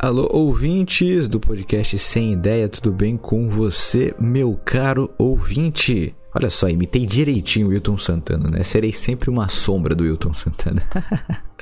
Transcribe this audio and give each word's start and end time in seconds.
Alô, 0.00 0.28
ouvintes 0.30 1.28
do 1.28 1.40
podcast 1.40 1.98
Sem 1.98 2.32
Ideia, 2.32 2.68
tudo 2.68 2.92
bem 2.92 3.16
com 3.16 3.50
você, 3.50 4.14
meu 4.16 4.54
caro 4.64 5.12
ouvinte? 5.18 6.14
Olha 6.32 6.48
só, 6.50 6.68
imitei 6.68 7.04
direitinho 7.04 7.66
o 7.66 7.70
Wilton 7.70 7.98
Santana, 7.98 8.48
né? 8.48 8.62
Serei 8.62 8.92
sempre 8.92 9.28
uma 9.28 9.48
sombra 9.48 9.96
do 9.96 10.04
Wilton 10.04 10.32
Santana. 10.32 10.88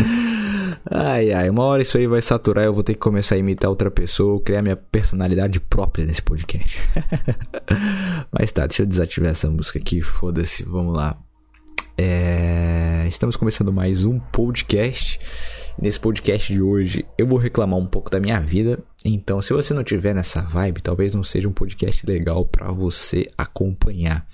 ai, 0.85 1.33
ai, 1.33 1.49
uma 1.49 1.65
hora 1.65 1.81
isso 1.81 1.97
aí 1.97 2.07
vai 2.07 2.21
saturar, 2.21 2.67
eu 2.67 2.75
vou 2.75 2.83
ter 2.83 2.93
que 2.93 3.01
começar 3.01 3.37
a 3.37 3.39
imitar 3.39 3.71
outra 3.71 3.91
pessoa, 3.91 4.39
criar 4.39 4.61
minha 4.61 4.77
personalidade 4.77 5.59
própria 5.59 6.05
nesse 6.05 6.21
podcast. 6.21 6.79
Mas 8.31 8.53
tá, 8.53 8.67
deixa 8.67 8.83
eu 8.83 8.87
desativar 8.87 9.31
essa 9.31 9.49
música 9.49 9.79
aqui, 9.79 10.03
foda-se, 10.03 10.63
vamos 10.63 10.95
lá. 10.95 11.17
É... 11.97 13.07
Estamos 13.09 13.35
começando 13.35 13.73
mais 13.73 14.05
um 14.05 14.19
podcast. 14.19 15.19
Nesse 15.79 16.01
podcast 16.01 16.51
de 16.51 16.63
hoje 16.63 17.05
eu 17.19 17.27
vou 17.27 17.39
reclamar 17.39 17.79
um 17.79 17.87
pouco 17.87 18.11
da 18.11 18.19
minha 18.19 18.41
vida. 18.41 18.79
Então, 19.05 19.43
se 19.43 19.53
você 19.53 19.75
não 19.75 19.85
tiver 19.85 20.15
nessa 20.15 20.41
vibe, 20.41 20.81
talvez 20.81 21.15
não 21.15 21.23
seja 21.23 21.47
um 21.47 21.53
podcast 21.53 22.07
legal 22.07 22.47
para 22.47 22.73
você 22.73 23.29
acompanhar. 23.37 24.27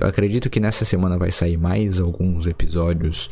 Eu 0.00 0.06
acredito 0.06 0.48
que 0.48 0.60
nessa 0.60 0.84
semana 0.84 1.18
vai 1.18 1.32
sair 1.32 1.56
mais 1.56 1.98
alguns 1.98 2.46
episódios. 2.46 3.26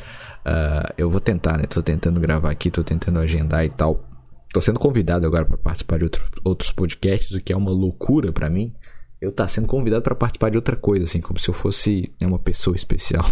Uh, 0.45 0.93
eu 0.99 1.09
vou 1.09 1.21
tentar, 1.21 1.57
né? 1.57 1.65
Tô 1.65 1.81
tentando 1.81 2.19
gravar 2.19 2.51
aqui, 2.51 2.69
tô 2.69 2.83
tentando 2.83 3.21
agendar 3.21 3.65
e 3.65 3.71
tal. 3.71 4.05
Tô 4.53 4.61
sendo 4.61 4.81
convidado 4.81 5.25
agora 5.25 5.45
para 5.45 5.57
participar 5.57 5.99
de 5.99 6.05
outro, 6.05 6.25
outros 6.45 6.73
podcasts, 6.73 7.31
o 7.31 7.41
que 7.41 7.53
é 7.53 7.57
uma 7.57 7.71
loucura 7.71 8.33
para 8.33 8.51
mim. 8.51 8.75
Eu 9.21 9.31
tá 9.31 9.47
sendo 9.47 9.69
convidado 9.69 10.03
para 10.03 10.17
participar 10.17 10.51
de 10.51 10.57
outra 10.57 10.75
coisa, 10.75 11.05
assim, 11.05 11.21
como 11.21 11.39
se 11.39 11.49
eu 11.49 11.55
fosse 11.55 12.13
né, 12.21 12.27
uma 12.27 12.41
pessoa 12.41 12.75
especial. 12.75 13.25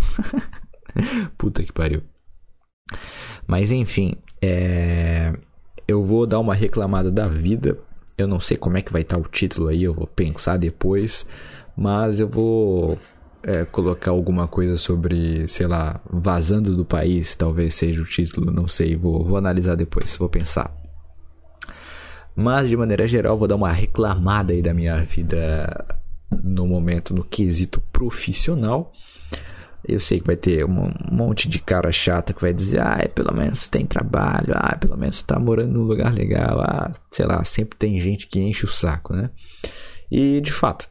Puta 1.37 1.65
que 1.65 1.73
pariu. 1.73 2.03
Mas 3.51 3.73
enfim, 3.73 4.15
é... 4.41 5.33
eu 5.89 6.05
vou 6.05 6.25
dar 6.25 6.39
uma 6.39 6.55
reclamada 6.55 7.11
da 7.11 7.27
vida. 7.27 7.77
Eu 8.17 8.29
não 8.29 8.39
sei 8.39 8.57
como 8.57 8.79
é 8.79 8.83
que 8.83 8.93
vai 8.93 9.03
estar 9.03 9.19
o 9.19 9.25
título 9.25 9.67
aí, 9.67 9.83
eu 9.83 9.93
vou 9.93 10.07
pensar 10.07 10.57
depois. 10.57 11.27
Mas 11.77 12.21
eu 12.21 12.29
vou 12.29 12.97
é, 13.43 13.65
colocar 13.65 14.13
alguma 14.13 14.47
coisa 14.47 14.77
sobre, 14.77 15.49
sei 15.49 15.67
lá, 15.67 16.01
vazando 16.09 16.77
do 16.77 16.85
país, 16.85 17.35
talvez 17.35 17.75
seja 17.75 18.01
o 18.01 18.05
título, 18.05 18.53
não 18.53 18.69
sei. 18.69 18.95
Vou, 18.95 19.25
vou 19.25 19.37
analisar 19.37 19.75
depois, 19.75 20.17
vou 20.17 20.29
pensar. 20.29 20.73
Mas 22.37 22.69
de 22.69 22.77
maneira 22.77 23.09
geral, 23.09 23.37
vou 23.37 23.49
dar 23.49 23.57
uma 23.57 23.73
reclamada 23.73 24.53
aí 24.53 24.63
da 24.63 24.73
minha 24.73 25.03
vida 25.03 25.99
no 26.31 26.69
momento, 26.69 27.13
no 27.13 27.25
quesito 27.25 27.81
profissional. 27.93 28.93
Eu 29.87 29.99
sei 29.99 30.21
que 30.21 30.27
vai 30.27 30.37
ter 30.37 30.65
um 30.65 30.93
monte 31.11 31.49
de 31.49 31.59
cara 31.59 31.91
chata 31.91 32.33
que 32.33 32.41
vai 32.41 32.53
dizer, 32.53 32.81
ah, 32.81 33.09
pelo 33.15 33.35
menos 33.35 33.67
tem 33.69 33.87
trabalho, 33.87 34.53
ah, 34.55 34.77
pelo 34.77 34.97
menos 34.97 35.23
tá 35.23 35.39
morando 35.39 35.73
num 35.73 35.85
lugar 35.85 36.13
legal, 36.13 36.61
ah, 36.61 36.93
sei 37.11 37.27
lá, 37.27 37.43
sempre 37.45 37.79
tem 37.79 38.01
gente 38.01 38.27
que 38.27 38.41
enche 38.41 38.65
o 38.65 38.69
saco, 38.69 39.15
né? 39.15 39.31
E 40.11 40.41
de 40.41 40.53
fato, 40.53 40.89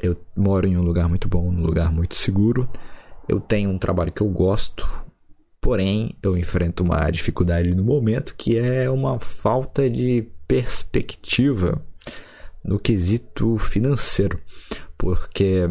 eu 0.00 0.16
moro 0.36 0.66
em 0.66 0.76
um 0.76 0.82
lugar 0.82 1.08
muito 1.08 1.28
bom, 1.28 1.50
num 1.50 1.64
lugar 1.64 1.92
muito 1.92 2.14
seguro. 2.14 2.68
Eu 3.28 3.40
tenho 3.40 3.70
um 3.70 3.78
trabalho 3.78 4.12
que 4.12 4.20
eu 4.20 4.28
gosto, 4.28 4.88
porém 5.60 6.16
eu 6.22 6.36
enfrento 6.36 6.82
uma 6.82 7.08
dificuldade 7.10 7.74
no 7.74 7.84
momento 7.84 8.34
que 8.36 8.58
é 8.58 8.90
uma 8.90 9.20
falta 9.20 9.88
de 9.88 10.28
perspectiva 10.46 11.80
no 12.64 12.78
quesito 12.78 13.56
financeiro, 13.58 14.40
porque 14.98 15.70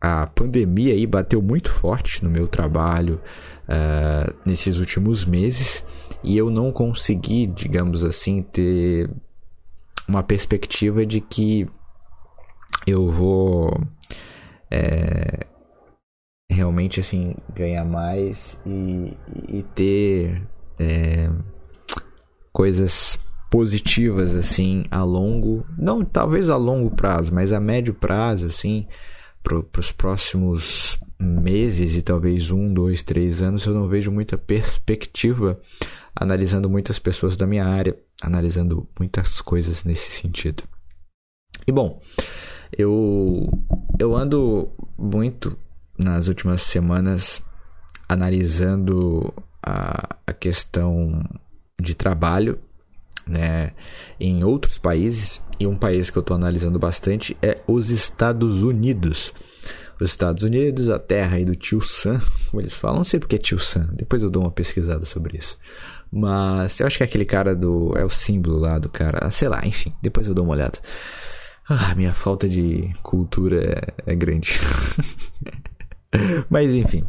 a 0.00 0.26
pandemia 0.26 0.94
aí 0.94 1.06
bateu 1.06 1.42
muito 1.42 1.70
forte 1.70 2.24
no 2.24 2.30
meu 2.30 2.48
trabalho 2.48 3.20
uh, 3.68 4.34
nesses 4.46 4.78
últimos 4.78 5.24
meses 5.24 5.84
e 6.22 6.36
eu 6.36 6.50
não 6.50 6.72
consegui, 6.72 7.46
digamos 7.46 8.04
assim, 8.04 8.42
ter 8.42 9.10
uma 10.08 10.22
perspectiva 10.22 11.04
de 11.04 11.20
que 11.20 11.68
eu 12.86 13.10
vou 13.10 13.78
é, 14.70 15.46
realmente 16.50 17.00
assim 17.00 17.34
ganhar 17.54 17.84
mais 17.84 18.60
e, 18.66 19.16
e 19.48 19.62
ter 19.74 20.42
é, 20.78 21.30
coisas 22.52 23.18
positivas 23.50 24.34
assim 24.34 24.84
a 24.90 25.02
longo, 25.02 25.66
não 25.78 26.04
talvez 26.04 26.50
a 26.50 26.56
longo 26.56 26.90
prazo, 26.90 27.34
mas 27.34 27.52
a 27.52 27.60
médio 27.60 27.94
prazo 27.94 28.46
assim 28.46 28.86
para 29.42 29.80
os 29.80 29.90
próximos 29.90 30.98
meses 31.18 31.96
e 31.96 32.02
talvez 32.02 32.50
um, 32.50 32.72
dois, 32.72 33.02
três 33.02 33.42
anos, 33.42 33.64
eu 33.64 33.74
não 33.74 33.88
vejo 33.88 34.10
muita 34.10 34.38
perspectiva 34.38 35.60
analisando 36.14 36.68
muitas 36.68 36.98
pessoas 36.98 37.36
da 37.36 37.46
minha 37.46 37.66
área, 37.66 37.96
analisando 38.22 38.88
muitas 38.98 39.40
coisas 39.40 39.84
nesse 39.84 40.10
sentido. 40.10 40.64
E 41.66 41.72
bom, 41.72 42.00
eu, 42.76 43.48
eu 43.98 44.16
ando 44.16 44.70
muito 44.98 45.56
nas 45.98 46.28
últimas 46.28 46.62
semanas 46.62 47.42
analisando 48.08 49.32
a, 49.62 50.16
a 50.26 50.32
questão 50.32 51.22
de 51.80 51.94
trabalho 51.94 52.58
né, 53.30 53.72
em 54.18 54.44
outros 54.44 54.78
países, 54.78 55.42
e 55.58 55.66
um 55.66 55.76
país 55.76 56.10
que 56.10 56.18
eu 56.18 56.20
estou 56.20 56.36
analisando 56.36 56.78
bastante 56.78 57.36
é 57.40 57.58
os 57.66 57.90
Estados 57.90 58.62
Unidos. 58.62 59.32
Os 60.00 60.10
Estados 60.10 60.42
Unidos, 60.42 60.88
a 60.88 60.98
terra 60.98 61.36
aí 61.36 61.44
do 61.44 61.54
tio 61.54 61.82
Sam, 61.82 62.20
como 62.50 62.62
eles 62.62 62.74
falam, 62.74 62.98
não 62.98 63.04
sei 63.04 63.20
porque 63.20 63.36
é 63.36 63.38
tio 63.38 63.58
Sam, 63.58 63.90
depois 63.92 64.22
eu 64.22 64.30
dou 64.30 64.42
uma 64.42 64.50
pesquisada 64.50 65.04
sobre 65.04 65.36
isso. 65.36 65.58
Mas 66.10 66.80
eu 66.80 66.86
acho 66.86 66.96
que 66.96 67.02
é 67.02 67.06
aquele 67.06 67.24
cara 67.24 67.54
do. 67.54 67.96
É 67.96 68.04
o 68.04 68.10
símbolo 68.10 68.58
lá 68.58 68.78
do 68.78 68.88
cara. 68.88 69.30
Sei 69.30 69.48
lá, 69.48 69.60
enfim, 69.64 69.92
depois 70.02 70.26
eu 70.26 70.34
dou 70.34 70.44
uma 70.44 70.54
olhada. 70.54 70.78
Ah, 71.68 71.94
minha 71.94 72.12
falta 72.12 72.48
de 72.48 72.90
cultura 73.02 73.94
é, 74.06 74.12
é 74.12 74.14
grande. 74.14 74.58
Mas 76.50 76.72
enfim, 76.72 77.04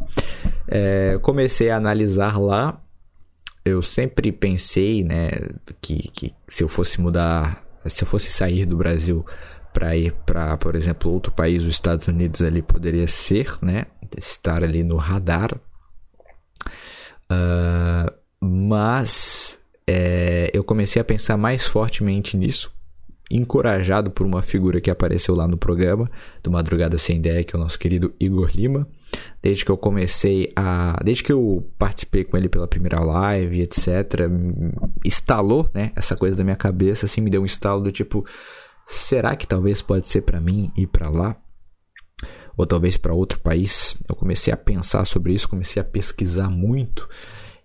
é, 0.68 1.18
comecei 1.20 1.70
a 1.70 1.76
analisar 1.76 2.38
lá 2.38 2.80
eu 3.64 3.80
sempre 3.82 4.32
pensei, 4.32 5.04
né, 5.04 5.30
que, 5.80 6.08
que 6.12 6.34
se 6.48 6.64
eu 6.64 6.68
fosse 6.68 7.00
mudar, 7.00 7.64
se 7.86 8.02
eu 8.02 8.08
fosse 8.08 8.30
sair 8.30 8.66
do 8.66 8.76
Brasil 8.76 9.24
para 9.72 9.96
ir 9.96 10.12
para, 10.26 10.56
por 10.56 10.74
exemplo, 10.74 11.10
outro 11.10 11.32
país, 11.32 11.62
os 11.62 11.74
Estados 11.74 12.08
Unidos 12.08 12.42
ali 12.42 12.60
poderia 12.60 13.06
ser, 13.06 13.56
né, 13.62 13.86
estar 14.16 14.62
ali 14.62 14.82
no 14.82 14.96
radar. 14.96 15.54
Uh, 17.30 18.12
mas 18.40 19.58
é, 19.86 20.50
eu 20.52 20.62
comecei 20.62 21.00
a 21.00 21.04
pensar 21.04 21.36
mais 21.36 21.66
fortemente 21.66 22.36
nisso, 22.36 22.72
encorajado 23.30 24.10
por 24.10 24.26
uma 24.26 24.42
figura 24.42 24.80
que 24.80 24.90
apareceu 24.90 25.34
lá 25.34 25.48
no 25.48 25.56
programa 25.56 26.10
do 26.42 26.50
Madrugada 26.50 26.98
Sem 26.98 27.16
Ideia, 27.16 27.44
que 27.44 27.56
é 27.56 27.58
o 27.58 27.62
nosso 27.62 27.78
querido 27.78 28.12
Igor 28.20 28.50
Lima 28.54 28.86
desde 29.42 29.64
que 29.64 29.70
eu 29.70 29.76
comecei 29.76 30.52
a. 30.54 30.98
Desde 31.02 31.22
que 31.22 31.32
eu 31.32 31.68
participei 31.78 32.24
com 32.24 32.36
ele 32.36 32.48
pela 32.48 32.68
primeira 32.68 33.00
live, 33.00 33.62
etc., 33.62 34.28
instalou, 35.04 35.68
né? 35.74 35.90
Essa 35.96 36.16
coisa 36.16 36.36
da 36.36 36.44
minha 36.44 36.56
cabeça, 36.56 37.06
assim, 37.06 37.20
me 37.20 37.30
deu 37.30 37.42
um 37.42 37.46
estalo 37.46 37.82
do 37.82 37.92
tipo: 37.92 38.24
será 38.86 39.34
que 39.34 39.46
talvez 39.46 39.82
pode 39.82 40.08
ser 40.08 40.22
para 40.22 40.40
mim 40.40 40.70
ir 40.76 40.86
para 40.86 41.10
lá? 41.10 41.36
Ou 42.56 42.66
talvez 42.66 42.96
para 42.96 43.14
outro 43.14 43.40
país? 43.40 43.96
Eu 44.08 44.14
comecei 44.14 44.52
a 44.52 44.56
pensar 44.56 45.04
sobre 45.06 45.32
isso, 45.32 45.48
comecei 45.48 45.80
a 45.80 45.84
pesquisar 45.84 46.48
muito. 46.48 47.08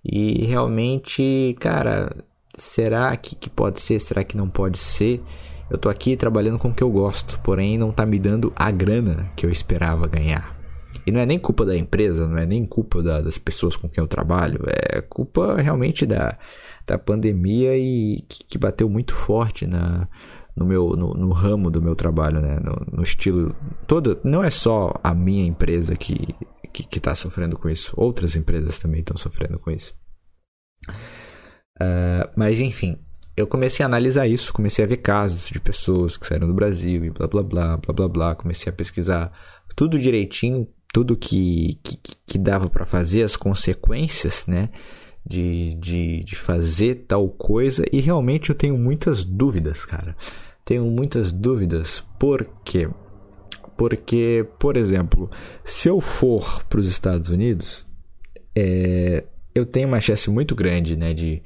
E 0.03 0.45
realmente, 0.45 1.55
cara, 1.59 2.15
será 2.55 3.15
que, 3.17 3.35
que 3.35 3.49
pode 3.49 3.81
ser? 3.81 3.99
Será 3.99 4.23
que 4.23 4.37
não 4.37 4.49
pode 4.49 4.79
ser? 4.79 5.21
Eu 5.69 5.77
tô 5.77 5.89
aqui 5.89 6.15
trabalhando 6.15 6.57
com 6.57 6.69
o 6.69 6.73
que 6.73 6.83
eu 6.83 6.89
gosto, 6.89 7.39
porém 7.41 7.77
não 7.77 7.91
tá 7.91 8.05
me 8.05 8.17
dando 8.17 8.53
a 8.55 8.71
grana 8.71 9.29
que 9.35 9.45
eu 9.45 9.51
esperava 9.51 10.07
ganhar. 10.07 10.56
E 11.07 11.11
não 11.11 11.21
é 11.21 11.25
nem 11.25 11.39
culpa 11.39 11.65
da 11.65 11.77
empresa, 11.77 12.27
não 12.27 12.37
é 12.37 12.45
nem 12.45 12.65
culpa 12.65 13.01
da, 13.01 13.21
das 13.21 13.37
pessoas 13.37 13.77
com 13.77 13.87
quem 13.87 14.01
eu 14.03 14.09
trabalho, 14.09 14.61
é 14.67 14.99
culpa 14.99 15.55
realmente 15.55 16.05
da, 16.05 16.37
da 16.85 16.97
pandemia 16.97 17.77
e 17.77 18.25
que, 18.27 18.43
que 18.43 18.57
bateu 18.57 18.89
muito 18.89 19.15
forte 19.15 19.65
na, 19.65 20.05
no 20.53 20.65
meu 20.65 20.97
no, 20.97 21.13
no, 21.13 21.29
ramo 21.29 21.71
do 21.71 21.81
meu 21.81 21.95
trabalho, 21.95 22.41
né? 22.41 22.59
No, 22.59 22.97
no, 22.97 23.03
estilo 23.03 23.55
todo, 23.87 24.19
não 24.21 24.43
é 24.43 24.49
só 24.49 24.93
a 25.01 25.15
minha 25.15 25.45
empresa 25.45 25.95
que 25.95 26.35
que 26.73 26.97
está 26.97 27.15
sofrendo 27.15 27.57
com 27.57 27.69
isso, 27.69 27.93
outras 27.95 28.35
empresas 28.35 28.77
também 28.77 28.99
estão 28.99 29.15
sofrendo 29.15 29.57
com 29.57 29.71
isso. 29.71 29.95
Uh, 31.79 32.27
mas 32.35 32.59
enfim, 32.59 32.99
eu 33.37 33.47
comecei 33.47 33.81
a 33.81 33.87
analisar 33.87 34.27
isso, 34.27 34.51
comecei 34.51 34.83
a 34.83 34.87
ver 34.87 34.97
casos 34.97 35.47
de 35.47 35.59
pessoas 35.59 36.17
que 36.17 36.27
saíram 36.27 36.47
do 36.49 36.53
Brasil 36.53 37.05
e 37.05 37.09
blá 37.09 37.27
blá 37.27 37.43
blá 37.43 37.77
blá 37.77 37.93
blá 37.93 38.07
blá, 38.09 38.35
comecei 38.35 38.69
a 38.69 38.75
pesquisar 38.75 39.31
tudo 39.73 39.97
direitinho 39.97 40.67
tudo 40.93 41.15
que, 41.15 41.79
que, 41.83 41.99
que 42.25 42.37
dava 42.37 42.69
para 42.69 42.85
fazer, 42.85 43.23
as 43.23 43.35
consequências, 43.35 44.45
né? 44.47 44.69
De, 45.25 45.75
de, 45.75 46.23
de 46.23 46.35
fazer 46.35 47.05
tal 47.07 47.27
coisa. 47.29 47.83
E 47.91 47.99
realmente 47.99 48.49
eu 48.49 48.55
tenho 48.55 48.77
muitas 48.77 49.25
dúvidas, 49.25 49.85
cara. 49.85 50.15
Tenho 50.63 50.85
muitas 50.85 51.31
dúvidas. 51.31 52.03
Por 52.17 52.47
quê? 52.63 52.89
Porque, 53.75 54.45
por 54.57 54.75
exemplo, 54.75 55.29
se 55.63 55.87
eu 55.87 56.01
for 56.01 56.63
para 56.63 56.79
os 56.79 56.87
Estados 56.87 57.29
Unidos, 57.29 57.85
é, 58.55 59.23
eu 59.53 59.65
tenho 59.65 59.87
uma 59.87 60.01
chance 60.01 60.29
muito 60.29 60.55
grande, 60.55 60.95
né? 60.95 61.13
De, 61.13 61.43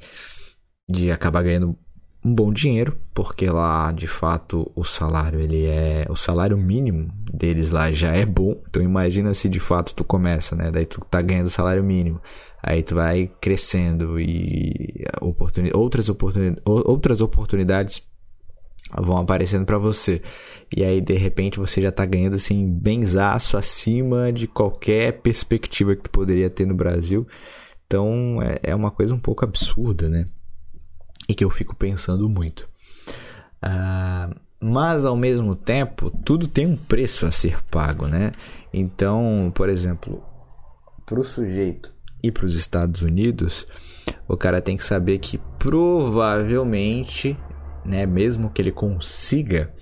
de 0.88 1.10
acabar 1.10 1.42
ganhando 1.42 1.76
um 2.24 2.34
bom 2.34 2.52
dinheiro, 2.52 2.96
porque 3.12 3.50
lá 3.50 3.90
de 3.92 4.06
fato 4.06 4.70
o 4.74 4.84
salário 4.84 5.40
ele 5.40 5.66
é 5.66 6.06
o 6.08 6.14
salário 6.14 6.56
mínimo 6.56 7.12
deles 7.32 7.72
lá 7.72 7.92
já 7.92 8.14
é 8.14 8.26
bom. 8.26 8.60
Então 8.68 8.82
imagina 8.82 9.32
se 9.34 9.48
de 9.48 9.60
fato 9.60 9.94
tu 9.94 10.04
começa, 10.04 10.54
né? 10.54 10.70
Daí 10.70 10.86
tu 10.86 11.00
tá 11.10 11.20
ganhando 11.20 11.48
salário 11.48 11.82
mínimo. 11.82 12.20
Aí 12.62 12.82
tu 12.82 12.94
vai 12.94 13.30
crescendo 13.40 14.20
e 14.20 15.04
oportuni 15.20 15.70
outras, 15.74 16.08
oportuni 16.08 16.56
outras 16.64 17.20
oportunidades 17.20 18.02
vão 18.96 19.16
aparecendo 19.16 19.64
para 19.64 19.78
você. 19.78 20.22
E 20.74 20.84
aí 20.84 21.00
de 21.00 21.14
repente 21.14 21.58
você 21.58 21.80
já 21.82 21.90
tá 21.90 22.04
ganhando 22.04 22.36
assim 22.36 22.68
benzaço 22.68 23.56
acima 23.56 24.32
de 24.32 24.46
qualquer 24.46 25.20
perspectiva 25.20 25.96
que 25.96 26.02
tu 26.02 26.10
poderia 26.10 26.50
ter 26.50 26.66
no 26.66 26.74
Brasil. 26.74 27.26
Então 27.86 28.40
é, 28.42 28.58
é 28.62 28.74
uma 28.74 28.90
coisa 28.90 29.14
um 29.14 29.20
pouco 29.20 29.44
absurda, 29.44 30.08
né? 30.08 30.26
e 31.28 31.34
que 31.34 31.44
eu 31.44 31.50
fico 31.50 31.74
pensando 31.74 32.28
muito. 32.28 32.68
Uh, 33.62 34.34
mas 34.62 35.04
ao 35.04 35.16
mesmo 35.16 35.56
tempo, 35.56 36.08
tudo 36.24 36.46
tem 36.46 36.66
um 36.66 36.76
preço 36.76 37.26
a 37.26 37.32
ser 37.32 37.60
pago, 37.64 38.06
né? 38.06 38.30
Então, 38.72 39.50
por 39.52 39.68
exemplo, 39.68 40.22
para 41.04 41.18
o 41.18 41.24
sujeito 41.24 41.92
ir 42.22 42.30
para 42.30 42.46
os 42.46 42.54
Estados 42.54 43.02
Unidos, 43.02 43.66
o 44.28 44.36
cara 44.36 44.62
tem 44.62 44.76
que 44.76 44.84
saber 44.84 45.18
que 45.18 45.38
provavelmente, 45.58 47.36
né, 47.84 48.06
mesmo 48.06 48.50
que 48.50 48.62
ele 48.62 48.70
consiga 48.70 49.74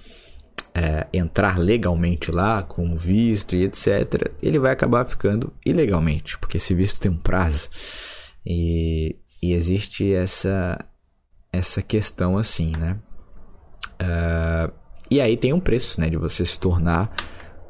é, 0.75 1.07
entrar 1.13 1.59
legalmente 1.59 2.31
lá 2.31 2.63
com 2.63 2.97
visto 2.97 3.55
e 3.55 3.65
etc, 3.65 4.33
ele 4.43 4.59
vai 4.59 4.73
acabar 4.73 5.05
ficando 5.05 5.53
ilegalmente, 5.65 6.39
porque 6.39 6.57
esse 6.57 6.75
visto 6.75 6.99
tem 6.99 7.11
um 7.11 7.19
prazo 7.19 7.69
e, 8.47 9.17
e 9.43 9.53
existe 9.53 10.11
essa 10.11 10.83
essa 11.53 11.83
questão 11.83 12.39
assim, 12.39 12.73
né? 12.79 12.97
Uh, 14.01 14.73
e 15.11 15.21
aí 15.21 15.37
tem 15.37 15.53
um 15.53 15.61
preço, 15.61 16.01
né, 16.01 16.09
de 16.09 16.17
você 16.17 16.47
se 16.47 16.59
tornar 16.59 17.15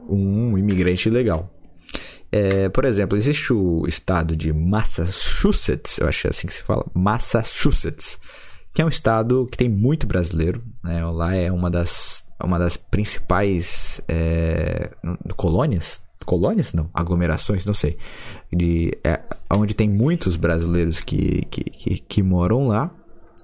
um 0.08 0.56
imigrante 0.58 1.08
legal. 1.08 1.50
É, 2.32 2.68
por 2.68 2.84
exemplo, 2.84 3.18
existe 3.18 3.52
o 3.52 3.86
estado 3.88 4.36
de 4.36 4.52
Massachusetts, 4.52 5.98
eu 5.98 6.06
acho 6.06 6.28
é 6.28 6.30
assim 6.30 6.46
que 6.46 6.54
se 6.54 6.62
fala, 6.62 6.86
Massachusetts, 6.94 8.20
que 8.72 8.80
é 8.80 8.84
um 8.84 8.88
estado 8.88 9.48
que 9.50 9.58
tem 9.58 9.68
muito 9.68 10.06
brasileiro, 10.06 10.62
né? 10.82 11.04
Lá 11.06 11.34
é 11.34 11.50
uma 11.50 11.68
das, 11.68 12.24
uma 12.42 12.58
das 12.58 12.76
principais 12.76 14.00
é, 14.06 14.90
colônias, 15.36 16.02
colônias 16.24 16.72
não, 16.72 16.88
aglomerações, 16.94 17.66
não 17.66 17.74
sei, 17.74 17.96
de 18.52 18.96
é, 19.02 19.20
onde 19.52 19.74
tem 19.74 19.88
muitos 19.88 20.36
brasileiros 20.36 21.00
que, 21.00 21.46
que, 21.50 21.64
que, 21.64 21.98
que 21.98 22.22
moram 22.22 22.68
lá 22.68 22.94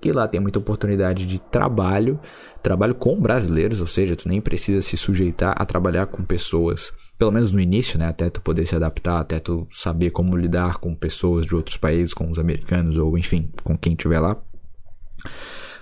e 0.02 0.12
lá 0.12 0.26
tem 0.28 0.40
muita 0.40 0.58
oportunidade 0.58 1.26
de 1.26 1.40
trabalho, 1.40 2.18
trabalho 2.62 2.94
com 2.94 3.20
brasileiros, 3.20 3.80
ou 3.80 3.86
seja, 3.86 4.16
tu 4.16 4.28
nem 4.28 4.40
precisa 4.40 4.82
se 4.82 4.96
sujeitar 4.96 5.54
a 5.56 5.64
trabalhar 5.64 6.06
com 6.06 6.22
pessoas, 6.24 6.92
pelo 7.18 7.32
menos 7.32 7.52
no 7.52 7.60
início, 7.60 7.98
né, 7.98 8.06
até 8.06 8.28
tu 8.28 8.40
poder 8.40 8.66
se 8.66 8.76
adaptar, 8.76 9.20
até 9.20 9.38
tu 9.38 9.66
saber 9.70 10.10
como 10.10 10.36
lidar 10.36 10.78
com 10.78 10.94
pessoas 10.94 11.46
de 11.46 11.54
outros 11.54 11.76
países, 11.76 12.12
com 12.12 12.30
os 12.30 12.38
americanos 12.38 12.96
ou 12.96 13.16
enfim, 13.16 13.50
com 13.62 13.76
quem 13.76 13.92
estiver 13.92 14.20
lá. 14.20 14.36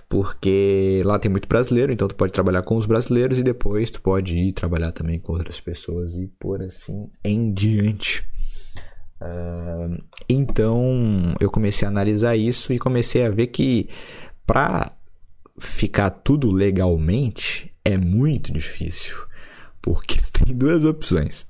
Porque 0.09 1.03
lá 1.05 1.19
tem 1.19 1.31
muito 1.31 1.49
brasileiro, 1.49 1.93
então 1.93 2.07
tu 2.07 2.15
pode 2.15 2.33
trabalhar 2.33 2.63
com 2.63 2.77
os 2.77 2.87
brasileiros 2.87 3.39
e 3.39 3.43
depois 3.43 3.91
tu 3.91 4.01
pode 4.01 4.37
ir 4.37 4.53
trabalhar 4.53 4.93
também 4.93 5.19
com 5.19 5.33
outras 5.33 5.59
pessoas 5.61 6.15
e 6.15 6.29
por 6.39 6.63
assim 6.63 7.11
em 7.25 7.53
diante. 7.53 8.25
Uh, 9.25 10.03
então 10.29 11.35
eu 11.41 11.51
comecei 11.51 11.87
a 11.87 11.91
analisar 11.91 12.37
isso 12.37 12.73
e 12.73 12.79
comecei 12.79 13.25
a 13.25 13.31
ver 13.31 13.47
que 13.47 13.89
para 14.47 14.93
ficar 15.59 16.11
tudo 16.11 16.51
legalmente 16.51 17.73
é 17.83 17.97
muito 17.97 18.53
difícil, 18.53 19.17
porque 19.81 20.19
tem 20.45 20.55
duas 20.55 20.85
opções. 20.85 21.47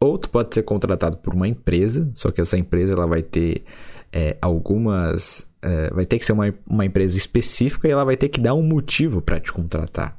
Ou 0.00 0.18
tu 0.18 0.28
pode 0.28 0.52
ser 0.52 0.64
contratado 0.64 1.18
por 1.18 1.32
uma 1.32 1.46
empresa, 1.46 2.10
só 2.16 2.32
que 2.32 2.40
essa 2.40 2.58
empresa 2.58 2.94
ela 2.94 3.06
vai 3.06 3.22
ter 3.22 3.64
é, 4.12 4.36
algumas. 4.42 5.48
É, 5.62 5.94
vai 5.94 6.04
ter 6.04 6.18
que 6.18 6.24
ser 6.24 6.32
uma, 6.32 6.52
uma 6.66 6.84
empresa 6.84 7.16
específica 7.16 7.86
e 7.86 7.92
ela 7.92 8.04
vai 8.04 8.16
ter 8.16 8.28
que 8.28 8.40
dar 8.40 8.54
um 8.54 8.62
motivo 8.62 9.22
para 9.22 9.38
te 9.38 9.52
contratar. 9.52 10.18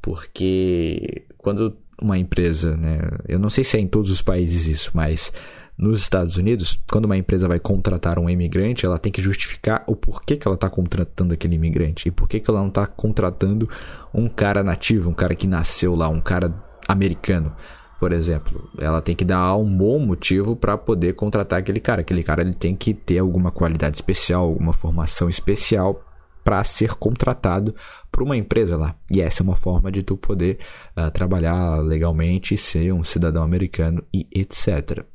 Porque 0.00 1.26
quando 1.36 1.76
uma 2.00 2.16
empresa, 2.16 2.74
né, 2.78 2.98
eu 3.28 3.38
não 3.38 3.50
sei 3.50 3.62
se 3.62 3.76
é 3.76 3.80
em 3.80 3.86
todos 3.86 4.10
os 4.10 4.22
países 4.22 4.66
isso, 4.66 4.90
mas 4.94 5.30
nos 5.80 6.02
Estados 6.02 6.36
Unidos, 6.36 6.78
quando 6.92 7.06
uma 7.06 7.16
empresa 7.16 7.48
vai 7.48 7.58
contratar 7.58 8.18
um 8.18 8.28
imigrante, 8.28 8.84
ela 8.84 8.98
tem 8.98 9.10
que 9.10 9.22
justificar 9.22 9.82
o 9.86 9.96
porquê 9.96 10.36
que 10.36 10.46
ela 10.46 10.54
está 10.54 10.68
contratando 10.68 11.32
aquele 11.32 11.56
imigrante 11.56 12.08
e 12.08 12.10
por 12.10 12.28
que 12.28 12.42
ela 12.46 12.60
não 12.60 12.68
está 12.68 12.86
contratando 12.86 13.66
um 14.12 14.28
cara 14.28 14.62
nativo, 14.62 15.08
um 15.08 15.14
cara 15.14 15.34
que 15.34 15.46
nasceu 15.46 15.94
lá, 15.94 16.06
um 16.06 16.20
cara 16.20 16.54
americano, 16.86 17.56
por 17.98 18.12
exemplo. 18.12 18.70
Ela 18.78 19.00
tem 19.00 19.16
que 19.16 19.24
dar 19.24 19.56
um 19.56 19.74
bom 19.74 19.98
motivo 19.98 20.54
para 20.54 20.76
poder 20.76 21.14
contratar 21.14 21.60
aquele 21.60 21.80
cara. 21.80 22.02
Aquele 22.02 22.22
cara 22.22 22.42
ele 22.42 22.54
tem 22.54 22.76
que 22.76 22.92
ter 22.92 23.18
alguma 23.18 23.50
qualidade 23.50 23.96
especial, 23.96 24.44
alguma 24.44 24.74
formação 24.74 25.30
especial 25.30 26.04
para 26.44 26.62
ser 26.62 26.94
contratado 26.96 27.74
por 28.12 28.22
uma 28.22 28.36
empresa 28.36 28.76
lá. 28.76 28.94
E 29.10 29.22
essa 29.22 29.42
é 29.42 29.44
uma 29.44 29.56
forma 29.56 29.90
de 29.90 30.02
tu 30.02 30.14
poder 30.14 30.58
uh, 30.94 31.10
trabalhar 31.10 31.78
legalmente, 31.78 32.54
ser 32.58 32.92
um 32.92 33.02
cidadão 33.02 33.42
americano 33.42 34.04
e 34.12 34.26
etc. 34.34 35.06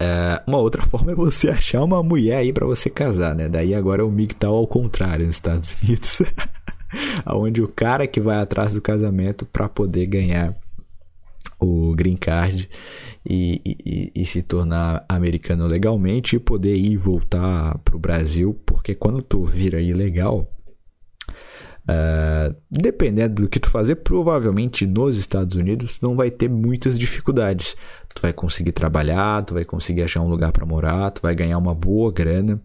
É, 0.00 0.42
uma 0.46 0.58
outra 0.58 0.82
forma 0.86 1.12
é 1.12 1.14
você 1.14 1.48
achar 1.48 1.82
uma 1.82 2.02
mulher 2.02 2.38
aí 2.38 2.52
para 2.52 2.66
você 2.66 2.88
casar, 2.88 3.34
né? 3.34 3.48
Daí 3.48 3.74
agora 3.74 4.04
o 4.04 4.10
MGTOW 4.10 4.56
ao 4.56 4.66
contrário 4.66 5.26
nos 5.26 5.36
Estados 5.36 5.76
Unidos. 5.82 6.22
onde 7.26 7.62
o 7.62 7.68
cara 7.68 8.06
que 8.06 8.20
vai 8.20 8.38
atrás 8.38 8.72
do 8.72 8.80
casamento 8.80 9.44
para 9.44 9.68
poder 9.68 10.06
ganhar 10.06 10.56
o 11.60 11.94
green 11.94 12.16
card 12.16 12.68
e, 13.26 13.60
e, 13.64 14.12
e, 14.14 14.24
se 14.24 14.42
tornar 14.42 15.04
americano 15.08 15.66
legalmente 15.66 16.36
e 16.36 16.38
poder 16.38 16.76
ir 16.76 16.92
e 16.92 16.96
voltar 16.96 17.76
pro 17.78 17.98
Brasil, 17.98 18.58
porque 18.64 18.94
quando 18.94 19.20
tu 19.22 19.44
vira 19.44 19.80
ilegal, 19.80 20.48
Uh, 21.90 22.54
dependendo 22.70 23.40
do 23.40 23.48
que 23.48 23.58
tu 23.58 23.70
fazer, 23.70 23.96
provavelmente 23.96 24.86
nos 24.86 25.16
Estados 25.16 25.56
Unidos 25.56 25.98
não 26.02 26.14
vai 26.14 26.30
ter 26.30 26.46
muitas 26.46 26.98
dificuldades. 26.98 27.78
Tu 28.14 28.22
vai 28.22 28.32
conseguir 28.32 28.72
trabalhar, 28.72 29.44
tu 29.44 29.54
vai 29.54 29.64
conseguir 29.64 30.02
achar 30.02 30.20
um 30.20 30.28
lugar 30.28 30.50
para 30.52 30.66
morar, 30.66 31.10
tu 31.10 31.22
vai 31.22 31.34
ganhar 31.34 31.58
uma 31.58 31.74
boa 31.74 32.12
grana. 32.12 32.60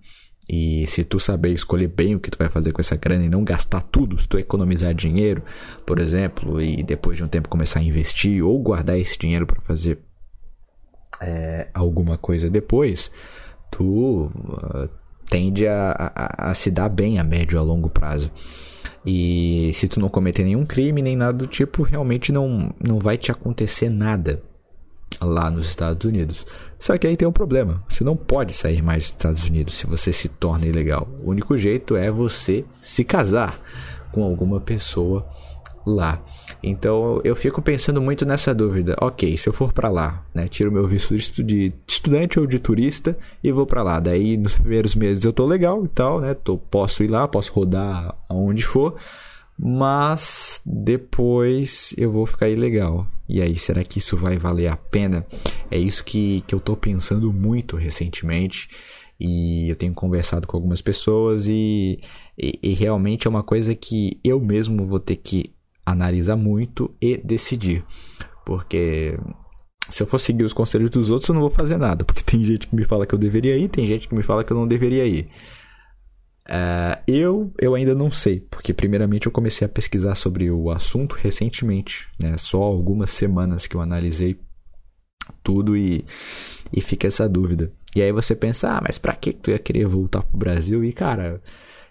E 0.50 0.86
se 0.88 1.04
tu 1.04 1.20
saber 1.20 1.54
escolher 1.54 1.88
bem 1.88 2.16
o 2.16 2.20
que 2.20 2.30
tu 2.30 2.38
vai 2.38 2.50
fazer 2.50 2.72
com 2.72 2.82
essa 2.82 2.96
grana 2.96 3.26
e 3.26 3.30
não 3.30 3.44
gastar 3.44 3.82
tudo, 3.82 4.20
se 4.20 4.28
tu 4.28 4.38
economizar 4.38 4.94
dinheiro, 4.94 5.42
por 5.86 6.00
exemplo, 6.00 6.62
e 6.62 6.84
depois 6.84 7.18
de 7.18 7.24
um 7.24 7.28
tempo 7.28 7.48
começar 7.48 7.80
a 7.80 7.84
investir 7.84 8.44
ou 8.44 8.60
guardar 8.60 8.98
esse 8.98 9.18
dinheiro 9.18 9.48
para 9.48 9.62
fazer 9.62 10.00
é, 11.22 11.70
alguma 11.74 12.18
coisa 12.18 12.50
depois, 12.50 13.10
tu 13.72 14.26
uh, 14.26 14.90
tende 15.30 15.66
a, 15.66 15.92
a, 16.14 16.52
a 16.52 16.54
se 16.54 16.70
dar 16.70 16.90
bem 16.90 17.20
a 17.20 17.24
médio 17.24 17.56
e 17.56 17.60
a 17.60 17.62
longo 17.62 17.90
prazo. 17.90 18.30
E 19.06 19.72
se 19.74 19.88
tu 19.88 20.00
não 20.00 20.10
cometer 20.10 20.44
nenhum 20.44 20.66
crime 20.66 21.02
nem 21.02 21.16
nada 21.16 21.38
do 21.38 21.48
tipo, 21.48 21.84
realmente 21.84 22.32
não, 22.32 22.74
não 22.86 23.00
vai 23.00 23.18
te 23.18 23.32
acontecer 23.32 23.90
nada 23.90 24.42
lá 25.24 25.50
nos 25.50 25.68
Estados 25.68 26.06
Unidos. 26.06 26.46
Só 26.80 26.98
que 26.98 27.08
aí 27.08 27.16
tem 27.16 27.28
um 27.28 27.32
problema. 27.32 27.84
Você 27.88 28.04
não 28.04 28.16
pode 28.16 28.54
sair 28.54 28.82
mais 28.82 29.04
dos 29.04 29.12
Estados 29.12 29.48
Unidos 29.48 29.76
se 29.76 29.88
você 29.88 30.12
se 30.12 30.28
torna 30.28 30.66
ilegal. 30.66 31.08
O 31.24 31.30
único 31.30 31.58
jeito 31.58 31.96
é 31.96 32.12
você 32.12 32.66
se 32.82 33.04
casar 33.04 33.58
com 34.12 34.24
alguma 34.24 34.60
pessoa 34.60 35.26
lá. 35.86 36.22
Então 36.62 37.20
eu 37.24 37.36
fico 37.36 37.62
pensando 37.62 38.02
muito 38.02 38.26
nessa 38.26 38.54
dúvida. 38.54 38.96
Ok, 39.02 39.36
se 39.38 39.48
eu 39.48 39.54
for 39.54 39.74
para 39.74 39.90
lá, 39.90 40.26
né, 40.34 40.48
tiro 40.48 40.72
meu 40.72 40.88
visto 40.88 41.16
de 41.44 41.74
estudante 41.88 42.40
ou 42.40 42.48
de 42.48 42.60
turista 42.60 43.18
e 43.44 43.52
vou 43.52 43.66
para 43.66 43.84
lá. 43.84 44.00
Daí 44.00 44.38
nos 44.38 44.56
primeiros 44.56 44.96
meses 44.96 45.26
eu 45.26 45.34
tô 45.34 45.46
legal 45.46 45.84
e 45.84 45.90
tal, 45.90 46.22
né? 46.22 46.34
Tô, 46.34 46.58
posso 46.58 47.04
ir 47.04 47.10
lá, 47.10 47.28
posso 47.28 47.52
rodar 47.54 48.16
aonde 48.30 48.64
for, 48.64 48.96
mas 49.66 50.62
depois 50.66 51.94
eu 51.96 52.12
vou 52.12 52.26
ficar 52.26 52.50
ilegal. 52.50 53.08
E 53.30 53.42
aí, 53.42 53.58
será 53.58 53.82
que 53.82 53.98
isso 53.98 54.18
vai 54.18 54.38
valer 54.38 54.68
a 54.68 54.76
pena? 54.76 55.26
É 55.72 55.78
isso 55.78 56.04
que, 56.04 56.42
que 56.42 56.54
eu 56.54 56.60
tô 56.60 56.76
pensando 56.76 57.32
muito 57.32 57.78
recentemente. 57.78 58.68
E 59.18 59.70
eu 59.70 59.76
tenho 59.78 59.94
conversado 59.94 60.46
com 60.46 60.58
algumas 60.58 60.82
pessoas 60.82 61.48
e, 61.48 61.98
e, 62.38 62.60
e 62.62 62.74
realmente 62.74 63.26
é 63.26 63.30
uma 63.30 63.42
coisa 63.42 63.74
que 63.74 64.20
eu 64.22 64.38
mesmo 64.38 64.86
vou 64.86 65.00
ter 65.00 65.16
que 65.16 65.54
analisar 65.86 66.36
muito 66.36 66.94
e 67.02 67.16
decidir. 67.16 67.86
Porque 68.46 69.18
se 69.90 70.04
eu 70.04 70.08
for 70.08 70.20
seguir 70.20 70.44
os 70.44 70.52
conselhos 70.52 70.90
dos 70.90 71.10
outros, 71.10 71.30
eu 71.30 71.36
não 71.36 71.42
vou 71.42 71.50
fazer 71.50 71.78
nada. 71.78 72.04
Porque 72.04 72.22
tem 72.22 72.44
gente 72.44 72.68
que 72.68 72.76
me 72.76 72.84
fala 72.84 73.08
que 73.08 73.16
eu 73.16 73.20
deveria 73.20 73.58
ir, 73.58 73.70
tem 73.70 73.88
gente 73.88 74.10
que 74.10 74.16
me 74.16 74.24
fala 74.24 74.44
que 74.44 74.52
eu 74.52 74.58
não 74.58 74.68
deveria 74.68 75.06
ir. 75.06 75.30
Uh, 76.46 77.00
eu, 77.08 77.54
eu 77.58 77.74
ainda 77.74 77.96
não 77.96 78.12
sei, 78.12 78.42
porque 78.42 78.74
primeiramente 78.74 79.28
eu 79.28 79.32
comecei 79.32 79.66
a 79.66 79.70
pesquisar 79.70 80.16
sobre 80.16 80.52
o 80.52 80.70
assunto 80.72 81.16
recentemente, 81.16 82.08
né? 82.20 82.38
Só 82.38 82.62
algumas 82.62 83.12
semanas 83.12 83.66
que 83.66 83.76
eu 83.76 83.82
analisei 83.82 84.38
tudo 85.42 85.78
e, 85.78 86.06
e 86.72 86.82
fica 86.82 87.08
essa 87.08 87.30
dúvida. 87.30 87.72
E 87.96 88.02
aí 88.02 88.12
você 88.12 88.36
pensa, 88.36 88.78
ah, 88.78 88.82
mas 88.86 88.98
pra 88.98 89.16
que 89.16 89.32
tu 89.32 89.52
ia 89.52 89.60
querer 89.60 89.86
voltar 89.88 90.22
pro 90.24 90.38
Brasil? 90.38 90.84
E 90.84 90.92
cara, 90.92 91.42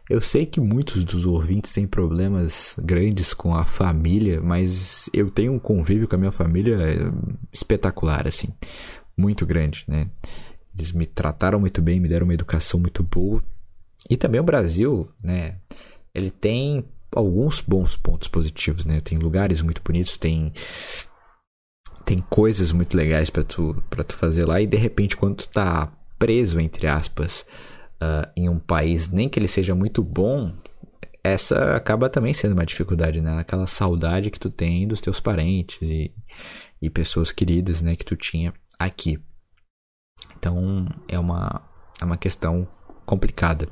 Eu 0.08 0.20
sei 0.20 0.44
que 0.44 0.60
muitos 0.60 1.04
dos 1.04 1.24
ouvintes 1.24 1.72
têm 1.72 1.86
problemas 1.86 2.74
grandes 2.78 3.32
com 3.32 3.54
a 3.54 3.64
família, 3.64 4.40
mas 4.42 5.08
eu 5.12 5.30
tenho 5.30 5.52
um 5.52 5.58
convívio 5.58 6.08
com 6.08 6.16
a 6.16 6.18
minha 6.18 6.32
família 6.32 6.76
é, 6.76 7.10
espetacular, 7.52 8.26
assim, 8.26 8.48
muito 9.16 9.46
grande, 9.46 9.84
né? 9.88 10.10
Eles 10.76 10.92
me 10.92 11.06
trataram 11.06 11.60
muito 11.60 11.80
bem, 11.80 12.00
me 12.00 12.08
deram 12.08 12.24
uma 12.24 12.34
educação 12.34 12.80
muito 12.80 13.02
boa. 13.02 13.42
E 14.10 14.16
também 14.16 14.40
o 14.40 14.44
Brasil, 14.44 15.08
né? 15.22 15.58
Ele 16.14 16.30
tem 16.30 16.84
alguns 17.14 17.60
bons 17.60 17.96
pontos 17.96 18.28
positivos, 18.28 18.84
né? 18.84 19.00
Tem 19.00 19.18
lugares 19.18 19.60
muito 19.60 19.82
bonitos, 19.82 20.16
tem 20.16 20.52
tem 22.04 22.18
coisas 22.18 22.72
muito 22.72 22.96
legais 22.96 23.30
para 23.30 23.44
tu 23.44 23.82
para 23.88 24.02
tu 24.02 24.14
fazer 24.16 24.44
lá 24.44 24.60
e 24.60 24.66
de 24.66 24.76
repente 24.76 25.16
quando 25.16 25.36
tu 25.36 25.48
tá 25.48 25.90
preso 26.18 26.60
entre 26.60 26.86
aspas 26.86 27.46
uh, 28.02 28.28
em 28.36 28.48
um 28.48 28.58
país 28.58 29.08
nem 29.08 29.28
que 29.28 29.38
ele 29.38 29.48
seja 29.48 29.74
muito 29.74 30.02
bom 30.02 30.52
essa 31.22 31.76
acaba 31.76 32.10
também 32.10 32.34
sendo 32.34 32.52
uma 32.52 32.66
dificuldade 32.66 33.20
né 33.20 33.38
aquela 33.38 33.66
saudade 33.66 34.30
que 34.30 34.40
tu 34.40 34.50
tem 34.50 34.86
dos 34.86 35.00
teus 35.00 35.20
parentes 35.20 35.80
e, 35.80 36.12
e 36.80 36.90
pessoas 36.90 37.30
queridas 37.30 37.80
né 37.80 37.94
que 37.94 38.04
tu 38.04 38.16
tinha 38.16 38.52
aqui 38.78 39.20
então 40.36 40.88
é 41.08 41.18
uma 41.18 41.62
é 42.00 42.04
uma 42.04 42.16
questão 42.16 42.66
complicada 43.06 43.68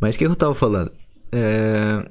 mas 0.00 0.14
o 0.14 0.18
que 0.18 0.26
eu 0.26 0.36
tava 0.36 0.54
falando 0.54 0.92
é... 1.32 2.04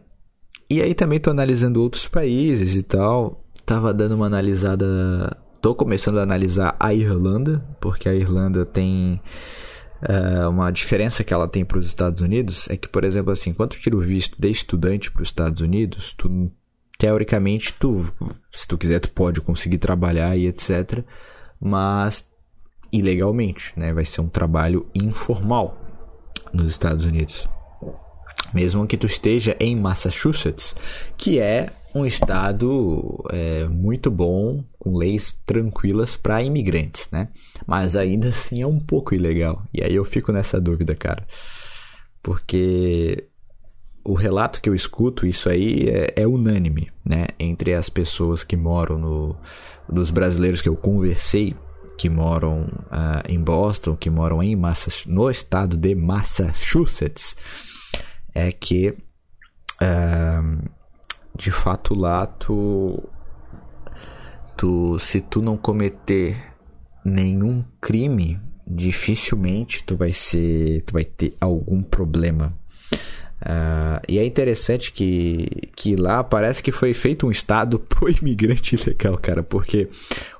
E 0.70 0.82
aí 0.82 0.94
também 0.94 1.20
tô 1.20 1.32
analisando 1.32 1.82
outros 1.82 2.08
países 2.08 2.76
e 2.76 2.84
tal. 2.84 3.44
Tava 3.66 3.92
dando 3.92 4.16
uma 4.16 4.28
analisada. 4.28 5.36
Tô 5.60 5.74
começando 5.74 6.20
a 6.20 6.24
analisar 6.24 6.76
a 6.80 6.94
Irlanda, 6.94 7.66
porque 7.82 8.08
a 8.08 8.14
Irlanda 8.14 8.66
tem. 8.66 9.20
É, 10.02 10.48
uma 10.48 10.72
diferença 10.72 11.24
que 11.24 11.34
ela 11.34 11.48
tem 11.48 11.66
para 11.66 11.80
os 11.80 11.88
Estados 11.88 12.22
Unidos 12.22 12.70
é 12.70 12.78
que, 12.78 12.88
por 12.88 13.04
exemplo, 13.04 13.34
assim, 13.34 13.52
quando 13.52 13.72
tu 13.72 13.80
tira 13.80 13.98
o 13.98 14.00
visto 14.00 14.40
de 14.40 14.50
estudante 14.50 15.12
para 15.12 15.24
os 15.24 15.28
Estados 15.28 15.62
Unidos, 15.62 16.14
tu 16.14 16.50
teoricamente 16.98 17.74
tu, 17.74 18.06
se 18.52 18.68
tu 18.68 18.78
quiser, 18.78 19.00
tu 19.00 19.12
pode 19.12 19.42
conseguir 19.42 19.80
trabalhar 19.80 20.38
e 20.38 20.48
etc. 20.48 21.04
Mas 21.60 22.30
ilegalmente, 22.92 23.74
né? 23.76 23.92
Vai 23.92 24.06
ser 24.06 24.22
um 24.22 24.30
trabalho 24.30 24.88
informal 24.94 25.89
nos 26.54 26.72
Estados 26.72 27.06
Unidos 27.06 27.48
mesmo 28.54 28.88
que 28.88 28.98
tu 28.98 29.08
esteja 29.08 29.56
em 29.60 29.76
Massachusetts, 29.76 30.76
que 31.18 31.40
é 31.40 31.68
um 31.94 32.06
estado 32.06 33.24
é, 33.32 33.66
muito 33.66 34.12
bom, 34.12 34.64
com 34.78 34.96
leis 34.96 35.36
tranquilas 35.46 36.16
para 36.16 36.44
imigrantes, 36.44 37.10
né? 37.12 37.30
Mas 37.66 37.96
ainda 37.96 38.30
assim 38.30 38.62
é 38.62 38.68
um 38.68 38.80
pouco 38.80 39.16
ilegal. 39.16 39.64
E 39.74 39.84
aí 39.84 39.96
eu 39.96 40.06
fico 40.06 40.32
nessa 40.32 40.62
dúvida, 40.62 40.96
cara. 40.96 41.26
Porque 42.22 43.28
o 44.04 44.14
relato 44.14 44.62
que 44.62 44.70
eu 44.70 44.76
escuto, 44.76 45.26
isso 45.26 45.50
aí 45.50 45.90
é, 45.90 46.14
é 46.16 46.28
unânime, 46.28 46.92
né? 47.04 47.28
Entre 47.40 47.74
as 47.74 47.90
pessoas 47.90 48.44
que 48.44 48.56
moram 48.56 48.98
no. 48.98 49.36
dos 49.88 50.12
brasileiros 50.12 50.62
que 50.62 50.70
eu 50.70 50.76
conversei, 50.76 51.56
que 52.00 52.10
moram 52.10 52.62
uh, 52.62 53.22
em 53.28 53.38
Boston, 53.38 53.94
que 53.94 54.10
moram 54.10 54.42
em 54.42 54.56
Massa, 54.56 54.90
no 55.06 55.30
estado 55.30 55.76
de 55.76 55.94
Massachusetts 55.94 57.36
é 58.34 58.50
que 58.54 58.96
é, 59.82 60.40
de 61.36 61.52
fato 61.52 61.94
lá 61.94 62.26
tu, 62.26 63.04
tu 64.56 64.98
se 64.98 65.20
tu 65.20 65.42
não 65.42 65.58
cometer 65.58 66.38
nenhum 67.04 67.66
crime 67.82 68.40
dificilmente 68.66 69.84
tu 69.84 69.98
vai 69.98 70.14
ser 70.14 70.82
tu 70.84 70.94
vai 70.94 71.04
ter 71.04 71.36
algum 71.42 71.84
problema. 71.84 72.58
Uh, 73.42 74.00
e 74.08 74.20
é 74.20 74.26
interessante 74.26 74.92
que, 74.92 75.48
que 75.76 75.96
lá 75.96 76.24
parece 76.24 76.62
que 76.62 76.74
foi 76.74 76.94
feito 76.94 77.28
um 77.28 77.32
estado 77.32 77.78
pro 77.90 78.10
imigrante 78.10 78.78
legal 78.88 79.18
cara 79.18 79.44
porque 79.44 79.90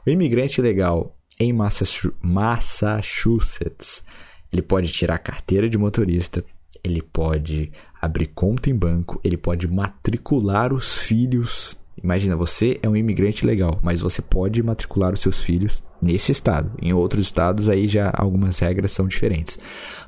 o 0.06 0.10
imigrante 0.10 0.62
legal 0.62 1.19
em 1.40 1.54
Massachusetts 1.54 4.04
ele 4.52 4.62
pode 4.62 4.92
tirar 4.92 5.18
carteira 5.20 5.70
de 5.70 5.78
motorista 5.78 6.44
ele 6.84 7.02
pode 7.02 7.72
abrir 8.02 8.28
conta 8.28 8.70
em 8.70 8.76
banco, 8.76 9.20
ele 9.24 9.38
pode 9.38 9.68
matricular 9.68 10.74
os 10.74 10.98
filhos. 10.98 11.78
Imagina, 12.02 12.36
você 12.36 12.80
é 12.82 12.88
um 12.88 12.96
imigrante 12.96 13.46
legal, 13.46 13.80
mas 13.84 14.02
você 14.02 14.22
pode 14.22 14.62
matricular 14.64 15.14
os 15.14 15.22
seus 15.22 15.44
filhos 15.44 15.84
nesse 16.02 16.32
estado. 16.32 16.72
Em 16.82 16.94
outros 16.94 17.26
estados 17.26 17.68
aí 17.68 17.88
já 17.88 18.12
algumas 18.16 18.58
regras 18.60 18.92
são 18.92 19.08
diferentes. 19.08 19.60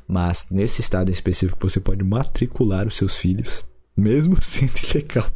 Mas 0.07 0.47
nesse 0.49 0.81
estado 0.81 1.11
específico 1.11 1.69
você 1.69 1.79
pode 1.79 2.03
matricular 2.03 2.87
os 2.87 2.95
seus 2.95 3.17
filhos, 3.17 3.65
mesmo 3.95 4.37
sendo 4.41 4.73
ilegal. 4.89 5.29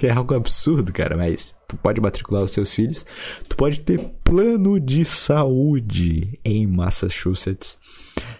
Que 0.00 0.06
é 0.06 0.12
algo 0.12 0.34
absurdo, 0.34 0.90
cara, 0.94 1.14
mas 1.14 1.54
tu 1.68 1.76
pode 1.76 2.00
matricular 2.00 2.42
os 2.42 2.52
seus 2.52 2.72
filhos. 2.72 3.04
Tu 3.46 3.54
pode 3.54 3.82
ter 3.82 4.00
plano 4.24 4.80
de 4.80 5.04
saúde 5.04 6.40
em 6.42 6.66
Massachusetts 6.66 7.76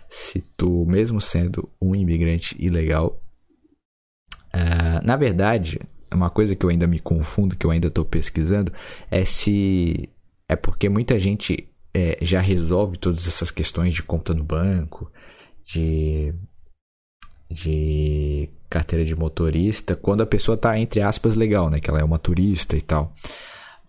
se 0.08 0.40
tu, 0.56 0.86
mesmo 0.86 1.20
sendo 1.20 1.68
um 1.78 1.94
imigrante 1.94 2.56
ilegal, 2.58 3.22
uh, 4.54 5.04
na 5.04 5.16
verdade, 5.16 5.78
uma 6.10 6.30
coisa 6.30 6.56
que 6.56 6.64
eu 6.64 6.70
ainda 6.70 6.86
me 6.86 6.98
confundo, 6.98 7.54
que 7.54 7.66
eu 7.66 7.70
ainda 7.70 7.88
estou 7.88 8.06
pesquisando, 8.06 8.72
é 9.10 9.22
se 9.22 10.08
é 10.48 10.56
porque 10.56 10.88
muita 10.88 11.20
gente 11.20 11.68
é, 11.92 12.16
já 12.22 12.40
resolve 12.40 12.96
todas 12.96 13.26
essas 13.26 13.50
questões 13.50 13.92
de 13.92 14.02
conta 14.02 14.32
no 14.32 14.42
banco, 14.42 15.12
de 15.62 16.34
de 17.50 18.48
carteira 18.68 19.04
de 19.04 19.16
motorista, 19.16 19.96
quando 19.96 20.22
a 20.22 20.26
pessoa 20.26 20.54
está 20.54 20.78
entre 20.78 21.00
aspas 21.00 21.34
legal, 21.34 21.68
né, 21.68 21.80
que 21.80 21.90
ela 21.90 22.00
é 22.00 22.04
uma 22.04 22.18
turista 22.18 22.76
e 22.76 22.80
tal. 22.80 23.12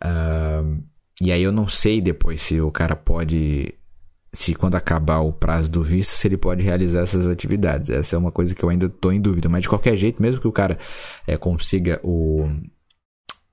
Uh, 0.03 0.81
e 1.21 1.31
aí 1.31 1.43
eu 1.43 1.51
não 1.51 1.67
sei 1.67 2.01
depois 2.01 2.41
se 2.41 2.59
o 2.59 2.71
cara 2.71 2.95
pode 2.95 3.75
se 4.33 4.55
quando 4.55 4.75
acabar 4.75 5.19
o 5.19 5.33
prazo 5.33 5.69
do 5.69 5.83
visto, 5.83 6.11
se 6.11 6.27
ele 6.27 6.37
pode 6.37 6.63
realizar 6.63 7.01
essas 7.01 7.27
atividades. 7.27 7.89
Essa 7.89 8.15
é 8.15 8.19
uma 8.19 8.31
coisa 8.31 8.55
que 8.55 8.63
eu 8.63 8.69
ainda 8.69 8.85
estou 8.85 9.11
em 9.11 9.19
dúvida. 9.19 9.49
Mas 9.49 9.63
de 9.63 9.69
qualquer 9.69 9.95
jeito, 9.97 10.21
mesmo 10.21 10.39
que 10.39 10.47
o 10.47 10.51
cara 10.51 10.79
é, 11.27 11.37
consiga 11.37 11.99
o. 12.03 12.49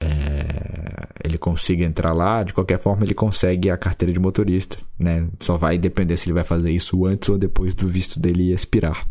É, 0.01 1.09
ele 1.25 1.37
consiga 1.37 1.85
entrar 1.85 2.13
lá, 2.13 2.45
de 2.45 2.55
qualquer 2.55 2.79
forma 2.79 3.05
ele 3.05 3.15
consegue 3.15 3.69
a 3.69 3.77
carteira 3.77 4.13
de 4.13 4.21
motorista, 4.21 4.79
né? 4.99 5.27
Só 5.41 5.57
vai 5.57 5.77
depender 5.77 6.17
se 6.17 6.29
ele 6.29 6.35
vai 6.35 6.45
fazer 6.45 6.71
isso 6.71 7.05
antes 7.05 7.29
ou 7.29 7.37
depois 7.37 7.75
do 7.75 7.89
visto 7.89 8.21
dele 8.21 8.53
expirar. 8.53 9.05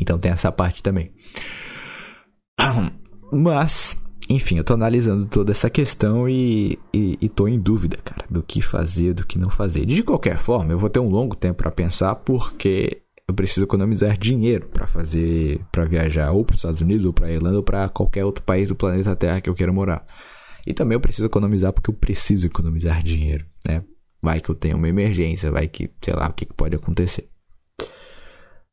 Então 0.00 0.18
tem 0.18 0.32
essa 0.32 0.50
parte 0.50 0.82
também. 0.82 1.12
Mas 3.32 4.02
enfim, 4.28 4.58
eu 4.58 4.64
tô 4.64 4.74
analisando 4.74 5.26
toda 5.26 5.50
essa 5.50 5.68
questão 5.68 6.28
e, 6.28 6.78
e, 6.94 7.18
e 7.20 7.28
tô 7.28 7.48
em 7.48 7.58
dúvida, 7.58 7.98
cara, 8.04 8.24
do 8.30 8.42
que 8.42 8.62
fazer, 8.62 9.12
do 9.12 9.26
que 9.26 9.36
não 9.36 9.50
fazer. 9.50 9.84
De 9.84 10.04
qualquer 10.04 10.38
forma, 10.38 10.72
eu 10.72 10.78
vou 10.78 10.88
ter 10.88 11.00
um 11.00 11.08
longo 11.08 11.34
tempo 11.34 11.58
para 11.58 11.70
pensar 11.70 12.14
porque 12.14 13.02
eu 13.26 13.34
preciso 13.34 13.64
economizar 13.64 14.16
dinheiro 14.16 14.68
para 14.68 14.86
fazer, 14.86 15.60
para 15.72 15.84
viajar 15.84 16.30
ou 16.30 16.44
para 16.44 16.54
os 16.54 16.58
Estados 16.58 16.80
Unidos, 16.80 17.04
ou 17.04 17.12
para 17.12 17.30
Irlanda, 17.30 17.56
ou 17.56 17.62
para 17.62 17.88
qualquer 17.88 18.24
outro 18.24 18.44
país 18.44 18.68
do 18.68 18.76
planeta 18.76 19.16
Terra 19.16 19.40
que 19.40 19.50
eu 19.50 19.54
queira 19.54 19.72
morar. 19.72 20.06
E 20.64 20.74
também 20.74 20.94
eu 20.94 21.00
preciso 21.00 21.26
economizar 21.26 21.72
porque 21.72 21.90
eu 21.90 21.94
preciso 21.94 22.46
economizar 22.46 23.02
dinheiro, 23.02 23.46
né? 23.66 23.82
Vai 24.22 24.40
que 24.40 24.50
eu 24.50 24.54
tenho 24.54 24.76
uma 24.76 24.88
emergência, 24.88 25.50
vai 25.50 25.66
que, 25.66 25.90
sei 26.00 26.14
lá, 26.14 26.28
o 26.28 26.32
que, 26.32 26.44
que 26.44 26.54
pode 26.54 26.76
acontecer. 26.76 27.28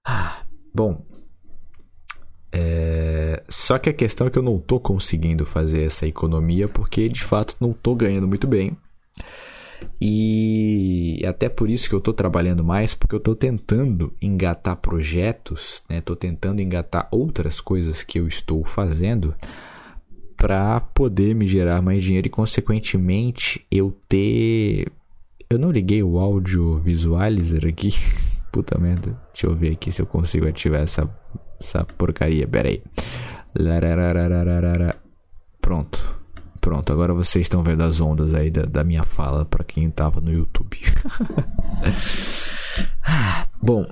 Ah, 0.05 0.43
bom. 0.74 1.07
Só 3.68 3.78
que 3.78 3.90
a 3.90 3.94
questão 3.94 4.28
é 4.28 4.30
que 4.30 4.40
eu 4.40 4.44
não 4.44 4.60
tô 4.60 4.80
conseguindo 4.80 5.46
fazer 5.46 5.84
essa 5.84 6.08
economia 6.08 6.70
porque 6.70 7.10
de 7.10 7.22
fato 7.22 7.58
não 7.60 7.74
tô 7.74 7.94
ganhando 7.96 8.26
muito 8.26 8.48
bem. 8.48 8.78
E 10.00 11.22
até 11.28 11.50
por 11.50 11.70
isso 11.70 11.90
que 11.90 11.94
eu 11.94 12.00
tô 12.00 12.14
trabalhando 12.14 12.64
mais, 12.64 12.96
porque 12.96 13.14
eu 13.14 13.20
tô 13.20 13.36
tentando 13.36 14.14
engatar 14.22 14.78
projetos, 14.78 15.84
né? 15.90 16.00
Tô 16.00 16.16
tentando 16.16 16.62
engatar 16.62 17.10
outras 17.12 17.60
coisas 17.60 18.04
que 18.04 18.18
eu 18.18 18.26
estou 18.26 18.64
fazendo 18.64 19.36
para 20.38 20.80
poder 20.80 21.36
me 21.36 21.46
gerar 21.46 21.82
mais 21.82 22.02
dinheiro 22.02 22.28
e 22.28 22.32
consequentemente 22.32 23.66
eu 23.70 23.92
ter 24.08 24.90
eu 25.50 25.60
não 25.60 25.72
liguei 25.72 26.02
o 26.02 26.18
áudio 26.18 26.80
visualizer 26.80 27.66
aqui. 27.68 27.90
Puta 28.50 28.80
merda. 28.80 29.20
Deixa 29.34 29.46
eu 29.46 29.54
ver 29.54 29.74
aqui 29.74 29.92
se 29.92 30.02
eu 30.02 30.06
consigo 30.06 30.48
ativar 30.48 30.80
essa 30.80 31.14
essa 31.60 31.84
porcaria, 31.84 32.48
pera 32.48 32.70
aí. 32.70 32.82
Pronto. 35.60 36.18
Pronto, 36.62 36.92
agora 36.92 37.14
vocês 37.14 37.46
estão 37.46 37.64
vendo 37.64 37.82
as 37.84 38.02
ondas 38.02 38.34
aí 38.34 38.52
da, 38.52 38.64
da 38.64 38.84
minha 38.84 39.04
fala 39.04 39.46
para 39.46 39.64
quem 39.64 39.90
tava 39.90 40.20
no 40.20 40.32
YouTube. 40.32 40.78
Bom, 43.62 43.86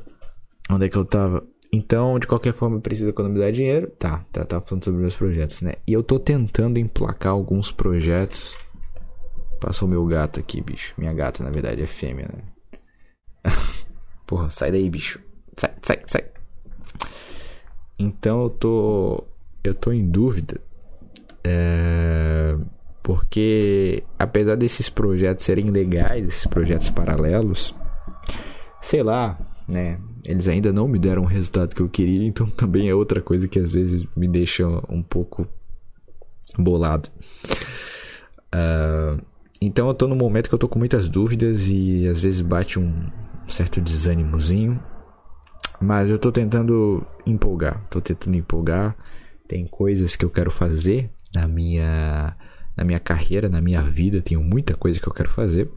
onde 0.69 0.85
é 0.85 0.89
que 0.89 0.97
eu 0.97 1.05
tava? 1.05 1.43
Então, 1.71 2.19
de 2.19 2.27
qualquer 2.27 2.53
forma, 2.53 2.77
eu 2.77 2.81
preciso 2.81 3.09
economizar 3.09 3.51
dinheiro. 3.51 3.89
Tá, 3.97 4.25
tá, 4.31 4.43
tá 4.45 4.61
falando 4.61 4.83
sobre 4.83 5.01
meus 5.01 5.15
projetos, 5.15 5.61
né? 5.61 5.73
E 5.87 5.93
eu 5.93 6.03
tô 6.03 6.19
tentando 6.19 6.77
emplacar 6.77 7.33
alguns 7.33 7.71
projetos. 7.71 8.57
Passou 9.59 9.87
meu 9.87 10.05
gato 10.05 10.39
aqui, 10.39 10.61
bicho. 10.61 10.93
Minha 10.97 11.13
gata, 11.13 11.43
na 11.43 11.49
verdade, 11.49 11.81
é 11.81 11.87
fêmea, 11.87 12.27
né? 12.27 12.43
Porra, 14.27 14.49
sai 14.49 14.71
daí, 14.71 14.89
bicho. 14.89 15.19
Sai, 15.57 15.73
sai, 15.81 16.01
sai. 16.05 16.23
então 17.97 18.43
eu 18.43 18.49
tô 18.49 19.23
eu 19.69 19.75
tô 19.75 19.91
em 19.91 20.05
dúvida 20.05 20.59
é, 21.47 22.57
porque 23.03 24.03
apesar 24.17 24.55
desses 24.55 24.89
projetos 24.89 25.45
serem 25.45 25.69
legais, 25.69 26.27
esses 26.27 26.47
projetos 26.47 26.89
paralelos, 26.89 27.75
sei 28.81 29.03
lá, 29.03 29.37
né? 29.67 29.99
Eles 30.25 30.47
ainda 30.47 30.73
não 30.73 30.87
me 30.87 30.97
deram 30.97 31.21
o 31.21 31.27
resultado 31.27 31.75
que 31.75 31.81
eu 31.81 31.87
queria, 31.87 32.25
então 32.25 32.47
também 32.49 32.89
é 32.89 32.95
outra 32.95 33.21
coisa 33.21 33.47
que 33.47 33.59
às 33.59 33.71
vezes 33.71 34.07
me 34.15 34.27
deixa 34.27 34.65
um 34.89 35.03
pouco 35.03 35.47
bolado. 36.57 37.09
Uh, 38.47 39.23
então 39.61 39.87
eu 39.87 39.93
tô 39.93 40.07
no 40.07 40.15
momento 40.15 40.49
que 40.49 40.55
eu 40.55 40.59
tô 40.59 40.67
com 40.67 40.79
muitas 40.79 41.07
dúvidas 41.07 41.67
e 41.67 42.07
às 42.07 42.19
vezes 42.19 42.41
bate 42.41 42.79
um 42.79 43.05
certo 43.47 43.79
desânimozinho. 43.79 44.81
Mas 45.79 46.09
eu 46.09 46.17
tô 46.17 46.31
tentando 46.31 47.05
empolgar, 47.25 47.85
tô 47.89 48.01
tentando 48.01 48.35
empolgar. 48.35 48.95
Tem 49.47 49.65
coisas 49.65 50.15
que 50.15 50.25
eu 50.25 50.29
quero 50.29 50.51
fazer 50.51 51.09
na 51.33 51.47
minha 51.47 52.35
na 52.75 52.83
minha 52.83 52.99
carreira, 52.99 53.47
na 53.47 53.61
minha 53.61 53.81
vida, 53.81 54.21
tenho 54.21 54.43
muita 54.43 54.75
coisa 54.75 54.99
que 54.99 55.07
eu 55.07 55.13
quero 55.13 55.29
fazer. 55.29 55.69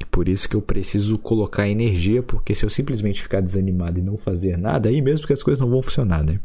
E 0.00 0.04
por 0.04 0.28
isso 0.28 0.48
que 0.48 0.56
eu 0.56 0.62
preciso 0.62 1.18
colocar 1.18 1.68
energia, 1.68 2.22
porque 2.22 2.54
se 2.54 2.64
eu 2.64 2.70
simplesmente 2.70 3.20
ficar 3.20 3.40
desanimado 3.40 3.98
e 3.98 4.02
não 4.02 4.16
fazer 4.16 4.56
nada, 4.56 4.88
aí 4.88 5.02
mesmo 5.02 5.26
que 5.26 5.32
as 5.32 5.42
coisas 5.42 5.60
não 5.60 5.68
vão 5.68 5.82
funcionar, 5.82 6.22
né? 6.22 6.40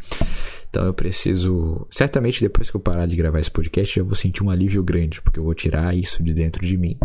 Então 0.69 0.85
eu 0.85 0.93
preciso. 0.93 1.85
Certamente 1.91 2.41
depois 2.41 2.71
que 2.71 2.75
eu 2.75 2.81
parar 2.81 3.05
de 3.05 3.15
gravar 3.15 3.39
esse 3.39 3.51
podcast, 3.51 3.97
eu 3.97 4.05
vou 4.05 4.15
sentir 4.15 4.43
um 4.43 4.49
alívio 4.49 4.83
grande, 4.83 5.21
porque 5.21 5.39
eu 5.39 5.43
vou 5.43 5.53
tirar 5.53 5.95
isso 5.95 6.23
de 6.23 6.33
dentro 6.33 6.65
de 6.65 6.75
mim. 6.75 6.97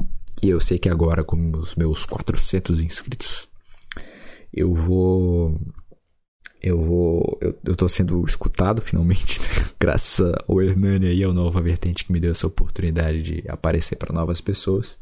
E 0.43 0.49
eu 0.49 0.59
sei 0.59 0.79
que 0.79 0.89
agora, 0.89 1.23
com 1.23 1.51
os 1.51 1.75
meus 1.75 2.07
400 2.07 2.81
inscritos, 2.81 3.47
eu 4.55 4.73
vou. 4.73 5.61
Eu 6.63 6.83
vou. 6.83 7.39
Eu, 7.41 7.57
eu 7.65 7.77
tô 7.77 7.89
sendo 7.89 8.25
escutado 8.27 8.83
finalmente, 8.83 9.41
né? 9.41 9.47
graças 9.79 10.33
ao 10.49 10.61
Hernani 10.61 11.15
e 11.15 11.23
ao 11.23 11.33
Nova 11.33 11.61
Vertente 11.61 12.05
que 12.05 12.13
me 12.13 12.21
deu 12.21 12.33
essa 12.33 12.47
oportunidade 12.47 13.23
de 13.23 13.45
aparecer 13.49 13.97
para 13.97 14.15
novas 14.15 14.41
pessoas. 14.41 14.99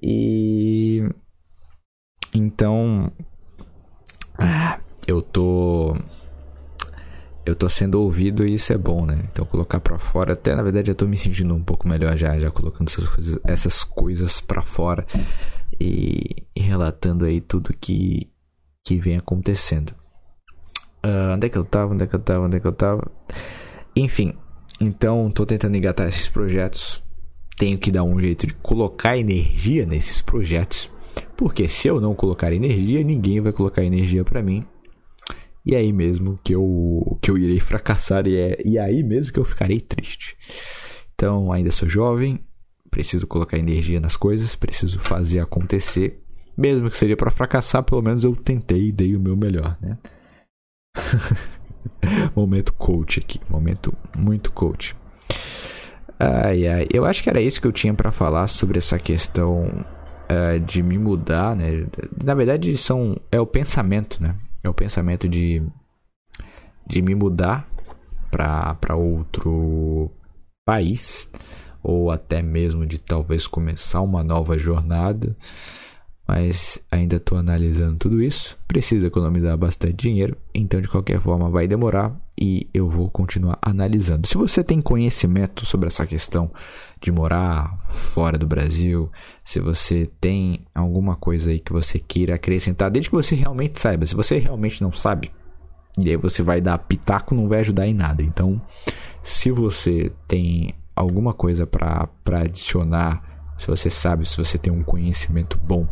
E 0.00 1.02
então 2.32 3.12
ah, 4.38 4.78
eu 5.06 5.20
tô 5.20 5.96
eu 7.44 7.56
tô 7.56 7.68
sendo 7.68 8.00
ouvido 8.00 8.46
e 8.46 8.54
isso 8.54 8.72
é 8.72 8.78
bom, 8.78 9.04
né? 9.04 9.28
Então 9.30 9.44
colocar 9.44 9.80
para 9.80 9.98
fora, 9.98 10.34
até 10.34 10.54
na 10.54 10.62
verdade 10.62 10.90
eu 10.90 10.94
tô 10.94 11.06
me 11.06 11.16
sentindo 11.16 11.54
um 11.54 11.62
pouco 11.62 11.88
melhor 11.88 12.16
já, 12.16 12.38
já 12.38 12.50
colocando 12.50 12.88
essas 12.88 13.08
coisas, 13.08 13.38
essas 13.44 13.84
coisas 13.84 14.40
para 14.40 14.62
fora 14.62 15.04
e, 15.78 16.46
e, 16.54 16.60
relatando 16.60 17.24
aí 17.24 17.40
tudo 17.40 17.74
que 17.78 18.30
que 18.84 18.98
vem 18.98 19.16
acontecendo. 19.16 19.94
Uh, 21.04 21.34
onde 21.34 21.46
é 21.46 21.50
que 21.50 21.58
eu 21.58 21.64
tava? 21.64 21.94
Onde 21.94 22.04
é 22.04 22.06
que 22.06 22.14
eu 22.14 22.20
tava? 22.20 22.46
Onde 22.46 22.56
é 22.56 22.60
que 22.60 22.66
eu 22.66 22.72
tava? 22.72 23.10
Enfim, 23.94 24.34
então 24.80 25.30
tô 25.30 25.44
tentando 25.44 25.76
engatar 25.76 26.08
esses 26.08 26.28
projetos 26.28 27.02
tenho 27.62 27.78
que 27.78 27.92
dar 27.92 28.02
um 28.02 28.18
jeito 28.18 28.44
de 28.44 28.54
colocar 28.54 29.16
energia 29.16 29.86
nesses 29.86 30.20
projetos, 30.20 30.90
porque 31.36 31.68
se 31.68 31.88
eu 31.88 32.00
não 32.00 32.12
colocar 32.12 32.52
energia, 32.52 33.02
ninguém 33.04 33.40
vai 33.40 33.52
colocar 33.52 33.84
energia 33.84 34.24
para 34.24 34.42
mim. 34.42 34.64
E 35.64 35.74
é 35.74 35.78
aí 35.78 35.92
mesmo 35.92 36.40
que 36.42 36.52
eu, 36.52 37.18
que 37.22 37.30
eu 37.30 37.38
irei 37.38 37.60
fracassar 37.60 38.26
e 38.26 38.36
é 38.36 38.60
e 38.64 38.78
é 38.78 38.80
aí 38.80 39.02
mesmo 39.04 39.32
que 39.32 39.38
eu 39.38 39.44
ficarei 39.44 39.80
triste. 39.80 40.36
Então, 41.14 41.52
ainda 41.52 41.70
sou 41.70 41.88
jovem, 41.88 42.40
preciso 42.90 43.28
colocar 43.28 43.56
energia 43.56 44.00
nas 44.00 44.16
coisas, 44.16 44.56
preciso 44.56 44.98
fazer 44.98 45.38
acontecer. 45.38 46.20
Mesmo 46.58 46.90
que 46.90 46.98
seja 46.98 47.16
para 47.16 47.30
fracassar, 47.30 47.84
pelo 47.84 48.02
menos 48.02 48.24
eu 48.24 48.34
tentei 48.34 48.88
e 48.88 48.92
dei 48.92 49.14
o 49.14 49.20
meu 49.20 49.36
melhor, 49.36 49.78
né? 49.80 49.96
momento 52.34 52.72
coach 52.72 53.20
aqui, 53.20 53.40
momento 53.48 53.94
muito 54.16 54.52
coach. 54.52 54.96
Ai, 56.18 56.68
ai. 56.68 56.86
Eu 56.92 57.04
acho 57.04 57.22
que 57.22 57.28
era 57.28 57.40
isso 57.40 57.60
que 57.60 57.66
eu 57.66 57.72
tinha 57.72 57.94
para 57.94 58.12
falar 58.12 58.46
sobre 58.48 58.78
essa 58.78 58.98
questão 58.98 59.84
uh, 60.30 60.60
de 60.60 60.82
me 60.82 60.98
mudar, 60.98 61.56
né? 61.56 61.86
Na 62.22 62.34
verdade, 62.34 62.76
são, 62.76 63.20
é 63.30 63.40
o 63.40 63.46
pensamento, 63.46 64.22
né? 64.22 64.36
É 64.62 64.68
o 64.68 64.74
pensamento 64.74 65.28
de, 65.28 65.62
de 66.86 67.02
me 67.02 67.14
mudar 67.14 67.68
para 68.30 68.94
outro 68.94 70.10
país, 70.64 71.28
ou 71.82 72.10
até 72.10 72.40
mesmo 72.40 72.86
de 72.86 72.98
talvez 72.98 73.46
começar 73.46 74.00
uma 74.00 74.22
nova 74.22 74.56
jornada 74.56 75.36
mas 76.26 76.80
ainda 76.90 77.16
estou 77.16 77.36
analisando 77.36 77.96
tudo 77.98 78.22
isso. 78.22 78.56
Preciso 78.66 79.06
economizar 79.06 79.56
bastante 79.56 79.94
dinheiro, 79.94 80.36
então 80.54 80.80
de 80.80 80.88
qualquer 80.88 81.20
forma 81.20 81.50
vai 81.50 81.66
demorar 81.66 82.16
e 82.40 82.68
eu 82.72 82.88
vou 82.88 83.10
continuar 83.10 83.58
analisando. 83.60 84.26
Se 84.26 84.36
você 84.36 84.64
tem 84.64 84.80
conhecimento 84.80 85.66
sobre 85.66 85.88
essa 85.88 86.06
questão 86.06 86.50
de 87.00 87.12
morar 87.12 87.76
fora 87.90 88.38
do 88.38 88.46
Brasil, 88.46 89.10
se 89.44 89.60
você 89.60 90.10
tem 90.20 90.64
alguma 90.74 91.16
coisa 91.16 91.50
aí 91.50 91.60
que 91.60 91.72
você 91.72 91.98
queira 91.98 92.36
acrescentar, 92.36 92.90
desde 92.90 93.10
que 93.10 93.16
você 93.16 93.34
realmente 93.34 93.78
saiba. 93.78 94.06
Se 94.06 94.14
você 94.14 94.38
realmente 94.38 94.82
não 94.82 94.92
sabe, 94.92 95.30
e 95.98 96.08
aí 96.08 96.16
você 96.16 96.42
vai 96.42 96.60
dar 96.60 96.78
pitaco, 96.78 97.34
não 97.34 97.48
vai 97.48 97.60
ajudar 97.60 97.86
em 97.86 97.94
nada. 97.94 98.22
Então, 98.22 98.60
se 99.22 99.50
você 99.50 100.10
tem 100.26 100.74
alguma 100.96 101.34
coisa 101.34 101.66
para 101.66 102.08
adicionar 102.40 103.31
se 103.62 103.68
você 103.68 103.88
sabe, 103.88 104.28
se 104.28 104.36
você 104.36 104.58
tem 104.58 104.72
um 104.72 104.82
conhecimento 104.82 105.56
bom 105.62 105.86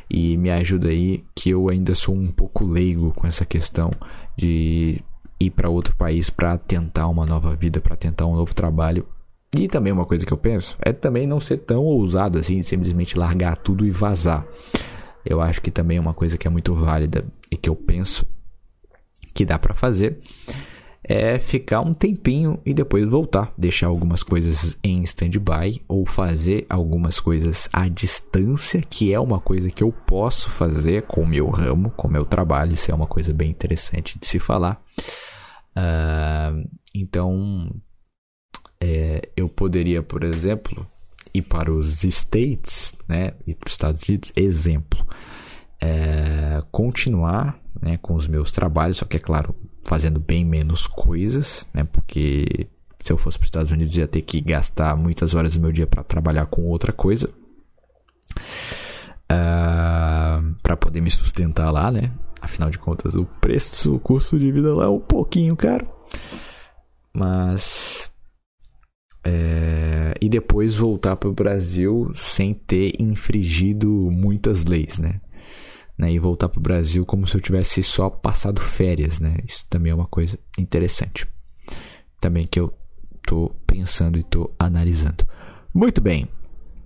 e 0.09 0.37
me 0.37 0.49
ajuda 0.51 0.87
aí 0.87 1.25
que 1.35 1.49
eu 1.49 1.67
ainda 1.69 1.93
sou 1.93 2.15
um 2.15 2.31
pouco 2.31 2.65
leigo 2.65 3.11
com 3.13 3.27
essa 3.27 3.45
questão 3.45 3.91
de 4.37 5.01
ir 5.37 5.49
para 5.49 5.69
outro 5.69 5.97
país 5.97 6.29
para 6.29 6.57
tentar 6.57 7.09
uma 7.09 7.25
nova 7.25 7.53
vida, 7.57 7.81
para 7.81 7.97
tentar 7.97 8.25
um 8.25 8.37
novo 8.37 8.55
trabalho. 8.55 9.05
E 9.53 9.67
também 9.67 9.91
uma 9.91 10.05
coisa 10.05 10.25
que 10.25 10.31
eu 10.31 10.37
penso 10.37 10.77
é 10.81 10.93
também 10.93 11.27
não 11.27 11.41
ser 11.41 11.57
tão 11.57 11.83
ousado 11.83 12.39
assim, 12.39 12.63
simplesmente 12.63 13.19
largar 13.19 13.57
tudo 13.57 13.85
e 13.85 13.91
vazar. 13.91 14.47
Eu 15.25 15.41
acho 15.41 15.61
que 15.61 15.69
também 15.69 15.97
é 15.97 16.01
uma 16.01 16.13
coisa 16.13 16.37
que 16.37 16.47
é 16.47 16.49
muito 16.49 16.73
válida 16.73 17.25
e 17.51 17.57
que 17.57 17.69
eu 17.69 17.75
penso 17.75 18.25
que 19.33 19.45
dá 19.45 19.57
para 19.57 19.73
fazer 19.73 20.19
é 21.03 21.37
ficar 21.37 21.81
um 21.81 21.93
tempinho 21.93 22.59
e 22.65 22.73
depois 22.73 23.05
voltar, 23.05 23.53
deixar 23.57 23.87
algumas 23.87 24.23
coisas 24.23 24.77
em 24.81 25.03
stand-by 25.03 25.81
ou 25.87 26.05
fazer 26.05 26.65
algumas 26.69 27.19
coisas 27.19 27.67
à 27.73 27.89
distância, 27.89 28.81
que 28.81 29.13
é 29.13 29.19
uma 29.19 29.39
coisa 29.39 29.69
que 29.69 29.83
eu 29.83 29.91
posso 29.91 30.49
fazer 30.49 31.03
com 31.03 31.21
o 31.21 31.27
meu 31.27 31.49
ramo, 31.49 31.91
com 31.91 32.07
o 32.07 32.11
meu 32.11 32.23
trabalho, 32.23 32.73
isso 32.73 32.89
é 32.89 32.93
uma 32.93 33.07
coisa 33.07 33.33
bem 33.33 33.51
interessante 33.51 34.17
de 34.17 34.25
se 34.25 34.39
falar. 34.39 34.81
Uh, 35.75 36.69
então, 36.95 37.69
é, 38.79 39.29
eu 39.35 39.49
poderia, 39.49 40.01
por 40.01 40.23
exemplo, 40.23 40.85
ir 41.33 41.41
para 41.41 41.71
os 41.71 42.03
States, 42.03 42.95
né, 43.09 43.33
ir 43.45 43.55
para 43.55 43.67
os 43.67 43.73
Estados 43.73 44.07
Unidos, 44.07 44.31
exemplo, 44.35 45.05
é, 45.81 46.63
continuar 46.71 47.62
né, 47.81 47.97
com 47.97 48.15
os 48.15 48.27
meus 48.27 48.51
trabalhos, 48.51 48.97
só 48.97 49.05
que 49.05 49.17
é 49.17 49.19
claro, 49.19 49.55
fazendo 49.83 50.19
bem 50.19 50.45
menos 50.45 50.87
coisas, 50.87 51.65
né, 51.73 51.83
porque 51.83 52.67
se 53.03 53.11
eu 53.11 53.17
fosse 53.17 53.37
para 53.37 53.43
os 53.43 53.47
Estados 53.47 53.71
Unidos 53.71 53.97
ia 53.97 54.07
ter 54.07 54.21
que 54.21 54.39
gastar 54.39 54.95
muitas 54.95 55.35
horas 55.35 55.55
do 55.55 55.59
meu 55.59 55.73
dia 55.73 55.85
para 55.85 56.03
trabalhar 56.03 56.45
com 56.45 56.63
outra 56.63 56.93
coisa. 56.93 57.27
Uh, 59.29 59.33
ah, 59.33 60.41
para 60.61 60.77
poder 60.77 61.01
me 61.01 61.11
sustentar 61.11 61.69
lá, 61.69 61.91
né? 61.91 62.11
Afinal 62.41 62.69
de 62.69 62.79
contas, 62.79 63.15
o 63.15 63.25
preço, 63.41 63.95
o 63.95 63.99
custo 63.99 64.39
de 64.39 64.51
vida 64.51 64.73
lá 64.73 64.85
é 64.85 64.87
um 64.87 65.01
pouquinho 65.01 65.55
caro. 65.55 65.87
Mas. 67.13 68.09
É, 69.25 70.13
e 70.21 70.27
depois 70.27 70.75
voltar 70.75 71.15
para 71.15 71.29
o 71.29 71.33
Brasil 71.33 72.11
sem 72.15 72.53
ter 72.53 72.93
infringido 72.99 73.89
muitas 74.11 74.65
leis, 74.65 74.97
né? 74.97 75.21
Né, 75.97 76.11
e 76.11 76.19
voltar 76.19 76.49
para 76.49 76.59
o 76.59 76.63
Brasil 76.63 77.05
como 77.05 77.27
se 77.27 77.35
eu 77.35 77.41
tivesse 77.41 77.83
só 77.83 78.09
passado 78.09 78.61
férias, 78.61 79.19
né? 79.19 79.37
Isso 79.47 79.65
também 79.69 79.91
é 79.91 79.95
uma 79.95 80.07
coisa 80.07 80.37
interessante. 80.57 81.27
Também 82.19 82.47
que 82.47 82.59
eu 82.59 82.73
tô 83.25 83.51
pensando 83.67 84.17
e 84.17 84.23
tô 84.23 84.51
analisando. 84.59 85.25
Muito 85.73 86.01
bem. 86.01 86.27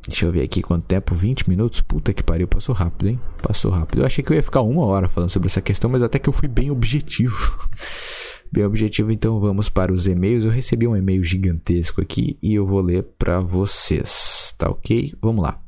Deixa 0.08 0.26
eu 0.26 0.32
ver 0.32 0.42
aqui 0.42 0.62
quanto 0.62 0.86
tempo, 0.86 1.14
20 1.14 1.50
minutos. 1.50 1.82
Puta 1.82 2.14
que 2.14 2.24
pariu, 2.24 2.48
passou 2.48 2.74
rápido, 2.74 3.10
hein? 3.10 3.20
Passou 3.42 3.72
rápido. 3.72 4.02
Eu 4.02 4.06
achei 4.06 4.24
que 4.24 4.32
eu 4.32 4.36
ia 4.36 4.44
ficar 4.44 4.62
uma 4.62 4.86
hora 4.86 5.10
falando 5.10 5.30
sobre 5.30 5.48
essa 5.48 5.62
questão, 5.62 5.90
mas 5.90 6.02
até 6.02 6.18
que 6.18 6.30
eu 6.30 6.34
fui 6.34 6.48
bem 6.48 6.72
objetivo. 6.72 7.68
bem 8.50 8.64
objetivo, 8.64 9.12
então 9.12 9.40
vamos 9.40 9.68
para 9.68 9.92
os 9.92 10.08
e-mails. 10.08 10.46
Eu 10.46 10.52
recebi 10.52 10.88
um 10.88 10.96
e-mail 10.96 11.24
gigantesco 11.24 12.02
aqui 12.02 12.38
e 12.42 12.56
eu 12.56 12.66
vou 12.66 12.82
ler 12.82 13.04
para 13.18 13.42
vocês, 13.42 14.54
tá 14.58 14.70
ok? 14.70 15.14
Vamos 15.22 15.44
lá. 15.44 15.67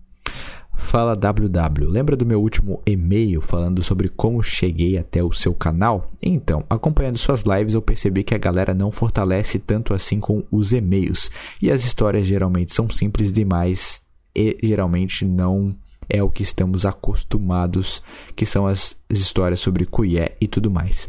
Fala 0.79 1.13
WW, 1.13 1.87
lembra 1.87 2.15
do 2.15 2.25
meu 2.25 2.41
último 2.41 2.81
e-mail 2.83 3.41
falando 3.41 3.83
sobre 3.83 4.09
como 4.09 4.41
cheguei 4.41 4.97
até 4.97 5.23
o 5.23 5.31
seu 5.31 5.53
canal? 5.53 6.11
Então, 6.19 6.63
acompanhando 6.67 7.17
suas 7.17 7.43
lives, 7.43 7.75
eu 7.75 7.81
percebi 7.81 8.23
que 8.23 8.33
a 8.33 8.39
galera 8.39 8.73
não 8.73 8.89
fortalece 8.91 9.59
tanto 9.59 9.93
assim 9.93 10.19
com 10.19 10.43
os 10.49 10.73
e-mails, 10.73 11.29
e 11.61 11.69
as 11.69 11.83
histórias 11.83 12.25
geralmente 12.25 12.73
são 12.73 12.89
simples 12.89 13.31
demais 13.31 14.01
e 14.33 14.57
geralmente 14.63 15.25
não 15.25 15.75
é 16.09 16.23
o 16.23 16.29
que 16.29 16.41
estamos 16.41 16.85
acostumados, 16.87 18.01
que 18.35 18.45
são 18.45 18.65
as 18.65 18.97
histórias 19.09 19.59
sobre 19.59 19.85
Cuyé 19.85 20.35
e 20.41 20.47
tudo 20.47 20.71
mais. 20.71 21.07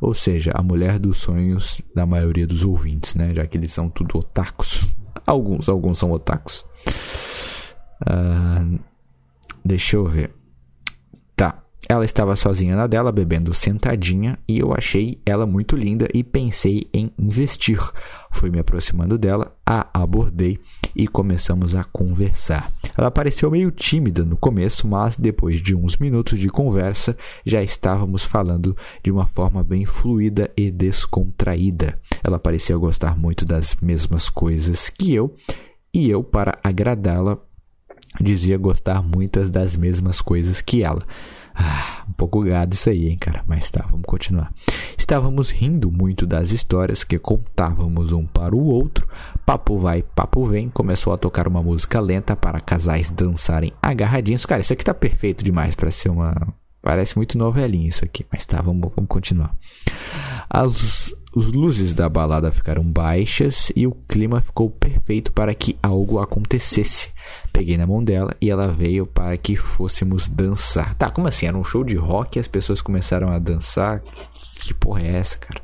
Ou 0.02 0.14
seja, 0.14 0.52
a 0.56 0.64
mulher 0.64 0.98
dos 0.98 1.18
sonhos 1.18 1.82
da 1.94 2.06
maioria 2.06 2.48
dos 2.48 2.64
ouvintes, 2.64 3.16
né? 3.16 3.34
Já 3.34 3.46
que 3.46 3.58
eles 3.58 3.74
são 3.74 3.90
tudo 3.90 4.18
otakus. 4.18 4.88
Alguns, 5.26 5.70
alguns 5.70 6.00
são 6.00 6.12
otakus. 6.12 6.66
Uh, 8.02 8.80
deixa 9.64 9.96
eu 9.96 10.06
ver. 10.06 10.32
Ela 11.88 12.04
estava 12.04 12.36
sozinha 12.36 12.76
na 12.76 12.88
dela, 12.88 13.12
bebendo 13.12 13.54
sentadinha, 13.54 14.38
e 14.48 14.60
eu 14.60 14.74
achei 14.74 15.20
ela 15.26 15.46
muito 15.46 15.76
linda 15.76 16.08
e 16.14 16.24
pensei 16.24 16.90
em 16.94 17.12
investir. 17.18 17.80
Fui 18.32 18.50
me 18.50 18.60
aproximando 18.60 19.18
dela, 19.18 19.56
a 19.66 19.88
abordei 19.94 20.60
e 20.96 21.08
começamos 21.08 21.74
a 21.74 21.84
conversar. 21.84 22.72
Ela 22.98 23.10
pareceu 23.10 23.50
meio 23.50 23.72
tímida 23.72 24.26
no 24.26 24.36
começo, 24.36 24.88
mas 24.88 25.16
depois 25.16 25.62
de 25.62 25.74
uns 25.74 25.98
minutos 25.98 26.38
de 26.38 26.50
conversa 26.50 27.18
já 27.46 27.64
estávamos 27.64 28.24
falando 28.24 28.76
de 29.04 29.12
uma 29.12 29.26
forma 29.28 29.64
bem 29.64 29.86
fluida 29.86 30.52
e 30.56 30.70
descontraída. 30.70 31.98
Ela 32.24 32.38
parecia 32.38 32.78
gostar 32.78 33.18
muito 33.18 33.46
das 33.46 33.76
mesmas 33.82 34.30
coisas 34.30 34.90
que 34.90 35.14
eu, 35.14 35.34
e 35.94 36.10
eu, 36.10 36.24
para 36.24 36.60
agradá-la, 36.64 37.38
dizia 38.20 38.58
gostar 38.58 39.02
muitas 39.02 39.50
das 39.50 39.76
mesmas 39.76 40.22
coisas 40.22 40.62
que 40.62 40.84
ela. 40.84 41.02
Ah, 41.62 42.06
um 42.08 42.14
pouco 42.14 42.42
gado 42.42 42.74
isso 42.74 42.90
aí, 42.90 43.10
hein, 43.10 43.18
cara. 43.18 43.44
Mas 43.46 43.70
tá, 43.70 43.86
vamos 43.92 44.06
continuar. 44.06 44.50
Estávamos 44.98 45.50
rindo 45.50 45.92
muito 45.92 46.26
das 46.26 46.52
histórias 46.54 47.04
que 47.04 47.20
contávamos 47.20 48.14
um 48.14 48.26
para 48.26 48.56
o 48.56 48.64
outro. 48.64 49.06
Papo 49.46 49.78
vai, 49.78 50.02
papo 50.02 50.46
vem. 50.46 50.70
Começou 50.70 51.12
a 51.12 51.18
tocar 51.18 51.50
uma 51.50 51.62
música 51.62 52.00
lenta 52.00 52.34
para 52.34 52.62
casais 52.62 53.12
dançarem 53.12 53.74
agarradinhos. 53.82 54.46
Cara, 54.46 54.62
isso 54.62 54.72
aqui 54.72 54.86
tá 54.86 54.94
perfeito 54.94 55.44
demais 55.44 55.76
para 55.76 55.92
ser 55.92 56.08
uma. 56.10 56.34
Parece 56.82 57.18
muito 57.18 57.38
novelinha 57.38 57.90
isso 57.90 58.06
aqui. 58.06 58.26
Mas 58.32 58.46
tá, 58.46 58.62
vamos, 58.62 58.94
vamos 58.96 59.10
continuar. 59.10 59.56
As, 60.50 61.14
os 61.36 61.52
luzes 61.52 61.94
da 61.94 62.10
balada 62.10 62.52
ficaram 62.52 62.84
baixas 62.84 63.72
e 63.76 63.86
o 63.86 63.92
clima 63.92 64.42
ficou 64.42 64.70
perfeito 64.70 65.32
para 65.32 65.54
que 65.54 65.78
algo 65.84 66.20
acontecesse. 66.20 67.12
Peguei 67.52 67.78
na 67.78 67.86
mão 67.86 68.04
dela 68.04 68.36
e 68.42 68.50
ela 68.50 68.72
veio 68.72 69.06
para 69.06 69.38
que 69.38 69.56
fôssemos 69.56 70.28
dançar. 70.28 70.96
Tá, 70.96 71.10
como 71.10 71.28
assim? 71.28 71.46
Era 71.46 71.58
um 71.58 71.64
show 71.64 71.84
de 71.84 71.96
rock 71.96 72.38
e 72.38 72.40
as 72.40 72.48
pessoas 72.48 72.82
começaram 72.82 73.30
a 73.30 73.38
dançar? 73.38 74.02
Que 74.62 74.74
porra 74.74 75.02
é 75.02 75.18
essa, 75.18 75.38
cara? 75.38 75.62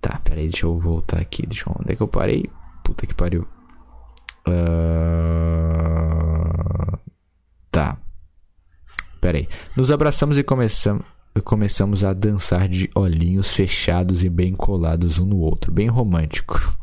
Tá, 0.00 0.20
peraí, 0.24 0.48
deixa 0.48 0.66
eu 0.66 0.78
voltar 0.78 1.20
aqui. 1.20 1.46
Deixa 1.46 1.68
eu... 1.68 1.76
Onde 1.78 1.92
é 1.92 1.96
que 1.96 2.02
eu 2.02 2.08
parei? 2.08 2.50
Puta 2.82 3.06
que 3.06 3.14
pariu. 3.14 3.46
Uh... 4.48 4.96
Tá. 7.70 7.98
Peraí. 9.26 9.48
Nos 9.76 9.90
abraçamos 9.90 10.38
e 10.38 10.44
começamos 10.44 11.04
começamos 11.44 12.04
a 12.04 12.12
dançar 12.12 12.68
de 12.68 12.88
olhinhos 12.94 13.52
fechados 13.52 14.22
e 14.22 14.28
bem 14.28 14.54
colados 14.54 15.18
um 15.18 15.26
no 15.26 15.38
outro, 15.38 15.72
bem 15.72 15.88
romântico. 15.88 16.78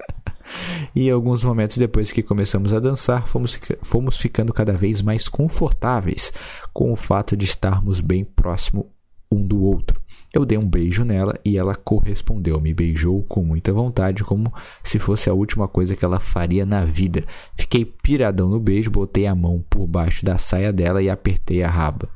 e 0.94 1.10
alguns 1.10 1.42
momentos 1.42 1.78
depois 1.78 2.12
que 2.12 2.22
começamos 2.22 2.74
a 2.74 2.78
dançar, 2.78 3.26
fomos, 3.26 3.58
fomos 3.82 4.18
ficando 4.18 4.52
cada 4.52 4.74
vez 4.74 5.00
mais 5.00 5.28
confortáveis 5.28 6.30
com 6.74 6.92
o 6.92 6.96
fato 6.96 7.34
de 7.34 7.46
estarmos 7.46 8.02
bem 8.02 8.22
próximo 8.22 8.91
um 9.32 9.44
do 9.44 9.62
outro. 9.62 10.00
Eu 10.32 10.46
dei 10.46 10.56
um 10.56 10.66
beijo 10.66 11.04
nela 11.04 11.38
e 11.44 11.58
ela 11.58 11.74
correspondeu, 11.74 12.60
me 12.60 12.72
beijou 12.72 13.22
com 13.24 13.42
muita 13.42 13.72
vontade, 13.72 14.24
como 14.24 14.52
se 14.82 14.98
fosse 14.98 15.28
a 15.28 15.34
última 15.34 15.68
coisa 15.68 15.94
que 15.94 16.04
ela 16.04 16.18
faria 16.18 16.64
na 16.64 16.84
vida. 16.84 17.24
Fiquei 17.54 17.84
piradão 17.84 18.48
no 18.48 18.58
beijo, 18.58 18.90
botei 18.90 19.26
a 19.26 19.34
mão 19.34 19.62
por 19.68 19.86
baixo 19.86 20.24
da 20.24 20.38
saia 20.38 20.72
dela 20.72 21.02
e 21.02 21.10
apertei 21.10 21.62
a 21.62 21.68
raba 21.68 22.08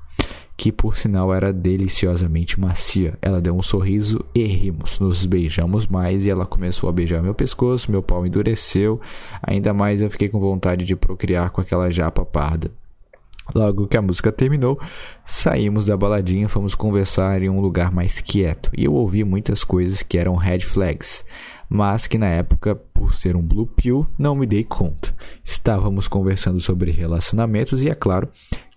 que 0.57 0.73
por 0.73 0.97
sinal 0.97 1.35
era 1.35 1.53
deliciosamente 1.53 2.59
macia. 2.59 3.19
Ela 3.21 3.41
deu 3.41 3.55
um 3.55 3.63
sorriso 3.63 4.25
e 4.35 4.43
rimos. 4.45 4.99
Nos 4.99 5.27
beijamos 5.27 5.87
mais 5.87 6.25
e 6.25 6.31
ela 6.31 6.47
começou 6.47 6.89
a 6.89 6.93
beijar 6.93 7.23
meu 7.23 7.35
pescoço, 7.35 7.91
meu 7.91 8.03
pau 8.03 8.27
endureceu. 8.27 8.99
Ainda 9.43 9.75
mais 9.75 10.01
eu 10.01 10.11
fiquei 10.11 10.29
com 10.29 10.41
vontade 10.41 10.85
de 10.85 10.97
procriar 10.97 11.51
com 11.51 11.61
aquela 11.61 11.91
japa 11.91 12.25
parda. 12.25 12.71
Logo 13.55 13.87
que 13.87 13.97
a 13.97 14.03
música 14.03 14.33
terminou, 14.33 14.79
saímos 15.25 15.87
da 15.87 15.97
baladinha, 15.97 16.49
fomos 16.49 16.75
conversar 16.75 17.43
em 17.43 17.49
um 17.49 17.61
lugar 17.61 17.93
mais 17.93 18.21
quieto. 18.21 18.71
E 18.77 18.85
eu 18.85 18.93
ouvi 18.93 19.25
muitas 19.25 19.63
coisas 19.63 20.03
que 20.03 20.19
eram 20.19 20.35
red 20.35 20.61
flags, 20.61 21.25
mas 21.69 22.07
que 22.07 22.19
na 22.19 22.27
época, 22.27 22.75
por 22.75 23.15
ser 23.15 23.37
um 23.37 23.43
blue 23.43 23.67
pill, 23.67 24.07
não 24.19 24.35
me 24.35 24.47
dei 24.47 24.65
conta. 24.65 25.15
Estávamos 25.45 26.09
conversando 26.09 26.61
sobre 26.61 26.91
relacionamentos 26.91 27.83
e 27.83 27.89
é 27.89 27.95
claro 27.95 28.29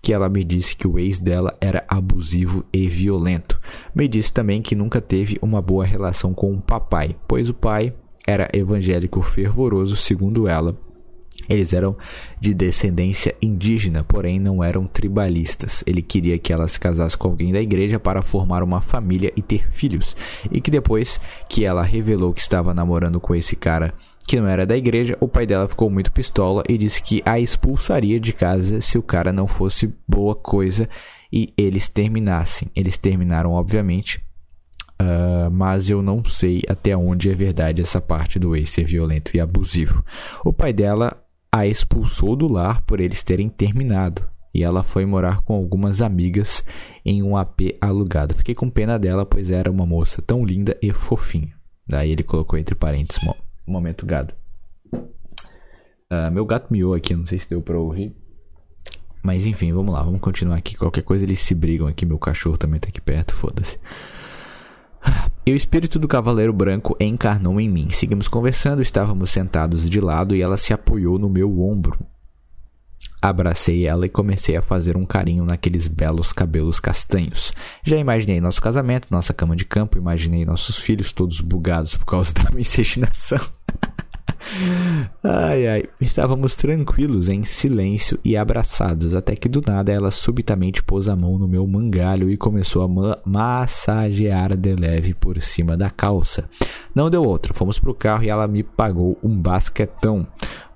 que 0.02 0.12
ela 0.12 0.28
me 0.28 0.42
disse 0.42 0.74
que 0.74 0.88
o 0.88 0.98
ex 0.98 1.18
dela 1.18 1.56
era 1.60 1.84
abusivo 1.88 2.64
e 2.72 2.88
violento. 2.88 3.60
Me 3.94 4.08
disse 4.08 4.32
também 4.32 4.62
que 4.62 4.74
nunca 4.74 5.00
teve 5.00 5.38
uma 5.42 5.60
boa 5.60 5.84
relação 5.84 6.32
com 6.32 6.54
o 6.54 6.60
papai, 6.60 7.14
pois 7.28 7.50
o 7.50 7.54
pai 7.54 7.92
era 8.26 8.48
evangélico 8.52 9.20
fervoroso, 9.22 9.96
segundo 9.96 10.48
ela. 10.48 10.76
Eles 11.48 11.72
eram 11.72 11.96
de 12.40 12.54
descendência 12.54 13.34
indígena, 13.40 14.04
porém 14.04 14.38
não 14.38 14.62
eram 14.62 14.86
tribalistas. 14.86 15.82
Ele 15.86 16.02
queria 16.02 16.38
que 16.38 16.52
ela 16.52 16.68
se 16.68 16.78
casasse 16.78 17.16
com 17.16 17.28
alguém 17.28 17.52
da 17.52 17.60
igreja 17.60 17.98
para 17.98 18.22
formar 18.22 18.62
uma 18.62 18.80
família 18.80 19.32
e 19.36 19.42
ter 19.42 19.70
filhos. 19.72 20.16
E 20.50 20.60
que 20.60 20.70
depois 20.70 21.20
que 21.48 21.64
ela 21.64 21.82
revelou 21.82 22.32
que 22.32 22.40
estava 22.40 22.74
namorando 22.74 23.20
com 23.20 23.34
esse 23.34 23.56
cara 23.56 23.94
que 24.26 24.38
não 24.38 24.46
era 24.46 24.64
da 24.64 24.76
igreja, 24.76 25.16
o 25.20 25.26
pai 25.26 25.44
dela 25.44 25.66
ficou 25.66 25.90
muito 25.90 26.12
pistola 26.12 26.62
e 26.68 26.78
disse 26.78 27.02
que 27.02 27.20
a 27.24 27.40
expulsaria 27.40 28.20
de 28.20 28.32
casa 28.32 28.80
se 28.80 28.96
o 28.96 29.02
cara 29.02 29.32
não 29.32 29.46
fosse 29.46 29.92
boa 30.06 30.36
coisa 30.36 30.88
e 31.32 31.52
eles 31.56 31.88
terminassem. 31.88 32.70
Eles 32.74 32.96
terminaram, 32.96 33.52
obviamente, 33.52 34.22
uh, 35.00 35.50
mas 35.50 35.90
eu 35.90 36.00
não 36.02 36.24
sei 36.24 36.62
até 36.68 36.96
onde 36.96 37.30
é 37.30 37.34
verdade 37.34 37.82
essa 37.82 38.00
parte 38.00 38.38
do 38.38 38.54
ex 38.54 38.70
ser 38.70 38.84
violento 38.84 39.36
e 39.36 39.40
abusivo. 39.40 40.04
O 40.44 40.52
pai 40.52 40.72
dela 40.72 41.19
a 41.52 41.66
expulsou 41.66 42.36
do 42.36 42.46
lar 42.46 42.82
por 42.82 43.00
eles 43.00 43.22
terem 43.22 43.48
terminado 43.48 44.24
e 44.52 44.62
ela 44.62 44.82
foi 44.82 45.06
morar 45.06 45.42
com 45.42 45.54
algumas 45.54 46.02
amigas 46.02 46.64
em 47.04 47.22
um 47.22 47.36
AP 47.36 47.76
alugado. 47.80 48.34
Fiquei 48.34 48.54
com 48.54 48.68
pena 48.68 48.98
dela, 48.98 49.24
pois 49.24 49.50
era 49.50 49.70
uma 49.70 49.86
moça 49.86 50.20
tão 50.20 50.44
linda 50.44 50.76
e 50.82 50.92
fofinha. 50.92 51.54
Daí 51.86 52.10
ele 52.10 52.22
colocou 52.22 52.58
entre 52.58 52.74
parênteses 52.74 53.22
momento 53.66 54.04
gado. 54.04 54.34
Uh, 54.92 56.30
meu 56.32 56.44
gato 56.44 56.72
miou 56.72 56.94
aqui, 56.94 57.14
não 57.14 57.26
sei 57.26 57.38
se 57.38 57.48
deu 57.48 57.62
pra 57.62 57.78
ouvir. 57.78 58.14
Mas 59.22 59.46
enfim, 59.46 59.72
vamos 59.72 59.94
lá, 59.94 60.02
vamos 60.02 60.20
continuar 60.20 60.56
aqui. 60.56 60.76
Qualquer 60.76 61.02
coisa 61.02 61.24
eles 61.24 61.40
se 61.40 61.54
brigam 61.54 61.86
aqui. 61.86 62.04
Meu 62.04 62.18
cachorro 62.18 62.56
também 62.56 62.80
tá 62.80 62.88
aqui 62.88 63.00
perto, 63.00 63.34
foda-se. 63.34 63.78
E 65.44 65.52
o 65.52 65.56
espírito 65.56 65.98
do 65.98 66.06
cavaleiro 66.06 66.52
branco 66.52 66.96
encarnou 67.00 67.60
em 67.60 67.68
mim. 67.68 67.88
Seguimos 67.90 68.28
conversando, 68.28 68.82
estávamos 68.82 69.30
sentados 69.30 69.88
de 69.88 70.00
lado 70.00 70.36
e 70.36 70.42
ela 70.42 70.56
se 70.56 70.72
apoiou 70.72 71.18
no 71.18 71.28
meu 71.28 71.60
ombro. 71.62 71.98
Abracei 73.22 73.86
ela 73.86 74.06
e 74.06 74.08
comecei 74.08 74.56
a 74.56 74.62
fazer 74.62 74.96
um 74.96 75.04
carinho 75.04 75.44
naqueles 75.44 75.86
belos 75.86 76.32
cabelos 76.32 76.80
castanhos. 76.80 77.52
Já 77.84 77.98
imaginei 77.98 78.40
nosso 78.40 78.62
casamento, 78.62 79.08
nossa 79.10 79.34
cama 79.34 79.54
de 79.54 79.64
campo, 79.64 79.98
imaginei 79.98 80.44
nossos 80.44 80.78
filhos 80.78 81.12
todos 81.12 81.40
bugados 81.40 81.96
por 81.96 82.06
causa 82.06 82.32
da 82.32 82.50
miscigenação. 82.54 83.40
Ai, 85.22 85.66
ai. 85.68 85.84
Estávamos 86.00 86.56
tranquilos, 86.56 87.28
em 87.28 87.44
silêncio 87.44 88.18
e 88.24 88.36
abraçados, 88.36 89.14
até 89.14 89.34
que 89.34 89.48
do 89.48 89.62
nada 89.66 89.92
ela 89.92 90.10
subitamente 90.10 90.82
pôs 90.82 91.08
a 91.08 91.16
mão 91.16 91.38
no 91.38 91.46
meu 91.46 91.66
mangalho 91.66 92.30
e 92.30 92.36
começou 92.36 92.82
a 92.82 92.88
ma 92.88 93.18
massagear 93.24 94.56
de 94.56 94.74
leve 94.74 95.14
por 95.14 95.40
cima 95.40 95.76
da 95.76 95.90
calça. 95.90 96.48
Não 96.94 97.10
deu 97.10 97.22
outra, 97.22 97.54
fomos 97.54 97.78
pro 97.78 97.94
carro 97.94 98.24
e 98.24 98.28
ela 98.30 98.48
me 98.48 98.62
pagou 98.62 99.18
um 99.22 99.36
basquetão. 99.36 100.26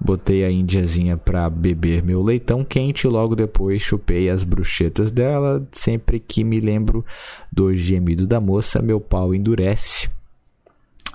Botei 0.00 0.44
a 0.44 0.50
indiazinha 0.50 1.16
pra 1.16 1.48
beber 1.48 2.02
meu 2.02 2.22
leitão 2.22 2.64
quente 2.64 3.06
e 3.06 3.10
logo 3.10 3.34
depois 3.34 3.80
chupei 3.80 4.28
as 4.28 4.44
bruxetas 4.44 5.10
dela. 5.10 5.66
Sempre 5.72 6.20
que 6.20 6.44
me 6.44 6.60
lembro 6.60 7.04
do 7.50 7.74
gemido 7.74 8.26
da 8.26 8.40
moça, 8.40 8.82
meu 8.82 9.00
pau 9.00 9.34
endurece 9.34 10.10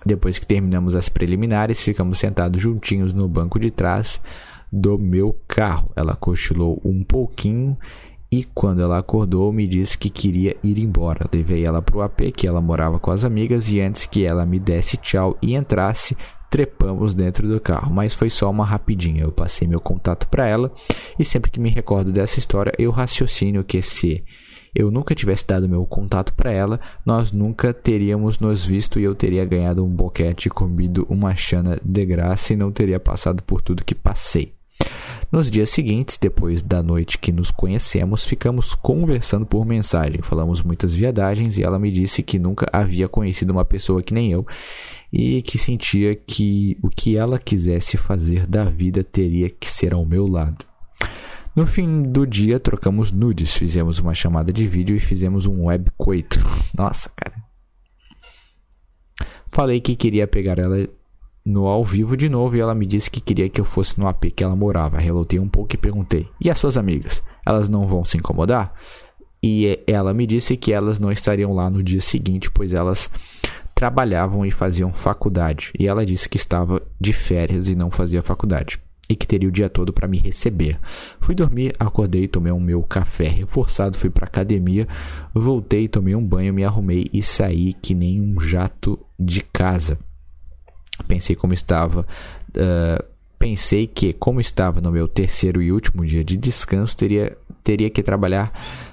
Depois 0.05 0.39
que 0.39 0.47
terminamos 0.47 0.95
as 0.95 1.09
preliminares, 1.09 1.81
ficamos 1.81 2.19
sentados 2.19 2.61
juntinhos 2.61 3.13
no 3.13 3.27
banco 3.27 3.59
de 3.59 3.69
trás 3.69 4.21
do 4.71 4.97
meu 4.97 5.35
carro. 5.47 5.91
Ela 5.95 6.15
cochilou 6.15 6.81
um 6.83 7.03
pouquinho 7.03 7.77
e 8.31 8.43
quando 8.43 8.81
ela 8.81 8.99
acordou 8.99 9.51
me 9.51 9.67
disse 9.67 9.97
que 9.97 10.09
queria 10.09 10.55
ir 10.63 10.79
embora. 10.79 11.27
Levei 11.33 11.65
ela 11.65 11.81
para 11.81 11.97
o 11.97 12.01
AP 12.01 12.31
que 12.35 12.47
ela 12.47 12.61
morava 12.61 12.99
com 12.99 13.11
as 13.11 13.23
amigas 13.23 13.71
e 13.71 13.81
antes 13.81 14.05
que 14.05 14.25
ela 14.25 14.45
me 14.45 14.59
desse 14.59 14.97
tchau 14.97 15.37
e 15.41 15.55
entrasse, 15.55 16.15
trepamos 16.49 17.13
dentro 17.13 17.47
do 17.47 17.59
carro, 17.59 17.93
mas 17.93 18.13
foi 18.13 18.29
só 18.29 18.49
uma 18.49 18.65
rapidinha. 18.65 19.23
Eu 19.23 19.31
passei 19.31 19.67
meu 19.67 19.79
contato 19.79 20.27
para 20.27 20.47
ela 20.47 20.71
e 21.17 21.25
sempre 21.25 21.51
que 21.51 21.59
me 21.59 21.69
recordo 21.69 22.11
dessa 22.11 22.39
história, 22.39 22.73
eu 22.77 22.91
raciocínio 22.91 23.63
que 23.63 23.81
se 23.81 24.23
eu 24.73 24.91
nunca 24.91 25.15
tivesse 25.15 25.47
dado 25.47 25.69
meu 25.69 25.85
contato 25.85 26.33
para 26.33 26.51
ela, 26.51 26.79
nós 27.05 27.31
nunca 27.31 27.73
teríamos 27.73 28.39
nos 28.39 28.65
visto 28.65 28.99
e 28.99 29.03
eu 29.03 29.15
teria 29.15 29.45
ganhado 29.45 29.83
um 29.83 29.89
boquete 29.89 30.49
comido 30.49 31.05
uma 31.09 31.35
chana 31.35 31.79
de 31.83 32.05
graça 32.05 32.53
e 32.53 32.55
não 32.55 32.71
teria 32.71 32.99
passado 32.99 33.43
por 33.43 33.61
tudo 33.61 33.83
que 33.83 33.95
passei. 33.95 34.53
Nos 35.31 35.51
dias 35.51 35.69
seguintes, 35.69 36.17
depois 36.17 36.63
da 36.63 36.81
noite 36.81 37.19
que 37.19 37.31
nos 37.31 37.51
conhecemos, 37.51 38.25
ficamos 38.25 38.73
conversando 38.73 39.45
por 39.45 39.63
mensagem. 39.63 40.21
Falamos 40.23 40.63
muitas 40.63 40.93
viadagens 40.93 41.57
e 41.57 41.63
ela 41.63 41.77
me 41.77 41.91
disse 41.91 42.23
que 42.23 42.39
nunca 42.39 42.65
havia 42.73 43.07
conhecido 43.07 43.51
uma 43.51 43.63
pessoa 43.63 44.01
que 44.01 44.13
nem 44.13 44.31
eu 44.31 44.45
e 45.13 45.41
que 45.43 45.57
sentia 45.57 46.15
que 46.15 46.77
o 46.81 46.89
que 46.89 47.15
ela 47.15 47.37
quisesse 47.37 47.95
fazer 47.95 48.47
da 48.47 48.63
vida 48.63 49.03
teria 49.03 49.49
que 49.49 49.69
ser 49.69 49.93
ao 49.93 50.05
meu 50.05 50.25
lado. 50.25 50.68
No 51.55 51.65
fim 51.65 52.03
do 52.03 52.27
dia, 52.27 52.59
trocamos 52.59 53.11
nudes, 53.11 53.55
fizemos 53.55 53.99
uma 53.99 54.13
chamada 54.13 54.53
de 54.53 54.67
vídeo 54.67 54.95
e 54.95 54.99
fizemos 54.99 55.45
um 55.45 55.65
web 55.65 55.89
coito. 55.97 56.39
Nossa, 56.77 57.09
cara. 57.15 57.35
Falei 59.51 59.81
que 59.81 59.95
queria 59.95 60.27
pegar 60.27 60.59
ela 60.59 60.87
no 61.43 61.65
ao 61.65 61.83
vivo 61.83 62.15
de 62.15 62.29
novo 62.29 62.55
e 62.55 62.59
ela 62.59 62.75
me 62.75 62.85
disse 62.85 63.09
que 63.09 63.19
queria 63.19 63.49
que 63.49 63.59
eu 63.59 63.65
fosse 63.65 63.99
no 63.99 64.07
AP 64.07 64.25
que 64.35 64.43
ela 64.43 64.55
morava. 64.55 64.99
Relutei 64.99 65.39
um 65.39 65.49
pouco 65.49 65.73
e 65.73 65.77
perguntei: 65.77 66.27
"E 66.39 66.49
as 66.49 66.59
suas 66.59 66.77
amigas? 66.77 67.23
Elas 67.45 67.67
não 67.67 67.87
vão 67.87 68.05
se 68.05 68.17
incomodar?" 68.17 68.73
E 69.41 69.79
ela 69.87 70.13
me 70.13 70.27
disse 70.27 70.55
que 70.55 70.71
elas 70.71 70.99
não 70.99 71.11
estariam 71.11 71.53
lá 71.53 71.69
no 71.69 71.81
dia 71.81 72.01
seguinte, 72.01 72.51
pois 72.51 72.73
elas 72.73 73.09
trabalhavam 73.73 74.45
e 74.45 74.51
faziam 74.51 74.93
faculdade. 74.93 75.71
E 75.79 75.87
ela 75.87 76.05
disse 76.05 76.29
que 76.29 76.37
estava 76.37 76.81
de 76.99 77.13
férias 77.13 77.67
e 77.67 77.75
não 77.75 77.89
fazia 77.89 78.21
faculdade 78.21 78.79
e 79.09 79.15
que 79.15 79.25
teria 79.25 79.49
o 79.49 79.51
dia 79.51 79.67
todo 79.67 79.91
para 79.91 80.07
me 80.07 80.19
receber. 80.19 80.79
Fui 81.19 81.33
dormir, 81.33 81.73
acordei, 81.79 82.27
tomei 82.27 82.51
um 82.51 82.59
meu 82.59 82.83
café 82.83 83.27
reforçado, 83.27 83.97
fui 83.97 84.11
para 84.11 84.27
academia, 84.27 84.87
voltei, 85.33 85.87
tomei 85.87 86.15
um 86.15 86.23
banho, 86.23 86.53
me 86.53 86.63
arrumei 86.63 87.09
e 87.11 87.23
saí 87.23 87.73
que 87.73 87.95
nem 87.95 88.21
um 88.21 88.39
jato 88.39 88.99
de 89.19 89.41
casa. 89.41 89.97
Pensei 91.07 91.35
como 91.35 91.53
estava. 91.53 92.05
Uh, 92.49 93.03
pensei 93.39 93.87
que, 93.87 94.13
como 94.13 94.39
estava 94.39 94.79
no 94.79 94.91
meu 94.91 95.07
terceiro 95.07 95.61
e 95.61 95.71
último 95.71 96.05
dia 96.05 96.23
de 96.23 96.37
descanso, 96.37 96.95
teria, 96.95 97.35
teria 97.63 97.89
que 97.89 98.03
trabalhar 98.03 98.51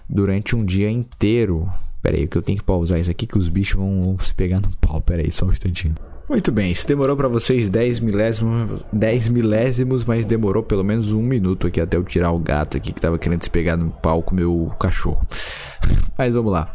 durante 0.09 0.57
um 0.57 0.65
dia 0.65 0.91
inteiro. 0.91 1.69
Pera 2.01 2.17
aí, 2.17 2.27
que 2.27 2.39
eu 2.39 2.43
tenho 2.43 2.59
que 2.59 2.65
pausar 2.65 2.99
isso 2.99 3.11
aqui, 3.11 3.27
que 3.27 3.37
os 3.37 3.49
bichos 3.49 3.77
vão, 3.77 4.01
vão 4.01 4.19
se 4.21 4.33
pegar 4.33 4.61
no 4.61 4.71
pau. 4.77 5.01
Pera 5.03 5.21
aí, 5.21 5.31
só 5.31 5.45
um 5.45 5.53
instantinho. 5.53 5.95
Muito 6.29 6.51
bem, 6.51 6.73
isso 6.73 6.89
demorou 6.89 7.17
para 7.17 7.29
vocês 7.29 7.69
10 7.69 8.01
milésimos, 8.01 8.83
10 8.93 9.29
milésimos, 9.29 10.05
mas 10.05 10.27
demorou 10.27 10.63
pelo 10.63 10.83
menos 10.83 11.13
um 11.13 11.23
minuto 11.23 11.69
aqui 11.69 11.81
até 11.81 11.97
eu 11.97 12.03
tirar 12.03 12.33
o 12.33 12.39
gato 12.39 12.77
aqui 12.77 12.93
que 12.93 13.01
tava 13.01 13.17
querendo 13.17 13.45
se 13.45 13.51
pegar 13.51 13.77
no 13.77 13.91
pau 13.91 14.23
com 14.23 14.33
o 14.33 14.35
meu 14.35 14.73
cachorro. 14.79 15.25
mas 16.19 16.35
vamos 16.35 16.53
lá. 16.53 16.73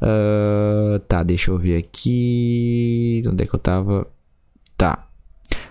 Uh, 0.00 0.98
tá, 1.00 1.22
deixa 1.22 1.50
eu 1.50 1.58
ver 1.58 1.76
aqui. 1.76 3.22
Onde 3.26 3.44
é 3.44 3.46
que 3.46 3.54
eu 3.54 3.58
tava? 3.58 4.06
Tá. 4.78 5.06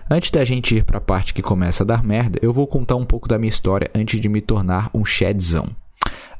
Antes 0.08 0.30
da 0.30 0.44
gente 0.44 0.76
ir 0.76 0.84
para 0.84 0.98
a 0.98 1.00
parte 1.00 1.34
que 1.34 1.42
começa 1.42 1.82
a 1.82 1.86
dar 1.86 2.04
merda, 2.04 2.38
eu 2.40 2.52
vou 2.52 2.66
contar 2.66 2.94
um 2.94 3.04
pouco 3.04 3.28
da 3.28 3.38
minha 3.38 3.48
história 3.48 3.90
antes 3.92 4.20
de 4.20 4.28
me 4.28 4.40
tornar 4.40 4.88
um 4.94 5.04
shadzão. 5.04 5.68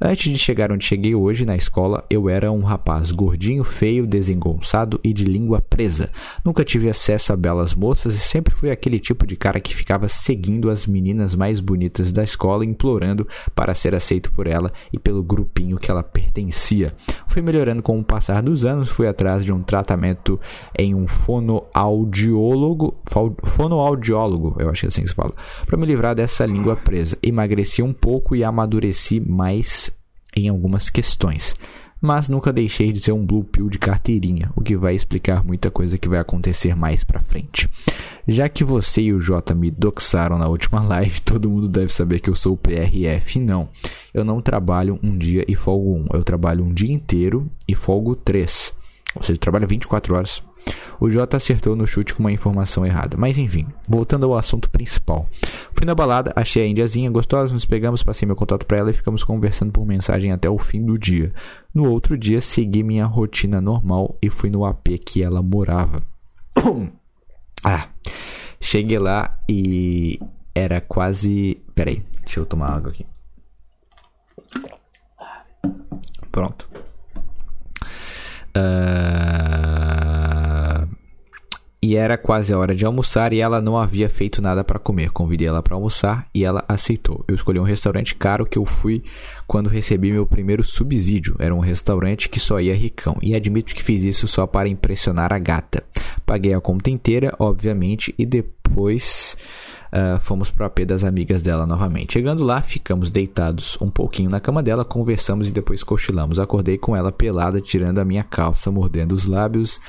Antes 0.02 0.32
de 0.32 0.38
chegar 0.38 0.72
onde 0.72 0.82
cheguei 0.82 1.14
hoje 1.14 1.44
na 1.44 1.54
escola, 1.54 2.02
eu 2.08 2.26
era 2.26 2.50
um 2.50 2.62
rapaz 2.62 3.10
gordinho, 3.10 3.62
feio, 3.62 4.06
desengonçado 4.06 4.98
e 5.04 5.12
de 5.12 5.26
língua 5.26 5.60
presa. 5.60 6.08
Nunca 6.42 6.64
tive 6.64 6.88
acesso 6.88 7.34
a 7.34 7.36
belas 7.36 7.74
moças 7.74 8.14
e 8.14 8.18
sempre 8.18 8.54
fui 8.54 8.70
aquele 8.70 8.98
tipo 8.98 9.26
de 9.26 9.36
cara 9.36 9.60
que 9.60 9.76
ficava 9.76 10.08
seguindo 10.08 10.70
as 10.70 10.86
meninas 10.86 11.34
mais 11.34 11.60
bonitas 11.60 12.12
da 12.12 12.24
escola, 12.24 12.64
implorando 12.64 13.28
para 13.54 13.74
ser 13.74 13.94
aceito 13.94 14.32
por 14.32 14.46
ela 14.46 14.72
e 14.90 14.98
pelo 14.98 15.22
grupinho 15.22 15.76
que 15.76 15.90
ela 15.90 16.02
pertencia. 16.02 16.94
Fui 17.28 17.42
melhorando 17.42 17.82
com 17.82 18.00
o 18.00 18.04
passar 18.04 18.42
dos 18.42 18.64
anos, 18.64 18.88
fui 18.88 19.06
atrás 19.06 19.44
de 19.44 19.52
um 19.52 19.62
tratamento 19.62 20.40
em 20.78 20.94
um 20.94 21.06
fonoaudiólogo, 21.06 23.02
fonoaudiólogo, 23.44 24.56
eu 24.58 24.70
acho 24.70 24.80
que 24.80 24.86
é 24.86 24.88
assim 24.88 25.02
que 25.02 25.08
se 25.08 25.14
fala, 25.14 25.34
para 25.66 25.76
me 25.76 25.84
livrar 25.84 26.14
dessa 26.14 26.46
língua 26.46 26.74
presa. 26.74 27.18
Emagreci 27.22 27.82
um 27.82 27.92
pouco 27.92 28.34
e 28.34 28.42
amadureci 28.42 29.20
mais 29.20 29.89
em 30.36 30.48
algumas 30.48 30.90
questões, 30.90 31.56
mas 32.00 32.28
nunca 32.28 32.52
deixei 32.52 32.92
de 32.92 33.00
ser 33.00 33.12
um 33.12 33.24
blue 33.24 33.44
pill 33.44 33.68
de 33.68 33.78
carteirinha, 33.78 34.50
o 34.56 34.62
que 34.62 34.76
vai 34.76 34.94
explicar 34.94 35.44
muita 35.44 35.70
coisa 35.70 35.98
que 35.98 36.08
vai 36.08 36.18
acontecer 36.18 36.74
mais 36.74 37.04
pra 37.04 37.20
frente. 37.20 37.68
Já 38.26 38.48
que 38.48 38.64
você 38.64 39.02
e 39.02 39.12
o 39.12 39.20
J 39.20 39.54
me 39.54 39.70
doxaram 39.70 40.38
na 40.38 40.48
última 40.48 40.80
live, 40.86 41.20
todo 41.20 41.50
mundo 41.50 41.68
deve 41.68 41.92
saber 41.92 42.20
que 42.20 42.30
eu 42.30 42.34
sou 42.34 42.54
o 42.54 42.56
PRF. 42.56 43.38
Não, 43.38 43.68
eu 44.14 44.24
não 44.24 44.40
trabalho 44.40 44.98
um 45.02 45.16
dia 45.16 45.44
e 45.46 45.54
folgo 45.54 45.94
um, 45.94 46.06
eu 46.12 46.24
trabalho 46.24 46.64
um 46.64 46.72
dia 46.72 46.92
inteiro 46.92 47.50
e 47.68 47.74
folgo 47.74 48.16
três. 48.16 48.72
Ou 49.14 49.22
seja, 49.22 49.38
trabalha 49.38 49.66
24 49.66 50.14
horas 50.14 50.42
o 51.00 51.08
J 51.08 51.36
acertou 51.36 51.74
no 51.74 51.86
chute 51.86 52.14
com 52.14 52.22
uma 52.22 52.30
informação 52.30 52.84
errada. 52.84 53.16
Mas 53.16 53.38
enfim, 53.38 53.66
voltando 53.88 54.26
ao 54.26 54.36
assunto 54.36 54.68
principal. 54.68 55.26
Fui 55.72 55.86
na 55.86 55.94
balada, 55.94 56.32
achei 56.36 56.64
a 56.64 56.68
indiazinha 56.68 57.10
gostosa, 57.10 57.54
nos 57.54 57.64
pegamos, 57.64 58.02
passei 58.02 58.26
meu 58.26 58.36
contato 58.36 58.66
para 58.66 58.78
ela 58.78 58.90
e 58.90 58.94
ficamos 58.94 59.24
conversando 59.24 59.72
por 59.72 59.86
mensagem 59.86 60.30
até 60.30 60.48
o 60.48 60.58
fim 60.58 60.84
do 60.84 60.98
dia. 60.98 61.32
No 61.74 61.90
outro 61.90 62.18
dia, 62.18 62.40
segui 62.40 62.82
minha 62.82 63.06
rotina 63.06 63.60
normal 63.60 64.18
e 64.20 64.28
fui 64.28 64.50
no 64.50 64.64
AP 64.66 64.88
que 65.04 65.22
ela 65.22 65.42
morava. 65.42 66.02
ah, 67.64 67.88
cheguei 68.60 68.98
lá 68.98 69.38
e 69.48 70.20
era 70.54 70.80
quase. 70.80 71.62
Peraí, 71.74 72.04
deixa 72.24 72.40
eu 72.40 72.46
tomar 72.46 72.74
água 72.74 72.90
aqui. 72.90 73.06
Pronto. 76.30 76.68
Uh... 78.56 79.59
E 81.82 81.96
era 81.96 82.18
quase 82.18 82.52
a 82.52 82.58
hora 82.58 82.74
de 82.74 82.84
almoçar 82.84 83.32
e 83.32 83.40
ela 83.40 83.58
não 83.58 83.78
havia 83.78 84.06
feito 84.06 84.42
nada 84.42 84.62
para 84.62 84.78
comer. 84.78 85.10
Convidei 85.12 85.48
ela 85.48 85.62
para 85.62 85.74
almoçar 85.74 86.26
e 86.34 86.44
ela 86.44 86.62
aceitou. 86.68 87.24
Eu 87.26 87.34
escolhi 87.34 87.58
um 87.58 87.64
restaurante 87.64 88.14
caro 88.14 88.44
que 88.44 88.58
eu 88.58 88.66
fui 88.66 89.02
quando 89.46 89.70
recebi 89.70 90.12
meu 90.12 90.26
primeiro 90.26 90.62
subsídio. 90.62 91.36
Era 91.38 91.54
um 91.54 91.58
restaurante 91.58 92.28
que 92.28 92.38
só 92.38 92.60
ia 92.60 92.74
ricão. 92.74 93.16
E 93.22 93.34
admito 93.34 93.74
que 93.74 93.82
fiz 93.82 94.02
isso 94.02 94.28
só 94.28 94.46
para 94.46 94.68
impressionar 94.68 95.32
a 95.32 95.38
gata. 95.38 95.82
Paguei 96.26 96.52
a 96.52 96.60
conta 96.60 96.90
inteira, 96.90 97.34
obviamente, 97.38 98.14
e 98.18 98.26
depois 98.26 99.38
uh, 99.90 100.20
fomos 100.20 100.50
para 100.50 100.64
o 100.64 100.66
AP 100.66 100.80
das 100.80 101.04
amigas 101.04 101.42
dela 101.42 101.66
novamente. 101.66 102.12
Chegando 102.12 102.44
lá, 102.44 102.62
ficamos 102.62 103.10
deitados 103.10 103.76
um 103.80 103.90
pouquinho 103.90 104.30
na 104.30 104.40
cama 104.40 104.62
dela, 104.62 104.84
conversamos 104.84 105.48
e 105.48 105.52
depois 105.52 105.82
cochilamos. 105.82 106.38
Acordei 106.38 106.78
com 106.78 106.94
ela 106.94 107.10
pelada, 107.10 107.60
tirando 107.60 107.98
a 107.98 108.04
minha 108.04 108.22
calça, 108.22 108.70
mordendo 108.70 109.12
os 109.12 109.26
lábios, 109.26 109.80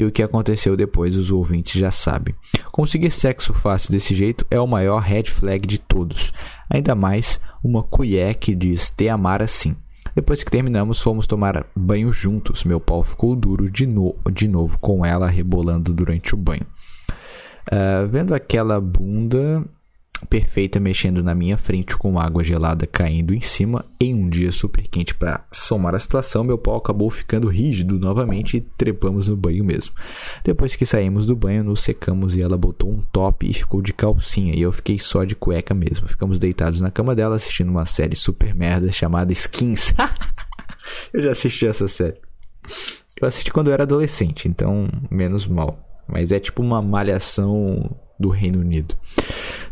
e 0.00 0.04
o 0.04 0.10
que 0.10 0.22
aconteceu 0.22 0.78
depois 0.78 1.14
os 1.14 1.30
ouvintes 1.30 1.78
já 1.78 1.90
sabem. 1.90 2.34
Conseguir 2.72 3.10
sexo 3.10 3.52
fácil 3.52 3.92
desse 3.92 4.14
jeito 4.14 4.46
é 4.50 4.58
o 4.58 4.66
maior 4.66 5.02
red 5.02 5.24
flag 5.24 5.66
de 5.66 5.78
todos. 5.78 6.32
Ainda 6.70 6.94
mais 6.94 7.38
uma 7.62 7.82
colher 7.82 8.36
que 8.36 8.54
diz 8.54 8.88
te 8.88 9.10
amar 9.10 9.42
assim. 9.42 9.76
Depois 10.14 10.42
que 10.42 10.50
terminamos, 10.50 11.02
fomos 11.02 11.26
tomar 11.26 11.66
banho 11.76 12.10
juntos. 12.10 12.64
Meu 12.64 12.80
pau 12.80 13.02
ficou 13.02 13.36
duro 13.36 13.70
de, 13.70 13.86
no 13.86 14.16
de 14.32 14.48
novo, 14.48 14.78
com 14.78 15.04
ela 15.04 15.28
rebolando 15.28 15.92
durante 15.92 16.32
o 16.32 16.38
banho. 16.38 16.66
Uh, 17.70 18.08
vendo 18.08 18.34
aquela 18.34 18.80
bunda 18.80 19.62
perfeita 20.28 20.78
mexendo 20.78 21.22
na 21.22 21.34
minha 21.34 21.56
frente 21.56 21.96
com 21.96 22.18
água 22.18 22.44
gelada 22.44 22.86
caindo 22.86 23.34
em 23.34 23.40
cima 23.40 23.84
em 23.98 24.14
um 24.14 24.28
dia 24.28 24.52
super 24.52 24.86
quente 24.88 25.14
para 25.14 25.44
somar 25.52 25.94
a 25.94 25.98
situação, 25.98 26.44
meu 26.44 26.58
pau 26.58 26.76
acabou 26.76 27.10
ficando 27.10 27.48
rígido 27.48 27.98
novamente 27.98 28.56
e 28.56 28.60
trepamos 28.60 29.28
no 29.28 29.36
banho 29.36 29.64
mesmo. 29.64 29.94
Depois 30.44 30.76
que 30.76 30.86
saímos 30.86 31.26
do 31.26 31.36
banho, 31.36 31.64
nos 31.64 31.80
secamos 31.80 32.36
e 32.36 32.42
ela 32.42 32.56
botou 32.56 32.90
um 32.90 33.02
top 33.12 33.48
e 33.48 33.54
ficou 33.54 33.80
de 33.80 33.92
calcinha 33.92 34.54
e 34.54 34.62
eu 34.62 34.72
fiquei 34.72 34.98
só 34.98 35.24
de 35.24 35.34
cueca 35.34 35.74
mesmo. 35.74 36.08
Ficamos 36.08 36.38
deitados 36.38 36.80
na 36.80 36.90
cama 36.90 37.14
dela 37.14 37.36
assistindo 37.36 37.70
uma 37.70 37.86
série 37.86 38.16
super 38.16 38.54
merda 38.54 38.90
chamada 38.92 39.32
Skins. 39.32 39.94
eu 41.12 41.22
já 41.22 41.30
assisti 41.30 41.66
essa 41.66 41.88
série. 41.88 42.20
Eu 43.20 43.28
assisti 43.28 43.52
quando 43.52 43.68
eu 43.68 43.74
era 43.74 43.82
adolescente, 43.82 44.48
então 44.48 44.88
menos 45.10 45.46
mal. 45.46 45.78
Mas 46.06 46.32
é 46.32 46.40
tipo 46.40 46.62
uma 46.62 46.82
malhação 46.82 47.96
do 48.20 48.28
Reino 48.28 48.60
Unido. 48.60 48.94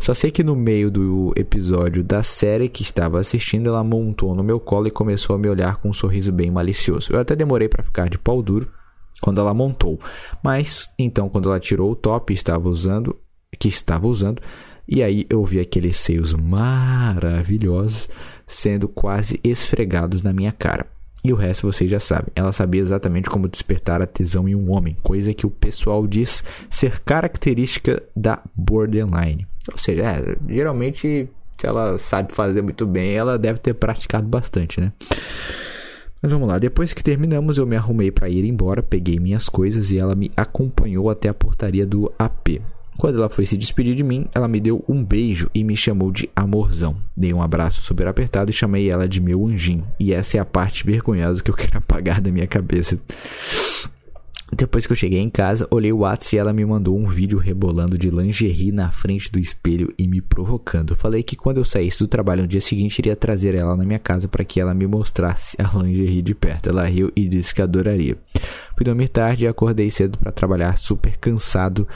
Só 0.01 0.15
sei 0.15 0.31
que 0.31 0.43
no 0.43 0.57
meio 0.57 0.91
do 0.91 1.33
episódio 1.37 2.03
da 2.03 2.23
série 2.23 2.69
que 2.69 2.83
estava 2.83 3.21
assistindo, 3.21 3.69
ela 3.69 3.85
montou 3.85 4.35
no 4.35 4.43
meu 4.43 4.59
colo 4.59 4.89
e 4.89 4.91
começou 4.91 5.37
a 5.37 5.39
me 5.39 5.49
olhar 5.49 5.77
com 5.77 5.91
um 5.91 5.93
sorriso 5.93 6.33
bem 6.33 6.51
malicioso. 6.51 7.13
Eu 7.13 7.21
até 7.21 7.37
demorei 7.37 7.69
para 7.69 7.85
ficar 7.85 8.09
de 8.09 8.19
pau 8.19 8.43
duro, 8.43 8.69
quando 9.21 9.41
ela 9.41 9.53
montou. 9.53 10.01
Mas 10.43 10.91
então 10.99 11.29
quando 11.29 11.49
ela 11.49 11.61
tirou 11.61 11.93
o 11.93 11.97
top 11.97 12.33
estava 12.33 12.69
usando, 12.69 13.17
que 13.59 13.69
estava 13.69 14.07
usando, 14.07 14.41
e 14.87 15.03
aí 15.03 15.27
eu 15.29 15.45
vi 15.45 15.61
aqueles 15.61 15.99
seios 15.99 16.33
maravilhosos 16.33 18.09
sendo 18.47 18.89
quase 18.89 19.39
esfregados 19.45 20.23
na 20.23 20.33
minha 20.33 20.53
cara. 20.53 20.87
E 21.29 21.33
o 21.33 21.37
resto 21.37 21.71
vocês 21.71 21.91
já 21.91 22.01
sabem. 22.01 22.33
Ela 22.35 22.53
sabia 22.53 22.81
exatamente 22.81 23.29
como 23.29 23.47
despertar 23.47 24.01
a 24.01 24.07
tesão 24.07 24.49
em 24.49 24.55
um 24.55 24.71
homem, 24.73 24.97
coisa 25.03 25.35
que 25.35 25.45
o 25.45 25.51
pessoal 25.51 26.07
diz 26.07 26.43
ser 26.71 27.01
característica 27.01 28.03
da 28.17 28.41
borderline. 28.57 29.47
Ou 29.71 29.77
seja, 29.77 30.05
é, 30.05 30.37
geralmente 30.49 31.29
se 31.59 31.67
ela 31.67 31.99
sabe 31.99 32.33
fazer 32.33 32.63
muito 32.63 32.87
bem, 32.87 33.15
ela 33.15 33.39
deve 33.39 33.59
ter 33.59 33.75
praticado 33.75 34.27
bastante, 34.27 34.81
né? 34.81 34.91
Mas 36.23 36.33
vamos 36.33 36.49
lá, 36.49 36.59
depois 36.59 36.95
que 36.95 37.05
terminamos, 37.05 37.59
eu 37.59 37.67
me 37.67 37.77
arrumei 37.77 38.11
para 38.11 38.31
ir 38.31 38.47
embora, 38.47 38.83
peguei 38.83 39.21
minhas 39.21 39.51
coisas 39.51 39.91
e 39.91 39.99
ela 39.99 40.15
me 40.15 40.33
acompanhou 40.35 41.11
até 41.11 41.29
a 41.29 41.35
portaria 41.35 41.85
do 41.85 42.11
AP. 42.19 42.63
Quando 42.99 43.19
ela 43.19 43.29
foi 43.29 43.47
se 43.47 43.57
despedir 43.57 43.95
de 43.95 44.03
mim, 44.03 44.27
ela 44.35 44.49
me 44.49 44.59
deu 44.59 44.85
um 44.89 45.05
beijo 45.05 45.49
e 45.55 45.63
me 45.63 45.77
chamou 45.77 46.11
de 46.11 46.29
amorzão. 46.35 46.97
Dei 47.17 47.33
um 47.33 47.41
abraço 47.41 47.81
super 47.81 48.09
apertado 48.09 48.51
e 48.51 48.53
chamei 48.53 48.91
ela 48.91 49.09
de 49.09 49.21
meu 49.21 49.47
anjinho. 49.47 49.87
E 50.01 50.13
essa 50.13 50.37
é 50.37 50.41
a 50.41 50.45
parte 50.45 50.85
vergonhosa 50.85 51.41
que 51.41 51.49
eu 51.49 51.55
quero 51.57 51.79
apagar 51.79 52.21
da 52.21 52.33
minha 52.33 52.49
cabeça. 52.49 52.99
Depois 54.51 54.85
que 54.85 54.93
eu 54.93 54.97
cheguei 54.97 55.21
em 55.21 55.31
casa, 55.31 55.69
olhei 55.71 55.93
o 55.93 55.99
WhatsApp 55.99 56.35
e 56.35 56.39
ela 56.39 56.53
me 56.53 56.65
mandou 56.65 56.99
um 56.99 57.07
vídeo 57.07 57.39
rebolando 57.39 57.97
de 57.97 58.11
lingerie 58.11 58.73
na 58.73 58.91
frente 58.91 59.31
do 59.31 59.39
espelho 59.39 59.95
e 59.97 60.09
me 60.09 60.21
provocando. 60.21 60.97
Falei 60.97 61.23
que 61.23 61.37
quando 61.37 61.59
eu 61.59 61.65
saísse 61.65 62.01
do 62.01 62.09
trabalho 62.09 62.43
no 62.43 62.49
dia 62.49 62.61
seguinte 62.61 62.99
iria 62.99 63.15
trazer 63.15 63.55
ela 63.55 63.77
na 63.77 63.85
minha 63.85 63.99
casa 63.99 64.27
para 64.27 64.45
que 64.45 64.59
ela 64.59 64.75
me 64.75 64.87
mostrasse 64.89 65.57
a 65.61 65.79
lingerie 65.79 66.23
de 66.23 66.35
perto. 66.35 66.71
Ela 66.71 66.85
riu 66.85 67.13
e 67.15 67.29
disse 67.29 67.55
que 67.55 67.63
adoraria. 67.63 68.17
Fui 68.75 68.85
dormir 68.85 69.09
tarde 69.09 69.45
e 69.45 69.49
acordei 69.49 69.91
cedo 69.91 70.19
para 70.19 70.33
trabalhar 70.33 70.79
super 70.79 71.17
cansado 71.19 71.87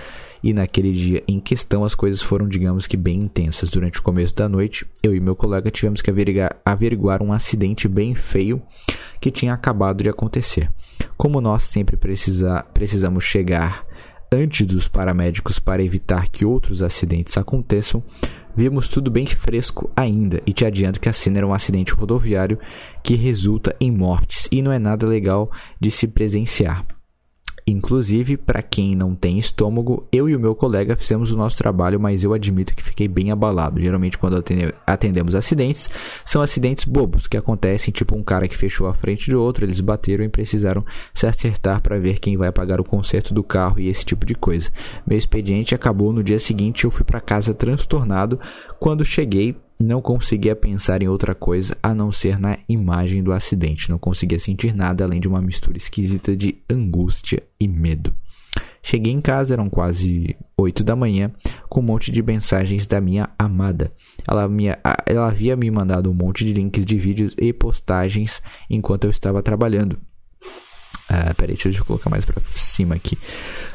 e 0.42 0.52
naquele 0.52 0.92
dia 0.92 1.22
em 1.28 1.38
questão 1.38 1.84
as 1.84 1.94
coisas 1.94 2.20
foram, 2.20 2.48
digamos 2.48 2.86
que, 2.86 2.96
bem 2.96 3.20
intensas. 3.20 3.70
Durante 3.70 4.00
o 4.00 4.02
começo 4.02 4.34
da 4.34 4.48
noite, 4.48 4.86
eu 5.02 5.14
e 5.14 5.20
meu 5.20 5.36
colega 5.36 5.70
tivemos 5.70 6.02
que 6.02 6.10
averiguar, 6.10 6.56
averiguar 6.64 7.22
um 7.22 7.32
acidente 7.32 7.86
bem 7.86 8.14
feio 8.14 8.62
que 9.20 9.30
tinha 9.30 9.54
acabado 9.54 10.02
de 10.02 10.10
acontecer. 10.10 10.70
Como 11.16 11.40
nós 11.40 11.62
sempre 11.64 11.96
precisa, 11.96 12.62
precisamos 12.74 13.24
chegar 13.24 13.86
antes 14.32 14.66
dos 14.66 14.88
paramédicos 14.88 15.58
para 15.58 15.82
evitar 15.82 16.28
que 16.28 16.44
outros 16.44 16.82
acidentes 16.82 17.36
aconteçam, 17.36 18.02
vimos 18.56 18.88
tudo 18.88 19.10
bem 19.10 19.26
fresco 19.26 19.90
ainda 19.94 20.40
e 20.46 20.52
te 20.52 20.64
adianto 20.64 21.00
que 21.00 21.08
a 21.08 21.12
cena 21.12 21.38
era 21.38 21.46
um 21.46 21.54
acidente 21.54 21.92
rodoviário 21.92 22.58
que 23.02 23.14
resulta 23.14 23.76
em 23.78 23.90
mortes 23.90 24.48
e 24.50 24.62
não 24.62 24.72
é 24.72 24.78
nada 24.78 25.06
legal 25.06 25.50
de 25.78 25.90
se 25.90 26.08
presenciar. 26.08 26.84
Inclusive, 27.66 28.36
para 28.36 28.60
quem 28.60 28.96
não 28.96 29.14
tem 29.14 29.38
estômago, 29.38 30.06
eu 30.10 30.28
e 30.28 30.34
o 30.34 30.40
meu 30.40 30.54
colega 30.54 30.96
fizemos 30.96 31.30
o 31.30 31.36
nosso 31.36 31.56
trabalho, 31.56 32.00
mas 32.00 32.24
eu 32.24 32.34
admito 32.34 32.74
que 32.74 32.82
fiquei 32.82 33.06
bem 33.06 33.30
abalado. 33.30 33.80
Geralmente, 33.80 34.18
quando 34.18 34.42
atendemos 34.86 35.34
acidentes, 35.34 35.88
são 36.24 36.42
acidentes 36.42 36.84
bobos 36.84 37.28
que 37.28 37.36
acontecem, 37.36 37.92
tipo 37.92 38.16
um 38.16 38.22
cara 38.22 38.48
que 38.48 38.56
fechou 38.56 38.88
a 38.88 38.94
frente 38.94 39.30
do 39.30 39.40
outro, 39.40 39.64
eles 39.64 39.80
bateram 39.80 40.24
e 40.24 40.28
precisaram 40.28 40.84
se 41.14 41.26
acertar 41.26 41.80
para 41.80 41.98
ver 41.98 42.18
quem 42.18 42.36
vai 42.36 42.50
pagar 42.50 42.80
o 42.80 42.84
conserto 42.84 43.32
do 43.32 43.44
carro 43.44 43.78
e 43.78 43.88
esse 43.88 44.04
tipo 44.04 44.26
de 44.26 44.34
coisa. 44.34 44.70
Meu 45.06 45.16
expediente 45.16 45.74
acabou 45.74 46.12
no 46.12 46.22
dia 46.22 46.40
seguinte, 46.40 46.84
eu 46.84 46.90
fui 46.90 47.04
para 47.04 47.20
casa 47.20 47.54
transtornado. 47.54 48.40
Quando 48.80 49.04
cheguei, 49.04 49.56
não 49.82 50.00
conseguia 50.00 50.54
pensar 50.54 51.02
em 51.02 51.08
outra 51.08 51.34
coisa 51.34 51.76
a 51.82 51.94
não 51.94 52.12
ser 52.12 52.38
na 52.38 52.58
imagem 52.68 53.22
do 53.22 53.32
acidente. 53.32 53.90
Não 53.90 53.98
conseguia 53.98 54.38
sentir 54.38 54.74
nada 54.74 55.04
além 55.04 55.20
de 55.20 55.28
uma 55.28 55.42
mistura 55.42 55.76
esquisita 55.76 56.36
de 56.36 56.56
angústia 56.70 57.42
e 57.58 57.66
medo. 57.66 58.14
Cheguei 58.82 59.12
em 59.12 59.20
casa, 59.20 59.54
eram 59.54 59.70
quase 59.70 60.36
8 60.56 60.82
da 60.82 60.96
manhã, 60.96 61.30
com 61.68 61.80
um 61.80 61.84
monte 61.84 62.10
de 62.10 62.20
mensagens 62.20 62.86
da 62.86 63.00
minha 63.00 63.30
amada. 63.38 63.92
Ela, 64.28 64.48
me, 64.48 64.64
ela 65.06 65.28
havia 65.28 65.56
me 65.56 65.70
mandado 65.70 66.10
um 66.10 66.14
monte 66.14 66.44
de 66.44 66.52
links 66.52 66.84
de 66.84 66.96
vídeos 66.96 67.34
e 67.38 67.52
postagens 67.52 68.42
enquanto 68.68 69.04
eu 69.04 69.10
estava 69.10 69.42
trabalhando. 69.42 69.98
Ah, 71.08 71.32
peraí, 71.36 71.56
deixa 71.56 71.80
eu 71.80 71.84
colocar 71.84 72.10
mais 72.10 72.24
para 72.24 72.40
cima 72.54 72.94
aqui. 72.94 73.16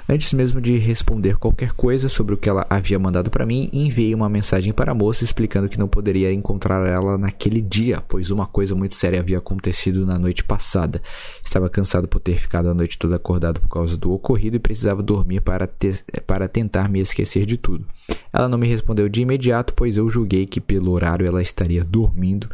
Antes 0.10 0.32
mesmo 0.32 0.62
de 0.62 0.78
responder 0.78 1.38
qualquer 1.38 1.74
coisa 1.74 2.08
sobre 2.08 2.34
o 2.34 2.38
que 2.38 2.48
ela 2.48 2.66
havia 2.70 2.98
mandado 2.98 3.30
para 3.30 3.46
mim, 3.46 3.70
enviei 3.74 4.16
uma 4.16 4.30
mensagem 4.30 4.72
para 4.72 4.94
a 4.94 4.96
moça 4.96 5.26
explicando 5.26 5.68
que 5.68 5.78
não 5.78 5.90
poderia 5.90 6.32
encontrar 6.32 6.88
ela 6.88 7.18
naquele 7.18 7.60
dia, 7.60 8.02
pois 8.08 8.32
uma 8.32 8.48
coisa 8.48 8.74
muito 8.74 8.96
séria 8.96 9.20
havia 9.20 9.38
acontecido 9.38 10.06
na 10.06 10.18
noite 10.18 10.46
passada. 10.46 11.02
Estava 11.44 11.70
cansado 11.70 12.08
por 12.08 12.22
ter 12.22 12.38
ficado 12.38 12.70
a 12.70 12.74
noite 12.74 12.98
toda 12.98 13.18
acordado 13.18 13.60
por 13.60 13.68
causa 13.68 13.98
do 13.98 14.14
ocorrido 14.14 14.56
e 14.56 14.60
precisava 14.60 15.04
dormir 15.04 15.42
para, 15.42 15.68
te 15.68 16.02
para 16.26 16.48
tentar 16.48 16.88
me 16.88 17.02
esquecer 17.02 17.46
de 17.46 17.58
tudo. 17.58 17.86
Ela 18.32 18.48
não 18.48 18.58
me 18.58 18.68
respondeu 18.68 19.10
de 19.10 19.22
imediato, 19.22 19.74
pois 19.74 19.98
eu 19.98 20.10
julguei 20.10 20.46
que 20.46 20.62
pelo 20.62 20.92
horário 20.92 21.26
ela 21.26 21.42
estaria 21.42 21.84
dormindo 21.84 22.48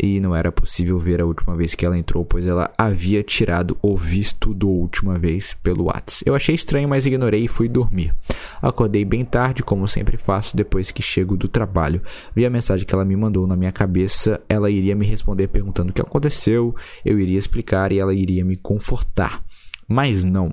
e 0.00 0.18
não 0.18 0.34
era 0.34 0.50
possível 0.50 0.98
ver 0.98 1.20
a 1.20 1.26
última 1.26 1.54
vez 1.54 1.74
que 1.74 1.84
ela 1.84 1.98
entrou, 1.98 2.24
pois 2.24 2.46
ela 2.46 2.70
havia 2.76 3.22
tirado 3.22 3.76
o 3.82 3.96
visto 3.96 4.54
do 4.54 4.68
última 4.68 5.18
vez 5.18 5.54
pelo 5.62 5.84
WhatsApp. 5.84 6.22
Eu 6.24 6.34
achei 6.34 6.54
estranho, 6.54 6.88
mas 6.88 6.95
ignorei 7.04 7.44
e 7.44 7.48
fui 7.48 7.68
dormir. 7.68 8.14
Acordei 8.62 9.04
bem 9.04 9.24
tarde, 9.24 9.62
como 9.62 9.86
sempre 9.86 10.16
faço 10.16 10.56
depois 10.56 10.90
que 10.90 11.02
chego 11.02 11.36
do 11.36 11.48
trabalho. 11.48 12.00
Vi 12.34 12.46
a 12.46 12.50
mensagem 12.50 12.86
que 12.86 12.94
ela 12.94 13.04
me 13.04 13.16
mandou 13.16 13.46
na 13.46 13.56
minha 13.56 13.72
cabeça, 13.72 14.40
ela 14.48 14.70
iria 14.70 14.94
me 14.94 15.04
responder 15.04 15.48
perguntando 15.48 15.90
o 15.90 15.92
que 15.92 16.00
aconteceu, 16.00 16.74
eu 17.04 17.18
iria 17.20 17.38
explicar 17.38 17.92
e 17.92 17.98
ela 17.98 18.14
iria 18.14 18.44
me 18.44 18.56
confortar. 18.56 19.42
Mas 19.88 20.24
não, 20.24 20.52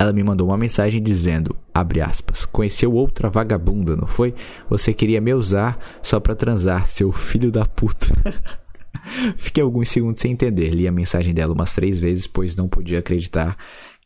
ela 0.00 0.14
me 0.14 0.22
mandou 0.22 0.48
uma 0.48 0.56
mensagem 0.56 1.02
dizendo, 1.02 1.54
abre 1.74 2.00
aspas, 2.00 2.46
conheceu 2.46 2.90
outra 2.90 3.28
vagabunda, 3.28 3.94
não 3.94 4.06
foi? 4.06 4.34
Você 4.70 4.94
queria 4.94 5.20
me 5.20 5.34
usar 5.34 5.78
só 6.02 6.18
pra 6.18 6.34
transar, 6.34 6.86
seu 6.86 7.12
filho 7.12 7.50
da 7.50 7.66
puta. 7.66 8.06
Fiquei 9.36 9.62
alguns 9.62 9.90
segundos 9.90 10.22
sem 10.22 10.32
entender. 10.32 10.70
Li 10.70 10.88
a 10.88 10.92
mensagem 10.92 11.34
dela 11.34 11.52
umas 11.52 11.74
três 11.74 11.98
vezes, 11.98 12.26
pois 12.26 12.56
não 12.56 12.66
podia 12.66 12.98
acreditar 12.98 13.56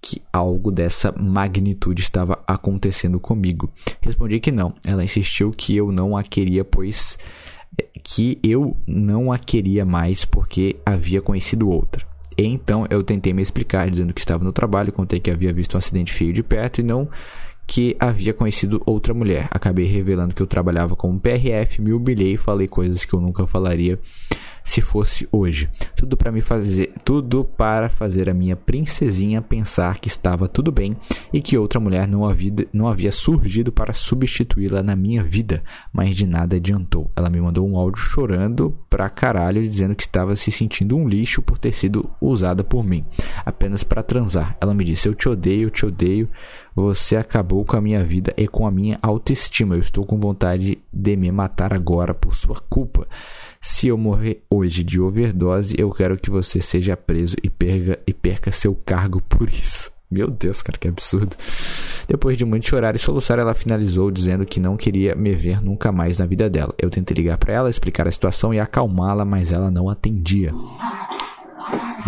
que 0.05 0.21
algo 0.31 0.71
dessa 0.71 1.11
magnitude 1.19 2.03
estava 2.03 2.39
acontecendo 2.47 3.19
comigo. 3.19 3.73
Respondi 4.03 4.39
que 4.39 4.53
não. 4.53 4.75
Ela 4.87 5.03
insistiu 5.03 5.51
que 5.51 5.75
eu 5.75 5.91
não 5.91 6.15
a 6.15 6.23
queria, 6.23 6.63
pois 6.63 7.19
eh, 7.79 7.87
que 8.03 8.39
eu 8.43 8.77
não 8.87 9.33
a 9.33 9.39
queria 9.39 9.83
mais 9.83 10.23
porque 10.27 10.77
havia 10.85 11.23
conhecido 11.23 11.71
outra. 11.71 12.07
E 12.37 12.45
então 12.45 12.87
eu 12.91 13.03
tentei 13.03 13.33
me 13.33 13.41
explicar, 13.41 13.91
dizendo 13.91 14.13
que 14.13 14.21
estava 14.21 14.45
no 14.45 14.53
trabalho, 14.53 14.93
contei 14.93 15.19
que 15.19 15.31
havia 15.31 15.55
visto 15.55 15.75
um 15.75 15.79
acidente 15.79 16.13
feio 16.13 16.35
de 16.35 16.43
perto 16.43 16.83
e 16.83 16.85
não 16.85 17.09
que 17.67 17.97
havia 17.99 18.35
conhecido 18.35 18.83
outra 18.85 19.15
mulher. 19.15 19.49
Acabei 19.51 19.87
revelando 19.87 20.35
que 20.35 20.43
eu 20.43 20.47
trabalhava 20.47 20.95
como 20.95 21.19
PRF, 21.19 21.81
me 21.81 21.95
humilhei 21.95 22.35
e 22.35 22.37
falei 22.37 22.69
coisas 22.69 23.07
que 23.07 23.15
eu 23.15 23.23
nunca 23.23 23.47
falaria 23.47 23.99
se 24.65 24.81
fosse 24.81 25.29
hoje. 25.31 25.69
Tudo 25.95 26.17
para 26.17 26.33
me 26.33 26.41
fazer, 26.41 26.93
tudo 27.05 27.45
para 27.45 27.91
fazer 27.91 28.31
a 28.31 28.35
minha 28.35 28.57
princesinha 28.57 29.43
pensar 29.43 30.01
que 30.01 30.09
estava 30.09 30.49
tudo 30.49 30.73
bem 30.73 30.97
e 31.33 31.41
que 31.43 31.59
outra 31.59 31.79
mulher 31.79 32.09
não 32.09 32.25
havia, 32.25 32.53
não 32.73 32.89
havia 32.89 33.13
surgido 33.13 33.71
para 33.71 33.93
substituí-la 33.93 34.83
na 34.83 34.97
minha 34.97 35.23
vida, 35.23 35.63
mas 35.93 36.17
de 36.17 36.27
nada 36.27 36.57
adiantou. 36.57 37.11
Ela 37.15 37.29
me 37.29 37.41
mandou 37.41 37.69
um 37.69 37.77
áudio 37.77 38.01
chorando 38.01 38.77
pra 38.89 39.11
caralho 39.11 39.63
dizendo 39.63 39.95
que 39.95 40.03
estava 40.03 40.35
se 40.35 40.51
sentindo 40.51 40.97
um 40.97 41.07
lixo 41.07 41.43
por 41.43 41.59
ter 41.59 41.73
sido 41.73 42.11
usada 42.21 42.65
por 42.65 42.83
mim, 42.83 43.05
apenas 43.45 43.85
para 43.85 44.03
transar. 44.03 44.57
Ela 44.61 44.75
me 44.75 44.85
disse: 44.85 45.07
"Eu 45.07 45.15
te 45.15 45.29
odeio, 45.29 45.65
eu 45.65 45.71
te 45.71 45.85
odeio. 45.85 46.29
Você 46.75 47.17
acabou 47.17 47.65
com 47.65 47.77
a 47.77 47.81
minha 47.81 48.03
vida 48.03 48.33
e 48.37 48.49
com 48.49 48.67
a 48.67 48.71
minha 48.71 48.99
autoestima. 49.03 49.75
Eu 49.75 49.81
estou 49.81 50.05
com 50.05 50.19
vontade 50.19 50.79
de 50.93 51.17
me 51.17 51.31
matar 51.31 51.75
agora 51.75 52.15
por 52.15 52.35
sua 52.35 52.61
culpa." 52.69 53.07
Se 53.67 53.89
eu 53.89 53.97
morrer 53.97 54.43
hoje 54.51 54.85
de 54.85 55.01
overdose, 55.01 55.75
eu 55.79 55.89
quero 55.89 56.19
que 56.19 56.29
você 56.29 56.61
seja 56.61 56.99
preso 56.99 57.35
e 57.43 57.49
perca, 57.49 57.99
e 58.07 58.13
perca 58.13 58.53
seu 58.53 58.75
cargo 58.75 59.23
por 59.23 59.49
isso. 59.49 59.91
Meu 60.11 60.31
Deus, 60.31 60.61
cara, 60.61 60.77
que 60.77 60.87
absurdo. 60.87 61.35
Depois 62.07 62.37
de 62.37 62.45
muito 62.45 62.69
chorar 62.69 62.95
e 62.95 62.99
soluçar, 62.99 63.39
ela 63.39 63.55
finalizou 63.55 64.11
dizendo 64.11 64.45
que 64.45 64.61
não 64.61 64.77
queria 64.77 65.15
me 65.15 65.35
ver 65.35 65.63
nunca 65.63 65.91
mais 65.91 66.19
na 66.19 66.27
vida 66.27 66.51
dela. 66.51 66.75
Eu 66.79 66.91
tentei 66.91 67.15
ligar 67.15 67.39
para 67.39 67.55
ela, 67.55 67.71
explicar 67.71 68.07
a 68.07 68.11
situação 68.11 68.53
e 68.53 68.61
acalmá-la, 68.61 69.25
mas 69.25 69.51
ela 69.51 69.71
não 69.71 69.89
atendia. 69.89 70.53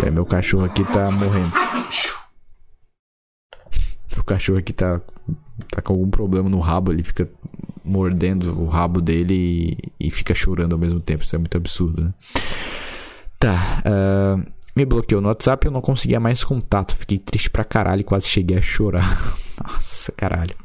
É, 0.05 0.11
meu 0.11 0.27
cachorro 0.27 0.65
aqui 0.65 0.83
tá 0.83 1.09
morrendo. 1.09 1.53
Meu 4.17 4.23
cachorro 4.23 4.57
aqui 4.57 4.73
tá, 4.73 4.99
tá 5.69 5.79
com 5.79 5.93
algum 5.93 6.09
problema 6.09 6.49
no 6.49 6.59
rabo, 6.59 6.91
ele 6.91 7.03
fica 7.03 7.29
mordendo 7.85 8.59
o 8.59 8.67
rabo 8.67 8.99
dele 8.99 9.77
e, 9.99 10.07
e 10.07 10.11
fica 10.11 10.33
chorando 10.33 10.73
ao 10.73 10.79
mesmo 10.79 10.99
tempo. 10.99 11.23
Isso 11.23 11.35
é 11.35 11.39
muito 11.39 11.55
absurdo, 11.55 12.03
né? 12.03 12.13
Tá. 13.37 13.83
Uh, 13.85 14.51
me 14.75 14.85
bloqueou 14.85 15.21
no 15.21 15.27
WhatsApp 15.27 15.67
eu 15.67 15.71
não 15.71 15.81
conseguia 15.81 16.19
mais 16.19 16.43
contato. 16.43 16.95
Fiquei 16.95 17.19
triste 17.19 17.49
pra 17.49 17.63
caralho 17.63 18.01
e 18.01 18.03
quase 18.03 18.27
cheguei 18.27 18.57
a 18.57 18.61
chorar. 18.61 19.37
Nossa, 19.63 20.11
caralho. 20.11 20.55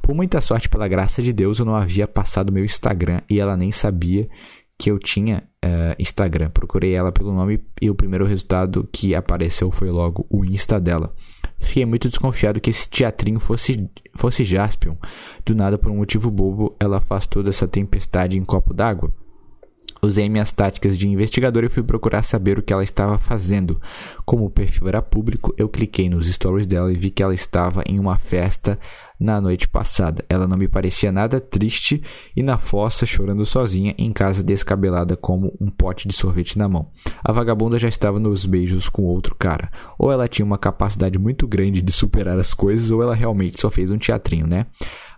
Por 0.00 0.14
muita 0.14 0.40
sorte, 0.40 0.68
pela 0.70 0.88
graça 0.88 1.22
de 1.22 1.32
Deus, 1.32 1.58
eu 1.58 1.66
não 1.66 1.76
havia 1.76 2.08
passado 2.08 2.50
meu 2.50 2.64
Instagram 2.64 3.20
e 3.28 3.38
ela 3.38 3.54
nem 3.54 3.70
sabia 3.70 4.28
que 4.78 4.90
eu 4.90 4.98
tinha 4.98 5.44
uh, 5.62 5.94
Instagram. 5.98 6.48
Procurei 6.48 6.94
ela 6.94 7.12
pelo 7.12 7.34
nome 7.34 7.62
e 7.82 7.90
o 7.90 7.94
primeiro 7.94 8.24
resultado 8.24 8.88
que 8.90 9.14
apareceu 9.14 9.70
foi 9.70 9.90
logo 9.90 10.26
o 10.30 10.42
Insta 10.42 10.80
dela. 10.80 11.14
Fiquei 11.64 11.84
muito 11.86 12.08
desconfiado 12.08 12.60
que 12.60 12.70
esse 12.70 12.88
teatrinho 12.88 13.40
fosse, 13.40 13.88
fosse 14.14 14.44
Jaspion. 14.44 14.94
Do 15.44 15.54
nada, 15.54 15.78
por 15.78 15.90
um 15.90 15.96
motivo 15.96 16.30
bobo, 16.30 16.76
ela 16.78 17.00
faz 17.00 17.26
toda 17.26 17.50
essa 17.50 17.66
tempestade 17.66 18.38
em 18.38 18.44
copo 18.44 18.72
d'água. 18.72 19.12
Usei 20.04 20.28
minhas 20.28 20.52
táticas 20.52 20.98
de 20.98 21.08
investigador 21.08 21.64
e 21.64 21.68
fui 21.70 21.82
procurar 21.82 22.22
saber 22.22 22.58
o 22.58 22.62
que 22.62 22.72
ela 22.72 22.84
estava 22.84 23.16
fazendo. 23.16 23.80
Como 24.24 24.44
o 24.44 24.50
perfil 24.50 24.88
era 24.88 25.00
público, 25.00 25.54
eu 25.56 25.66
cliquei 25.68 26.10
nos 26.10 26.26
stories 26.26 26.66
dela 26.66 26.92
e 26.92 26.96
vi 26.96 27.10
que 27.10 27.22
ela 27.22 27.32
estava 27.32 27.82
em 27.86 27.98
uma 27.98 28.18
festa 28.18 28.78
na 29.18 29.40
noite 29.40 29.66
passada. 29.66 30.22
Ela 30.28 30.46
não 30.46 30.58
me 30.58 30.68
parecia 30.68 31.10
nada 31.10 31.40
triste 31.40 32.02
e 32.36 32.42
na 32.42 32.58
fossa 32.58 33.06
chorando 33.06 33.46
sozinha 33.46 33.94
em 33.96 34.12
casa 34.12 34.42
descabelada 34.42 35.16
como 35.16 35.56
um 35.58 35.70
pote 35.70 36.06
de 36.06 36.12
sorvete 36.14 36.58
na 36.58 36.68
mão. 36.68 36.90
A 37.22 37.32
vagabunda 37.32 37.78
já 37.78 37.88
estava 37.88 38.20
nos 38.20 38.44
beijos 38.44 38.90
com 38.90 39.04
outro 39.04 39.34
cara. 39.34 39.70
Ou 39.98 40.12
ela 40.12 40.28
tinha 40.28 40.44
uma 40.44 40.58
capacidade 40.58 41.18
muito 41.18 41.48
grande 41.48 41.80
de 41.80 41.92
superar 41.92 42.38
as 42.38 42.52
coisas 42.52 42.90
ou 42.90 43.02
ela 43.02 43.14
realmente 43.14 43.58
só 43.58 43.70
fez 43.70 43.90
um 43.90 43.96
teatrinho, 43.96 44.46
né? 44.46 44.66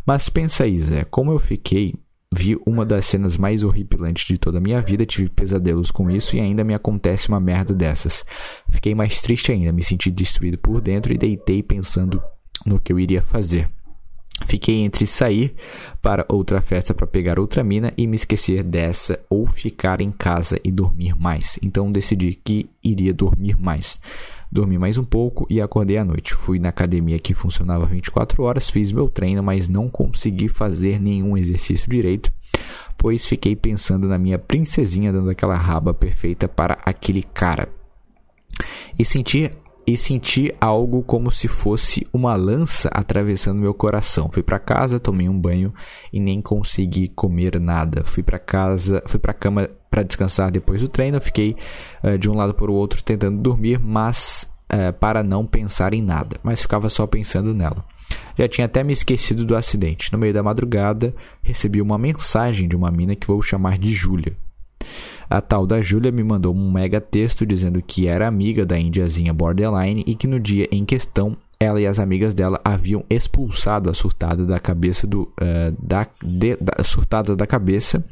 Mas 0.06 0.28
pensa 0.28 0.62
aí, 0.62 0.78
Zé, 0.78 1.02
como 1.04 1.32
eu 1.32 1.38
fiquei 1.40 1.94
Vi 2.38 2.54
uma 2.66 2.84
das 2.84 3.06
cenas 3.06 3.38
mais 3.38 3.64
horripilantes 3.64 4.26
de 4.26 4.36
toda 4.36 4.58
a 4.58 4.60
minha 4.60 4.82
vida, 4.82 5.06
tive 5.06 5.30
pesadelos 5.30 5.90
com 5.90 6.10
isso 6.10 6.36
e 6.36 6.40
ainda 6.40 6.62
me 6.62 6.74
acontece 6.74 7.30
uma 7.30 7.40
merda 7.40 7.72
dessas. 7.72 8.26
Fiquei 8.68 8.94
mais 8.94 9.22
triste 9.22 9.52
ainda, 9.52 9.72
me 9.72 9.82
senti 9.82 10.10
destruído 10.10 10.58
por 10.58 10.82
dentro 10.82 11.14
e 11.14 11.18
deitei 11.18 11.62
pensando 11.62 12.22
no 12.66 12.78
que 12.78 12.92
eu 12.92 13.00
iria 13.00 13.22
fazer. 13.22 13.70
Fiquei 14.44 14.82
entre 14.82 15.06
sair 15.06 15.54
para 16.02 16.26
outra 16.28 16.60
festa 16.60 16.92
para 16.92 17.06
pegar 17.06 17.40
outra 17.40 17.64
mina 17.64 17.94
e 17.96 18.06
me 18.06 18.16
esquecer 18.16 18.62
dessa 18.62 19.18
ou 19.30 19.46
ficar 19.46 20.02
em 20.02 20.12
casa 20.12 20.60
e 20.62 20.70
dormir 20.70 21.18
mais. 21.18 21.58
Então 21.62 21.90
decidi 21.90 22.38
que 22.44 22.68
iria 22.84 23.14
dormir 23.14 23.56
mais. 23.58 23.98
Dormi 24.50 24.78
mais 24.78 24.96
um 24.96 25.04
pouco 25.04 25.46
e 25.50 25.60
acordei 25.60 25.98
à 25.98 26.04
noite. 26.04 26.34
Fui 26.34 26.58
na 26.58 26.68
academia 26.68 27.18
que 27.18 27.34
funcionava 27.34 27.86
24 27.86 28.42
horas, 28.42 28.70
fiz 28.70 28.92
meu 28.92 29.08
treino, 29.08 29.42
mas 29.42 29.68
não 29.68 29.88
consegui 29.88 30.48
fazer 30.48 31.00
nenhum 31.00 31.36
exercício 31.36 31.90
direito, 31.90 32.32
pois 32.96 33.26
fiquei 33.26 33.56
pensando 33.56 34.06
na 34.06 34.18
minha 34.18 34.38
princesinha 34.38 35.12
dando 35.12 35.30
aquela 35.30 35.56
raba 35.56 35.92
perfeita 35.92 36.48
para 36.48 36.78
aquele 36.84 37.22
cara. 37.22 37.68
E 38.98 39.04
senti 39.04 39.50
e 39.86 39.96
senti 39.96 40.52
algo 40.60 41.02
como 41.02 41.30
se 41.30 41.46
fosse 41.46 42.06
uma 42.12 42.34
lança 42.34 42.88
atravessando 42.92 43.60
meu 43.60 43.72
coração. 43.72 44.28
Fui 44.32 44.42
para 44.42 44.58
casa, 44.58 44.98
tomei 44.98 45.28
um 45.28 45.38
banho 45.38 45.72
e 46.12 46.18
nem 46.18 46.42
consegui 46.42 47.08
comer 47.08 47.60
nada. 47.60 48.02
Fui 48.04 48.22
para 48.22 48.38
casa, 48.38 49.02
fui 49.06 49.20
para 49.20 49.32
cama 49.32 49.70
para 49.88 50.02
descansar 50.02 50.50
depois 50.50 50.82
do 50.82 50.88
treino. 50.88 51.20
Fiquei 51.20 51.56
uh, 52.02 52.18
de 52.18 52.28
um 52.28 52.34
lado 52.34 52.52
para 52.52 52.70
o 52.70 52.74
outro 52.74 53.02
tentando 53.02 53.40
dormir, 53.40 53.78
mas 53.78 54.50
uh, 54.72 54.92
para 54.94 55.22
não 55.22 55.46
pensar 55.46 55.94
em 55.94 56.02
nada, 56.02 56.38
mas 56.42 56.60
ficava 56.60 56.88
só 56.88 57.06
pensando 57.06 57.54
nela. 57.54 57.84
Já 58.36 58.48
tinha 58.48 58.66
até 58.66 58.82
me 58.82 58.92
esquecido 58.92 59.44
do 59.44 59.56
acidente. 59.56 60.12
No 60.12 60.18
meio 60.18 60.34
da 60.34 60.42
madrugada, 60.42 61.14
recebi 61.42 61.80
uma 61.80 61.96
mensagem 61.96 62.68
de 62.68 62.76
uma 62.76 62.90
mina 62.90 63.14
que 63.14 63.26
vou 63.26 63.40
chamar 63.40 63.78
de 63.78 63.94
Júlia. 63.94 64.36
A 65.28 65.40
tal 65.40 65.66
da 65.66 65.82
Júlia 65.82 66.12
me 66.12 66.22
mandou 66.22 66.54
um 66.54 66.70
mega 66.70 67.00
texto 67.00 67.44
dizendo 67.44 67.82
que 67.82 68.06
era 68.06 68.26
amiga 68.26 68.64
da 68.64 68.78
indiazinha 68.78 69.32
borderline 69.32 70.04
e 70.06 70.14
que 70.14 70.26
no 70.26 70.38
dia 70.38 70.68
em 70.70 70.84
questão 70.84 71.36
ela 71.58 71.80
e 71.80 71.86
as 71.86 71.98
amigas 71.98 72.34
dela 72.34 72.60
haviam 72.62 73.02
expulsado 73.08 73.88
a 73.88 73.94
surtada 73.94 74.44
da 74.44 74.60
cabeça 74.60 75.06
do 75.06 75.22
uh, 75.22 75.74
da, 75.80 76.06
de, 76.22 76.56
da, 76.56 76.84
surtada 76.84 77.34
da 77.34 77.46
cabeça 77.46 78.04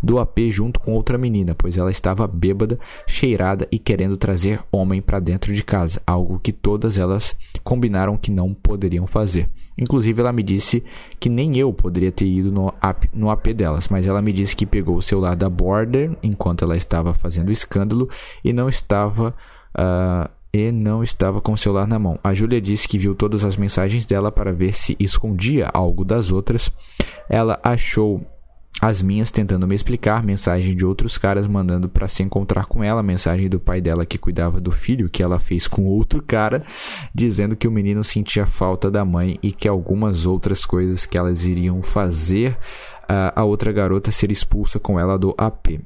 do 0.00 0.20
AP 0.20 0.38
junto 0.50 0.78
com 0.78 0.92
outra 0.92 1.18
menina, 1.18 1.54
pois 1.54 1.76
ela 1.76 1.90
estava 1.90 2.26
bêbada, 2.28 2.78
cheirada 3.06 3.66
e 3.72 3.78
querendo 3.78 4.16
trazer 4.16 4.60
homem 4.70 5.02
para 5.02 5.18
dentro 5.18 5.52
de 5.52 5.64
casa, 5.64 6.00
algo 6.06 6.38
que 6.38 6.52
todas 6.52 6.96
elas 6.96 7.36
combinaram 7.64 8.16
que 8.16 8.30
não 8.30 8.54
poderiam 8.54 9.06
fazer. 9.06 9.48
Inclusive, 9.76 10.20
ela 10.20 10.32
me 10.32 10.42
disse 10.42 10.82
que 11.18 11.28
nem 11.28 11.56
eu 11.56 11.72
poderia 11.72 12.12
ter 12.12 12.26
ido 12.26 12.52
no 12.52 12.72
AP, 12.80 13.04
no 13.12 13.30
AP 13.30 13.48
delas, 13.48 13.88
mas 13.88 14.06
ela 14.06 14.22
me 14.22 14.32
disse 14.32 14.54
que 14.54 14.66
pegou 14.66 14.96
o 14.96 15.02
celular 15.02 15.34
da 15.34 15.48
Border 15.48 16.16
enquanto 16.22 16.64
ela 16.64 16.76
estava 16.76 17.14
fazendo 17.14 17.50
escândalo 17.50 18.08
e 18.44 18.52
não 18.52 18.68
estava. 18.68 19.34
Uh, 19.74 20.30
e 20.54 20.70
não 20.70 21.02
estava 21.02 21.40
com 21.40 21.54
o 21.54 21.56
celular 21.56 21.86
na 21.86 21.98
mão. 21.98 22.18
A 22.22 22.34
Júlia 22.34 22.60
disse 22.60 22.86
que 22.86 22.98
viu 22.98 23.14
todas 23.14 23.42
as 23.42 23.56
mensagens 23.56 24.04
dela 24.04 24.30
para 24.30 24.52
ver 24.52 24.74
se 24.74 24.94
escondia 25.00 25.70
algo 25.72 26.04
das 26.04 26.30
outras. 26.30 26.70
Ela 27.26 27.58
achou 27.62 28.20
as 28.84 29.00
minhas 29.00 29.30
tentando 29.30 29.64
me 29.64 29.76
explicar, 29.76 30.24
mensagem 30.24 30.74
de 30.74 30.84
outros 30.84 31.16
caras 31.16 31.46
mandando 31.46 31.88
para 31.88 32.08
se 32.08 32.20
encontrar 32.20 32.66
com 32.66 32.82
ela, 32.82 33.00
mensagem 33.00 33.48
do 33.48 33.60
pai 33.60 33.80
dela 33.80 34.04
que 34.04 34.18
cuidava 34.18 34.60
do 34.60 34.72
filho 34.72 35.08
que 35.08 35.22
ela 35.22 35.38
fez 35.38 35.68
com 35.68 35.84
outro 35.84 36.20
cara, 36.20 36.64
dizendo 37.14 37.54
que 37.54 37.68
o 37.68 37.70
menino 37.70 38.02
sentia 38.02 38.44
falta 38.44 38.90
da 38.90 39.04
mãe 39.04 39.38
e 39.40 39.52
que 39.52 39.68
algumas 39.68 40.26
outras 40.26 40.66
coisas 40.66 41.06
que 41.06 41.16
elas 41.16 41.44
iriam 41.44 41.80
fazer 41.80 42.58
a 43.08 43.44
outra 43.44 43.70
garota 43.70 44.10
ser 44.10 44.32
expulsa 44.32 44.80
com 44.80 44.98
ela 44.98 45.16
do 45.16 45.32
AP. 45.38 45.78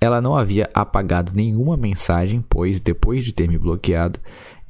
Ela 0.00 0.20
não 0.20 0.34
havia 0.34 0.70
apagado 0.72 1.32
nenhuma 1.34 1.76
mensagem, 1.76 2.42
pois 2.48 2.80
depois 2.80 3.22
de 3.22 3.34
ter 3.34 3.46
me 3.46 3.58
bloqueado, 3.58 4.18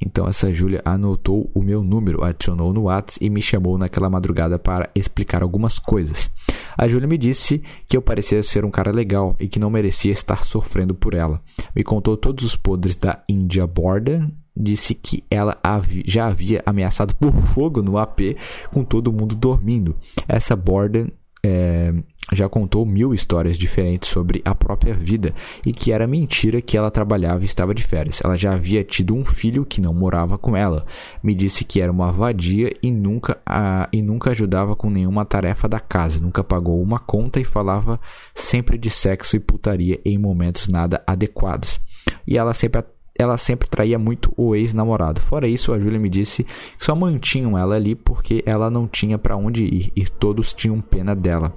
então 0.05 0.27
essa 0.27 0.51
Júlia 0.51 0.81
anotou 0.83 1.49
o 1.53 1.61
meu 1.61 1.83
número, 1.83 2.23
adicionou 2.23 2.73
no 2.73 2.83
WhatsApp 2.83 3.25
e 3.25 3.29
me 3.29 3.41
chamou 3.41 3.77
naquela 3.77 4.09
madrugada 4.09 4.59
para 4.59 4.89
explicar 4.93 5.41
algumas 5.41 5.79
coisas. 5.79 6.29
A 6.77 6.87
Júlia 6.87 7.07
me 7.07 7.17
disse 7.17 7.63
que 7.87 7.95
eu 7.95 8.01
parecia 8.01 8.41
ser 8.43 8.65
um 8.65 8.71
cara 8.71 8.91
legal 8.91 9.35
e 9.39 9.47
que 9.47 9.59
não 9.59 9.69
merecia 9.69 10.11
estar 10.11 10.43
sofrendo 10.43 10.93
por 10.93 11.13
ela. 11.13 11.41
Me 11.75 11.83
contou 11.83 12.17
todos 12.17 12.43
os 12.43 12.55
podres 12.55 12.95
da 12.95 13.23
India 13.29 13.65
Border, 13.65 14.27
disse 14.55 14.93
que 14.93 15.23
ela 15.29 15.57
já 16.05 16.27
havia 16.27 16.61
ameaçado 16.65 17.15
por 17.15 17.33
fogo 17.47 17.81
no 17.81 17.97
AP 17.97 18.37
com 18.71 18.83
todo 18.83 19.13
mundo 19.13 19.35
dormindo. 19.35 19.95
Essa 20.27 20.55
Borden 20.55 21.11
é, 21.45 21.93
já 22.31 22.47
contou 22.47 22.85
mil 22.85 23.13
histórias 23.13 23.57
diferentes 23.57 24.09
sobre 24.09 24.41
a 24.45 24.55
própria 24.55 24.93
vida 24.93 25.33
e 25.65 25.73
que 25.73 25.91
era 25.91 26.07
mentira 26.07 26.61
que 26.61 26.77
ela 26.77 26.89
trabalhava 26.89 27.43
e 27.43 27.45
estava 27.45 27.75
de 27.75 27.83
férias. 27.83 28.21
Ela 28.23 28.37
já 28.37 28.53
havia 28.53 28.83
tido 28.83 29.15
um 29.15 29.25
filho 29.25 29.65
que 29.65 29.81
não 29.81 29.93
morava 29.93 30.37
com 30.37 30.55
ela. 30.55 30.85
Me 31.21 31.35
disse 31.35 31.65
que 31.65 31.81
era 31.81 31.91
uma 31.91 32.11
vadia 32.11 32.71
e 32.81 32.91
nunca, 32.91 33.37
a, 33.45 33.89
e 33.91 34.01
nunca 34.01 34.31
ajudava 34.31 34.75
com 34.75 34.89
nenhuma 34.89 35.25
tarefa 35.25 35.67
da 35.67 35.79
casa, 35.79 36.19
nunca 36.19 36.43
pagou 36.43 36.81
uma 36.81 36.99
conta 36.99 37.39
e 37.39 37.43
falava 37.43 37.99
sempre 38.33 38.77
de 38.77 38.89
sexo 38.89 39.35
e 39.35 39.39
putaria 39.39 39.99
em 40.05 40.17
momentos 40.17 40.67
nada 40.67 41.03
adequados. 41.05 41.79
E 42.25 42.37
ela 42.37 42.53
sempre 42.53 42.83
ela 43.17 43.37
sempre 43.37 43.69
traía 43.69 43.99
muito 43.99 44.33
o 44.35 44.55
ex-namorado. 44.55 45.21
Fora 45.21 45.47
isso, 45.47 45.71
a 45.71 45.79
Júlia 45.79 45.99
me 45.99 46.09
disse 46.09 46.43
que 46.43 46.85
só 46.85 46.95
mantinham 46.95 47.57
ela 47.57 47.75
ali 47.75 47.95
porque 47.95 48.43
ela 48.45 48.69
não 48.69 48.87
tinha 48.87 49.17
para 49.17 49.35
onde 49.35 49.63
ir 49.63 49.91
e 49.95 50.03
todos 50.05 50.53
tinham 50.53 50.81
pena 50.81 51.15
dela 51.15 51.55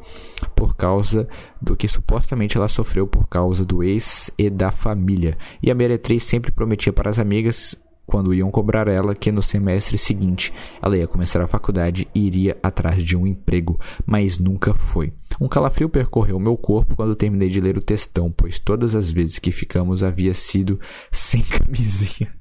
por 0.54 0.76
causa 0.76 1.28
do 1.60 1.76
que 1.76 1.88
supostamente 1.88 2.56
ela 2.56 2.68
sofreu 2.68 3.06
por 3.06 3.26
causa 3.26 3.64
do 3.64 3.82
ex 3.82 4.30
e 4.38 4.50
da 4.50 4.70
família. 4.70 5.36
E 5.62 5.70
a 5.70 5.74
Meretriz 5.74 6.24
sempre 6.24 6.52
prometia 6.52 6.92
para 6.92 7.10
as 7.10 7.18
amigas 7.18 7.76
quando 8.06 8.32
iam 8.32 8.50
cobrar 8.50 8.86
ela 8.88 9.14
que 9.14 9.32
no 9.32 9.42
semestre 9.42 9.98
seguinte 9.98 10.52
ela 10.80 10.96
ia 10.96 11.08
começar 11.08 11.42
a 11.42 11.46
faculdade 11.46 12.08
e 12.14 12.26
iria 12.26 12.56
atrás 12.62 13.02
de 13.02 13.16
um 13.16 13.26
emprego, 13.26 13.78
mas 14.06 14.38
nunca 14.38 14.72
foi. 14.72 15.12
Um 15.40 15.48
calafrio 15.48 15.88
percorreu 15.88 16.38
meu 16.38 16.56
corpo 16.56 16.94
quando 16.94 17.16
terminei 17.16 17.48
de 17.48 17.60
ler 17.60 17.76
o 17.76 17.82
textão, 17.82 18.30
pois 18.30 18.58
todas 18.58 18.94
as 18.94 19.10
vezes 19.10 19.38
que 19.38 19.50
ficamos 19.50 20.02
havia 20.02 20.32
sido 20.32 20.80
sem 21.10 21.42
camisinha. 21.42 22.32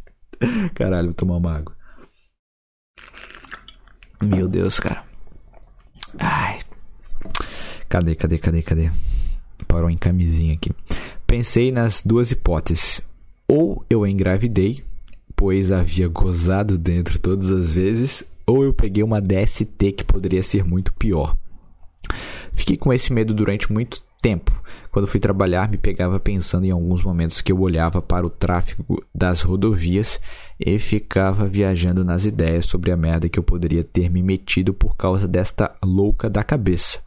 Caralho, 0.74 1.08
vou 1.08 1.14
tomar 1.14 1.36
uma 1.36 1.56
água. 1.56 1.76
Meu 4.22 4.48
Deus, 4.48 4.80
cara. 4.80 5.04
Ai. 6.18 6.60
Cadê, 7.88 8.14
cadê, 8.14 8.38
cadê, 8.38 8.62
cadê? 8.62 8.90
Parou 9.68 9.90
em 9.90 9.96
camisinha 9.96 10.54
aqui. 10.54 10.70
Pensei 11.26 11.70
nas 11.70 12.00
duas 12.00 12.30
hipóteses. 12.30 13.00
Ou 13.46 13.84
eu 13.90 14.06
engravidei, 14.06 14.82
pois 15.36 15.70
havia 15.70 16.08
gozado 16.08 16.78
dentro 16.78 17.18
todas 17.18 17.50
as 17.50 17.72
vezes, 17.72 18.24
ou 18.46 18.64
eu 18.64 18.72
peguei 18.72 19.02
uma 19.02 19.20
DST 19.20 19.92
que 19.92 20.04
poderia 20.04 20.42
ser 20.42 20.64
muito 20.64 20.92
pior. 20.92 21.36
Fiquei 22.52 22.76
com 22.76 22.92
esse 22.92 23.12
medo 23.12 23.34
durante 23.34 23.72
muito 23.72 24.02
tempo. 24.22 24.52
Quando 24.90 25.06
fui 25.06 25.20
trabalhar, 25.20 25.68
me 25.68 25.76
pegava 25.76 26.18
pensando 26.18 26.64
em 26.64 26.70
alguns 26.70 27.02
momentos 27.02 27.42
que 27.42 27.52
eu 27.52 27.60
olhava 27.60 28.00
para 28.00 28.24
o 28.24 28.30
tráfego 28.30 29.04
das 29.14 29.42
rodovias 29.42 30.18
e 30.58 30.78
ficava 30.78 31.46
viajando 31.46 32.04
nas 32.04 32.24
ideias 32.24 32.64
sobre 32.64 32.90
a 32.90 32.96
merda 32.96 33.28
que 33.28 33.38
eu 33.38 33.42
poderia 33.42 33.84
ter 33.84 34.08
me 34.08 34.22
metido 34.22 34.72
por 34.72 34.96
causa 34.96 35.28
desta 35.28 35.74
louca 35.84 36.30
da 36.30 36.42
cabeça. 36.42 37.00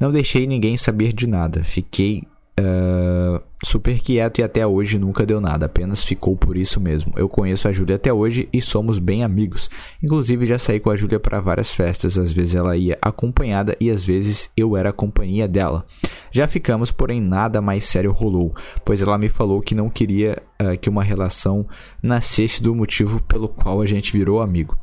Não 0.00 0.10
deixei 0.10 0.46
ninguém 0.46 0.76
saber 0.76 1.12
de 1.12 1.26
nada. 1.26 1.62
Fiquei 1.62 2.22
uh, 2.60 3.42
super 3.64 3.98
quieto 4.00 4.38
e 4.38 4.42
até 4.42 4.66
hoje 4.66 4.98
nunca 4.98 5.26
deu 5.26 5.40
nada, 5.40 5.66
apenas 5.66 6.04
ficou 6.04 6.36
por 6.36 6.56
isso 6.56 6.80
mesmo. 6.80 7.12
Eu 7.16 7.28
conheço 7.28 7.66
a 7.66 7.72
Júlia 7.72 7.96
até 7.96 8.12
hoje 8.12 8.48
e 8.52 8.60
somos 8.60 8.98
bem 8.98 9.24
amigos. 9.24 9.70
Inclusive 10.02 10.46
já 10.46 10.58
saí 10.58 10.78
com 10.78 10.90
a 10.90 10.96
Júlia 10.96 11.18
para 11.18 11.40
várias 11.40 11.72
festas, 11.72 12.18
às 12.18 12.32
vezes 12.32 12.54
ela 12.54 12.76
ia 12.76 12.98
acompanhada 13.00 13.76
e 13.80 13.90
às 13.90 14.04
vezes 14.04 14.50
eu 14.56 14.76
era 14.76 14.90
a 14.90 14.92
companhia 14.92 15.48
dela. 15.48 15.84
Já 16.30 16.46
ficamos, 16.46 16.90
porém 16.90 17.20
nada 17.20 17.60
mais 17.60 17.84
sério 17.84 18.12
rolou, 18.12 18.54
pois 18.84 19.02
ela 19.02 19.18
me 19.18 19.28
falou 19.28 19.60
que 19.60 19.74
não 19.74 19.88
queria 19.88 20.42
uh, 20.60 20.78
que 20.78 20.88
uma 20.88 21.02
relação 21.02 21.66
nascesse 22.02 22.62
do 22.62 22.74
motivo 22.74 23.22
pelo 23.22 23.48
qual 23.48 23.80
a 23.80 23.86
gente 23.86 24.12
virou 24.12 24.40
amigo. 24.40 24.76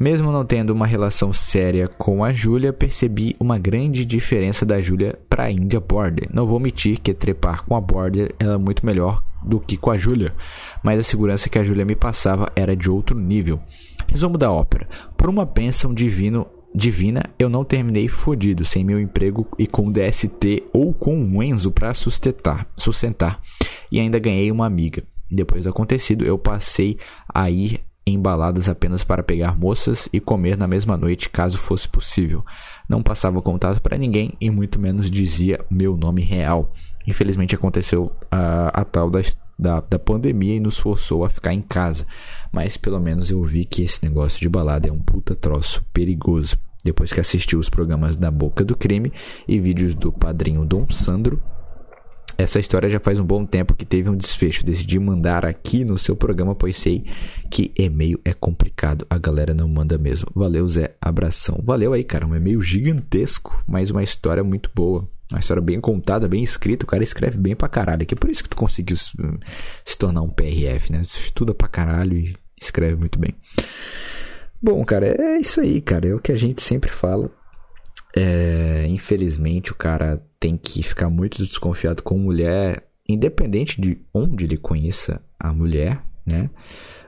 Mesmo 0.00 0.32
não 0.32 0.46
tendo 0.46 0.70
uma 0.70 0.86
relação 0.86 1.30
séria 1.30 1.86
com 1.86 2.24
a 2.24 2.32
Júlia, 2.32 2.72
percebi 2.72 3.36
uma 3.38 3.58
grande 3.58 4.02
diferença 4.02 4.64
da 4.64 4.80
Júlia 4.80 5.18
para 5.28 5.44
a 5.44 5.50
India 5.50 5.78
Border. 5.78 6.26
Não 6.32 6.46
vou 6.46 6.56
omitir 6.56 6.98
que 6.98 7.12
trepar 7.12 7.62
com 7.64 7.76
a 7.76 7.80
Border 7.82 8.34
era 8.38 8.58
muito 8.58 8.86
melhor 8.86 9.22
do 9.44 9.60
que 9.60 9.76
com 9.76 9.90
a 9.90 9.98
Júlia, 9.98 10.34
mas 10.82 10.98
a 10.98 11.02
segurança 11.02 11.50
que 11.50 11.58
a 11.58 11.64
Júlia 11.64 11.84
me 11.84 11.94
passava 11.94 12.50
era 12.56 12.74
de 12.74 12.90
outro 12.90 13.14
nível. 13.14 13.60
Resumo 14.08 14.38
da 14.38 14.50
ópera: 14.50 14.88
por 15.18 15.28
uma 15.28 15.44
bênção 15.44 15.92
divino 15.92 16.46
divina, 16.74 17.24
eu 17.38 17.50
não 17.50 17.62
terminei 17.62 18.08
fodido, 18.08 18.64
sem 18.64 18.82
meu 18.82 18.98
emprego 18.98 19.46
e 19.58 19.66
com 19.66 19.92
DST 19.92 20.62
ou 20.72 20.94
com 20.94 21.14
um 21.14 21.42
Enzo 21.42 21.72
para 21.72 21.92
sustentar, 21.92 22.66
sustentar. 22.74 23.38
E 23.92 24.00
ainda 24.00 24.18
ganhei 24.18 24.50
uma 24.50 24.64
amiga. 24.64 25.02
Depois 25.30 25.64
do 25.64 25.70
acontecido, 25.70 26.24
eu 26.24 26.38
passei 26.38 26.96
a 27.28 27.50
ir 27.50 27.80
em 28.10 28.20
baladas 28.20 28.68
apenas 28.68 29.04
para 29.04 29.22
pegar 29.22 29.56
moças 29.56 30.08
e 30.12 30.20
comer 30.20 30.56
na 30.56 30.66
mesma 30.66 30.96
noite, 30.96 31.28
caso 31.28 31.58
fosse 31.58 31.88
possível. 31.88 32.44
Não 32.88 33.02
passava 33.02 33.40
contato 33.40 33.80
para 33.80 33.96
ninguém 33.96 34.32
e 34.40 34.50
muito 34.50 34.78
menos 34.78 35.10
dizia 35.10 35.64
meu 35.70 35.96
nome 35.96 36.22
real. 36.22 36.72
Infelizmente 37.06 37.54
aconteceu 37.54 38.12
a, 38.30 38.80
a 38.80 38.84
tal 38.84 39.10
da, 39.10 39.20
da, 39.58 39.80
da 39.80 39.98
pandemia 39.98 40.56
e 40.56 40.60
nos 40.60 40.78
forçou 40.78 41.24
a 41.24 41.30
ficar 41.30 41.54
em 41.54 41.62
casa. 41.62 42.06
Mas 42.52 42.76
pelo 42.76 43.00
menos 43.00 43.30
eu 43.30 43.42
vi 43.42 43.64
que 43.64 43.82
esse 43.82 44.02
negócio 44.04 44.40
de 44.40 44.48
balada 44.48 44.88
é 44.88 44.92
um 44.92 44.98
puta 44.98 45.34
troço 45.34 45.84
perigoso. 45.92 46.56
Depois 46.82 47.12
que 47.12 47.20
assisti 47.20 47.56
os 47.56 47.68
programas 47.68 48.16
da 48.16 48.30
Boca 48.30 48.64
do 48.64 48.74
Crime 48.74 49.12
e 49.46 49.60
vídeos 49.60 49.94
do 49.94 50.10
padrinho 50.10 50.64
Dom 50.64 50.88
Sandro, 50.90 51.42
essa 52.40 52.58
história 52.58 52.88
já 52.88 52.98
faz 52.98 53.20
um 53.20 53.24
bom 53.24 53.44
tempo 53.44 53.74
que 53.74 53.84
teve 53.84 54.08
um 54.08 54.16
desfecho. 54.16 54.64
Decidi 54.64 54.98
mandar 54.98 55.44
aqui 55.44 55.84
no 55.84 55.98
seu 55.98 56.16
programa, 56.16 56.54
pois 56.54 56.76
sei 56.76 57.04
que 57.50 57.70
e-mail 57.76 58.18
é 58.24 58.32
complicado. 58.32 59.06
A 59.10 59.18
galera 59.18 59.52
não 59.52 59.68
manda 59.68 59.98
mesmo. 59.98 60.30
Valeu, 60.34 60.66
Zé. 60.66 60.96
Abração. 61.00 61.60
Valeu 61.62 61.92
aí, 61.92 62.02
cara. 62.02 62.26
Um 62.26 62.34
e-mail 62.34 62.62
gigantesco, 62.62 63.62
mas 63.68 63.90
uma 63.90 64.02
história 64.02 64.42
muito 64.42 64.70
boa. 64.74 65.06
Uma 65.30 65.38
história 65.38 65.62
bem 65.62 65.80
contada, 65.80 66.28
bem 66.28 66.42
escrita. 66.42 66.84
O 66.84 66.88
cara 66.88 67.04
escreve 67.04 67.36
bem 67.36 67.54
pra 67.54 67.68
caralho. 67.68 68.06
Que 68.06 68.14
é 68.14 68.16
por 68.18 68.30
isso 68.30 68.42
que 68.42 68.48
tu 68.48 68.56
conseguiu 68.56 68.96
se, 68.96 69.10
se 69.84 69.98
tornar 69.98 70.22
um 70.22 70.30
PRF, 70.30 70.90
né? 70.90 71.02
Tu 71.02 71.18
estuda 71.18 71.52
pra 71.52 71.68
caralho 71.68 72.16
e 72.16 72.34
escreve 72.60 72.96
muito 72.96 73.18
bem. 73.18 73.34
Bom, 74.62 74.82
cara, 74.84 75.06
é 75.06 75.38
isso 75.38 75.60
aí, 75.60 75.80
cara. 75.82 76.08
É 76.08 76.14
o 76.14 76.20
que 76.20 76.32
a 76.32 76.36
gente 76.36 76.62
sempre 76.62 76.90
fala. 76.90 77.30
É, 78.16 78.86
infelizmente, 78.88 79.72
o 79.72 79.74
cara 79.74 80.22
tem 80.40 80.56
que 80.56 80.82
ficar 80.82 81.10
muito 81.10 81.44
desconfiado 81.44 82.02
com 82.02 82.18
mulher, 82.18 82.88
independente 83.06 83.78
de 83.78 83.98
onde 84.12 84.46
ele 84.46 84.56
conheça 84.56 85.22
a 85.38 85.52
mulher, 85.52 86.02
né? 86.24 86.48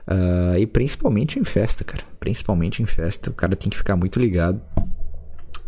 Uh, 0.07 0.57
e 0.59 0.67
principalmente 0.67 1.39
em 1.39 1.43
festa, 1.43 1.83
cara. 1.83 2.03
Principalmente 2.19 2.83
em 2.83 2.85
festa, 2.85 3.31
o 3.31 3.33
cara 3.33 3.55
tem 3.55 3.71
que 3.71 3.77
ficar 3.77 3.95
muito 3.95 4.19
ligado. 4.19 4.61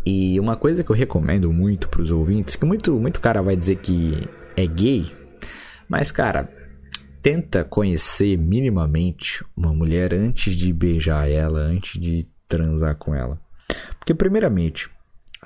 E 0.04 0.38
uma 0.38 0.56
coisa 0.56 0.84
que 0.84 0.90
eu 0.90 0.94
recomendo 0.94 1.52
muito 1.52 1.88
para 1.88 2.00
os 2.00 2.12
ouvintes, 2.12 2.54
que 2.54 2.64
muito, 2.64 2.94
muito 2.94 3.20
cara 3.20 3.42
vai 3.42 3.56
dizer 3.56 3.78
que 3.78 4.28
é 4.56 4.64
gay, 4.64 5.10
mas 5.88 6.12
cara, 6.12 6.48
tenta 7.20 7.64
conhecer 7.64 8.38
minimamente 8.38 9.44
uma 9.56 9.74
mulher 9.74 10.14
antes 10.14 10.54
de 10.54 10.72
beijar 10.72 11.28
ela, 11.28 11.58
antes 11.58 12.00
de 12.00 12.24
transar 12.46 12.94
com 12.94 13.12
ela. 13.12 13.40
Porque 13.98 14.14
primeiramente, 14.14 14.88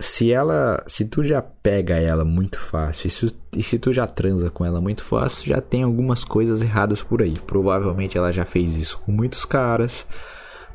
se 0.00 0.32
ela, 0.32 0.82
se 0.86 1.04
tu 1.04 1.22
já 1.22 1.42
pega 1.42 1.96
ela 1.96 2.24
muito 2.24 2.58
fácil 2.58 3.06
e 3.06 3.10
se, 3.10 3.34
e 3.56 3.62
se, 3.62 3.78
tu 3.78 3.92
já 3.92 4.06
transa 4.06 4.50
com 4.50 4.64
ela 4.64 4.80
muito 4.80 5.04
fácil, 5.04 5.46
já 5.46 5.60
tem 5.60 5.82
algumas 5.82 6.24
coisas 6.24 6.62
erradas 6.62 7.02
por 7.02 7.20
aí. 7.20 7.34
Provavelmente 7.46 8.16
ela 8.16 8.32
já 8.32 8.44
fez 8.44 8.76
isso 8.76 8.98
com 9.00 9.12
muitos 9.12 9.44
caras. 9.44 10.06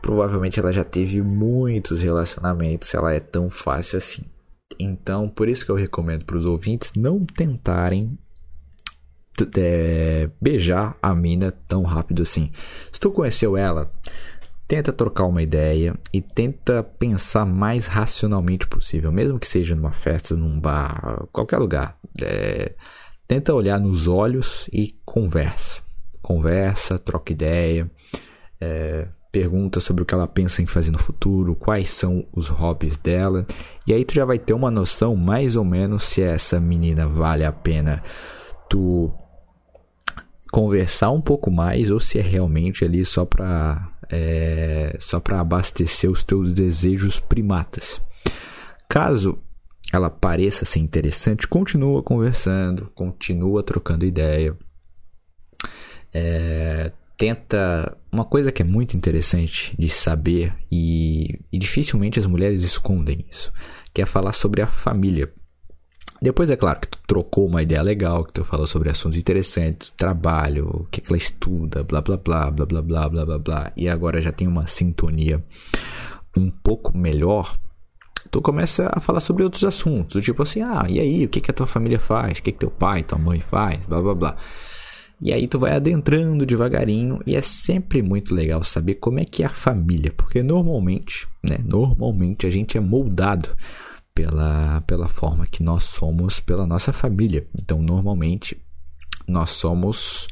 Provavelmente 0.01 0.59
ela 0.59 0.71
já 0.71 0.83
teve 0.83 1.21
muitos 1.21 2.01
relacionamentos, 2.01 2.93
ela 2.93 3.11
é 3.13 3.19
tão 3.19 3.49
fácil 3.49 3.97
assim. 3.97 4.23
Então, 4.79 5.27
por 5.27 5.49
isso 5.49 5.65
que 5.65 5.71
eu 5.71 5.75
recomendo 5.75 6.25
para 6.25 6.37
os 6.37 6.45
ouvintes 6.45 6.93
não 6.95 7.25
tentarem 7.25 8.17
é, 9.57 10.29
beijar 10.39 10.95
a 11.01 11.13
mina 11.13 11.51
tão 11.67 11.83
rápido 11.83 12.21
assim. 12.21 12.51
Se 12.91 12.99
tu 12.99 13.11
conheceu 13.11 13.57
ela, 13.57 13.91
Tenta 14.67 14.91
trocar 14.91 15.25
uma 15.25 15.43
ideia 15.43 15.95
e 16.11 16.21
tenta 16.21 16.81
pensar 16.81 17.45
mais 17.45 17.85
racionalmente 17.85 18.65
possível, 18.67 19.11
mesmo 19.11 19.39
que 19.39 19.47
seja 19.47 19.75
numa 19.75 19.91
festa, 19.91 20.35
num 20.35 20.59
bar, 20.59 21.27
qualquer 21.31 21.59
lugar. 21.59 21.97
É, 22.21 22.73
tenta 23.27 23.53
olhar 23.53 23.79
nos 23.79 24.07
olhos 24.07 24.67
e 24.73 24.95
conversa. 25.05 25.81
Conversa, 26.21 26.97
troca 26.97 27.31
ideia, 27.31 27.89
é, 28.59 29.07
pergunta 29.31 29.81
sobre 29.81 30.01
o 30.01 30.05
que 30.05 30.15
ela 30.15 30.27
pensa 30.27 30.61
em 30.61 30.65
fazer 30.65 30.91
no 30.91 30.97
futuro, 30.97 31.55
quais 31.55 31.89
são 31.89 32.25
os 32.33 32.47
hobbies 32.47 32.95
dela, 32.95 33.45
e 33.85 33.93
aí 33.93 34.05
tu 34.05 34.13
já 34.13 34.23
vai 34.23 34.39
ter 34.39 34.53
uma 34.53 34.71
noção 34.71 35.13
mais 35.13 35.57
ou 35.57 35.65
menos 35.65 36.05
se 36.05 36.21
essa 36.21 36.57
menina 36.57 37.05
vale 37.05 37.43
a 37.43 37.51
pena 37.51 38.01
tu 38.69 39.13
conversar 40.49 41.11
um 41.11 41.19
pouco 41.19 41.51
mais 41.51 41.91
ou 41.91 41.99
se 41.99 42.17
é 42.17 42.21
realmente 42.21 42.85
ali 42.85 43.03
só 43.03 43.25
pra 43.25 43.91
é, 44.09 44.97
só 44.99 45.19
para 45.19 45.39
abastecer 45.39 46.09
os 46.09 46.23
teus 46.23 46.53
desejos 46.53 47.19
primatas. 47.19 48.01
Caso 48.87 49.39
ela 49.91 50.09
pareça 50.09 50.65
ser 50.65 50.79
interessante, 50.79 51.47
continua 51.47 52.01
conversando, 52.03 52.91
continua 52.93 53.63
trocando 53.63 54.05
ideia. 54.05 54.57
É, 56.13 56.91
tenta. 57.17 57.97
Uma 58.11 58.25
coisa 58.25 58.51
que 58.51 58.61
é 58.61 58.65
muito 58.65 58.95
interessante 58.95 59.75
de 59.77 59.89
saber, 59.89 60.53
e, 60.71 61.39
e 61.51 61.59
dificilmente 61.59 62.19
as 62.19 62.25
mulheres 62.25 62.63
escondem 62.63 63.25
isso, 63.29 63.51
que 63.93 64.01
é 64.01 64.05
falar 64.05 64.33
sobre 64.33 64.61
a 64.61 64.67
família. 64.67 65.31
Depois 66.21 66.49
é 66.49 66.55
claro 66.55 66.79
que 66.79 66.87
tu 66.87 66.99
trocou 67.05 67.45
uma 67.45 67.61
ideia 67.61 67.81
legal, 67.81 68.23
que 68.23 68.33
tu 68.33 68.43
falou 68.43 68.65
sobre 68.65 68.89
assuntos 68.89 69.17
interessantes, 69.17 69.91
trabalho, 69.97 70.67
o 70.67 70.85
que, 70.85 71.01
que 71.01 71.11
ela 71.11 71.17
estuda, 71.17 71.83
blá 71.83 72.01
blá 72.01 72.17
blá, 72.17 72.49
blá 72.51 72.65
blá 72.65 72.81
blá 72.81 73.09
blá 73.09 73.25
blá 73.25 73.39
blá, 73.39 73.71
e 73.75 73.89
agora 73.89 74.21
já 74.21 74.31
tem 74.31 74.47
uma 74.47 74.65
sintonia 74.65 75.43
um 76.35 76.49
pouco 76.49 76.97
melhor, 76.97 77.57
tu 78.31 78.41
começa 78.41 78.89
a 78.91 78.99
falar 78.99 79.19
sobre 79.19 79.43
outros 79.43 79.63
assuntos, 79.63 80.23
tipo 80.23 80.41
assim, 80.41 80.61
ah, 80.61 80.85
e 80.87 80.99
aí, 80.99 81.25
o 81.25 81.29
que, 81.29 81.41
que 81.41 81.51
a 81.51 81.53
tua 81.53 81.67
família 81.67 81.99
faz, 81.99 82.39
o 82.39 82.43
que, 82.43 82.51
que 82.51 82.59
teu 82.59 82.71
pai, 82.71 83.03
tua 83.03 83.17
mãe 83.17 83.39
faz, 83.39 83.85
blá 83.85 84.01
blá 84.01 84.15
blá. 84.15 84.37
E 85.21 85.31
aí 85.31 85.47
tu 85.47 85.57
vai 85.57 85.71
adentrando 85.73 86.45
devagarinho 86.45 87.21
e 87.25 87.35
é 87.35 87.41
sempre 87.41 88.01
muito 88.01 88.35
legal 88.35 88.61
saber 88.63 88.95
como 88.95 89.19
é 89.19 89.25
que 89.25 89.43
é 89.43 89.45
a 89.45 89.49
família, 89.49 90.11
porque 90.15 90.43
normalmente, 90.43 91.27
né, 91.43 91.57
normalmente 91.63 92.45
a 92.45 92.49
gente 92.49 92.77
é 92.77 92.81
moldado 92.81 93.49
pela, 94.15 94.81
pela 94.87 95.09
forma 95.09 95.45
que 95.45 95.61
nós 95.61 95.83
somos, 95.83 96.39
pela 96.39 96.65
nossa 96.65 96.93
família. 96.93 97.45
Então, 97.61 97.81
normalmente, 97.81 98.57
nós 99.27 99.51
somos. 99.51 100.27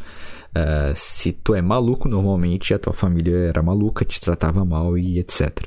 Uh, 0.55 0.93
se 0.95 1.33
tu 1.33 1.53
é 1.53 1.61
maluco, 1.61 2.07
normalmente 2.07 2.73
a 2.73 2.79
tua 2.79 2.93
família 2.93 3.35
era 3.49 3.61
maluca, 3.61 4.05
te 4.05 4.21
tratava 4.21 4.63
mal 4.63 4.97
e 4.97 5.19
etc. 5.19 5.65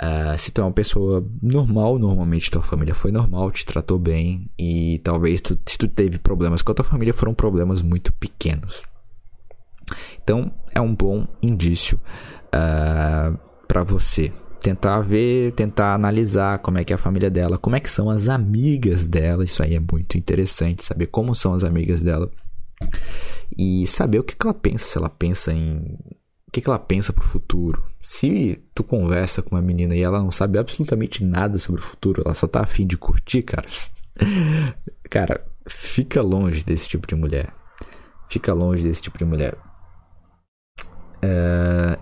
Uh, 0.00 0.32
eh, 0.32 0.38
se 0.38 0.52
tu 0.52 0.60
é 0.60 0.64
uma 0.64 0.72
pessoa 0.72 1.24
normal, 1.42 1.98
normalmente 1.98 2.50
tua 2.50 2.62
família 2.62 2.94
foi 2.94 3.10
normal, 3.10 3.50
te 3.50 3.66
tratou 3.66 3.98
bem 3.98 4.48
e 4.58 5.00
talvez 5.04 5.40
tu, 5.40 5.58
se 5.66 5.76
tu 5.76 5.88
teve 5.88 6.18
problemas 6.18 6.62
com 6.62 6.72
a 6.72 6.74
tua 6.74 6.84
família 6.84 7.12
foram 7.12 7.34
problemas 7.34 7.82
muito 7.82 8.12
pequenos. 8.12 8.82
Então 10.22 10.52
é 10.72 10.80
um 10.80 10.94
bom 10.94 11.26
indício 11.42 11.96
uh, 11.96 12.50
eh, 12.52 13.32
para 13.66 13.82
você 13.82 14.32
tentar 14.64 15.00
ver, 15.00 15.52
tentar 15.52 15.92
analisar 15.92 16.58
como 16.60 16.78
é 16.78 16.84
que 16.84 16.90
é 16.90 16.96
a 16.96 16.98
família 16.98 17.30
dela, 17.30 17.58
como 17.58 17.76
é 17.76 17.80
que 17.80 17.90
são 17.90 18.08
as 18.08 18.30
amigas 18.30 19.06
dela. 19.06 19.44
Isso 19.44 19.62
aí 19.62 19.74
é 19.74 19.80
muito 19.80 20.16
interessante, 20.16 20.82
saber 20.82 21.08
como 21.08 21.34
são 21.34 21.52
as 21.52 21.62
amigas 21.62 22.00
dela. 22.00 22.30
E 23.54 23.86
saber 23.86 24.20
o 24.20 24.24
que, 24.24 24.34
que 24.34 24.46
ela 24.46 24.54
pensa, 24.54 24.86
se 24.86 24.96
ela 24.96 25.10
pensa 25.10 25.52
em 25.52 25.98
o 26.48 26.50
que, 26.50 26.62
que 26.62 26.68
ela 26.68 26.78
pensa 26.78 27.12
pro 27.12 27.22
futuro. 27.22 27.84
Se 28.00 28.58
tu 28.74 28.82
conversa 28.82 29.42
com 29.42 29.54
uma 29.54 29.60
menina 29.60 29.94
e 29.94 30.02
ela 30.02 30.22
não 30.22 30.30
sabe 30.30 30.58
absolutamente 30.58 31.22
nada 31.22 31.58
sobre 31.58 31.82
o 31.82 31.84
futuro, 31.84 32.22
ela 32.24 32.32
só 32.32 32.46
tá 32.46 32.62
afim 32.62 32.86
de 32.86 32.96
curtir, 32.96 33.42
cara. 33.42 33.68
cara, 35.10 35.44
fica 35.68 36.22
longe 36.22 36.64
desse 36.64 36.88
tipo 36.88 37.06
de 37.06 37.14
mulher. 37.14 37.52
Fica 38.30 38.54
longe 38.54 38.82
desse 38.82 39.02
tipo 39.02 39.18
de 39.18 39.26
mulher. 39.26 39.58
É, 41.20 41.98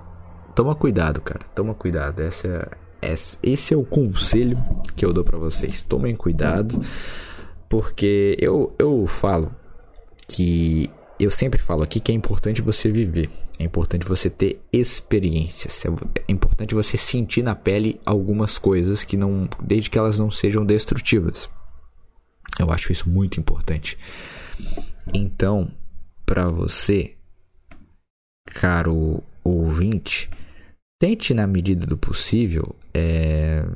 toma 0.55 0.75
cuidado, 0.75 1.21
cara. 1.21 1.45
Toma 1.55 1.75
cuidado. 1.75 2.21
Essa 2.21 2.71
é, 3.01 3.15
esse 3.43 3.75
é 3.75 3.77
o 3.77 3.85
conselho 3.85 4.59
que 4.95 5.05
eu 5.05 5.13
dou 5.13 5.25
para 5.25 5.39
vocês. 5.39 5.83
Tomem 5.83 6.15
cuidado. 6.15 6.81
Porque 7.69 8.37
eu, 8.41 8.75
eu 8.79 9.07
falo 9.07 9.55
que. 10.29 10.91
Eu 11.19 11.31
sempre 11.31 11.61
falo 11.61 11.83
aqui 11.83 12.01
que 12.01 12.11
é 12.11 12.15
importante 12.15 12.63
você 12.63 12.91
viver. 12.91 13.31
É 13.59 13.65
importante 13.65 14.07
você 14.07 14.29
ter 14.29 14.61
experiências. 14.73 15.85
É 15.87 16.33
importante 16.33 16.75
você 16.75 16.97
sentir 16.97 17.43
na 17.43 17.55
pele 17.55 18.01
algumas 18.05 18.59
coisas 18.59 19.05
que 19.05 19.17
não. 19.17 19.49
Desde 19.61 19.89
que 19.89 19.99
elas 19.99 20.19
não 20.19 20.31
sejam 20.31 20.65
destrutivas. 20.65 21.51
Eu 22.59 22.71
acho 22.71 22.93
isso 22.93 23.09
muito 23.09 23.41
importante. 23.41 23.97
Então, 25.13 25.71
para 26.27 26.49
você, 26.49 27.15
caro 28.47 29.23
ouvinte, 29.45 30.29
tente 31.03 31.35
na 31.35 31.49
medida 31.49 31.85
do 31.85 31.99
possível, 31.99 32.77
é... 32.95 33.67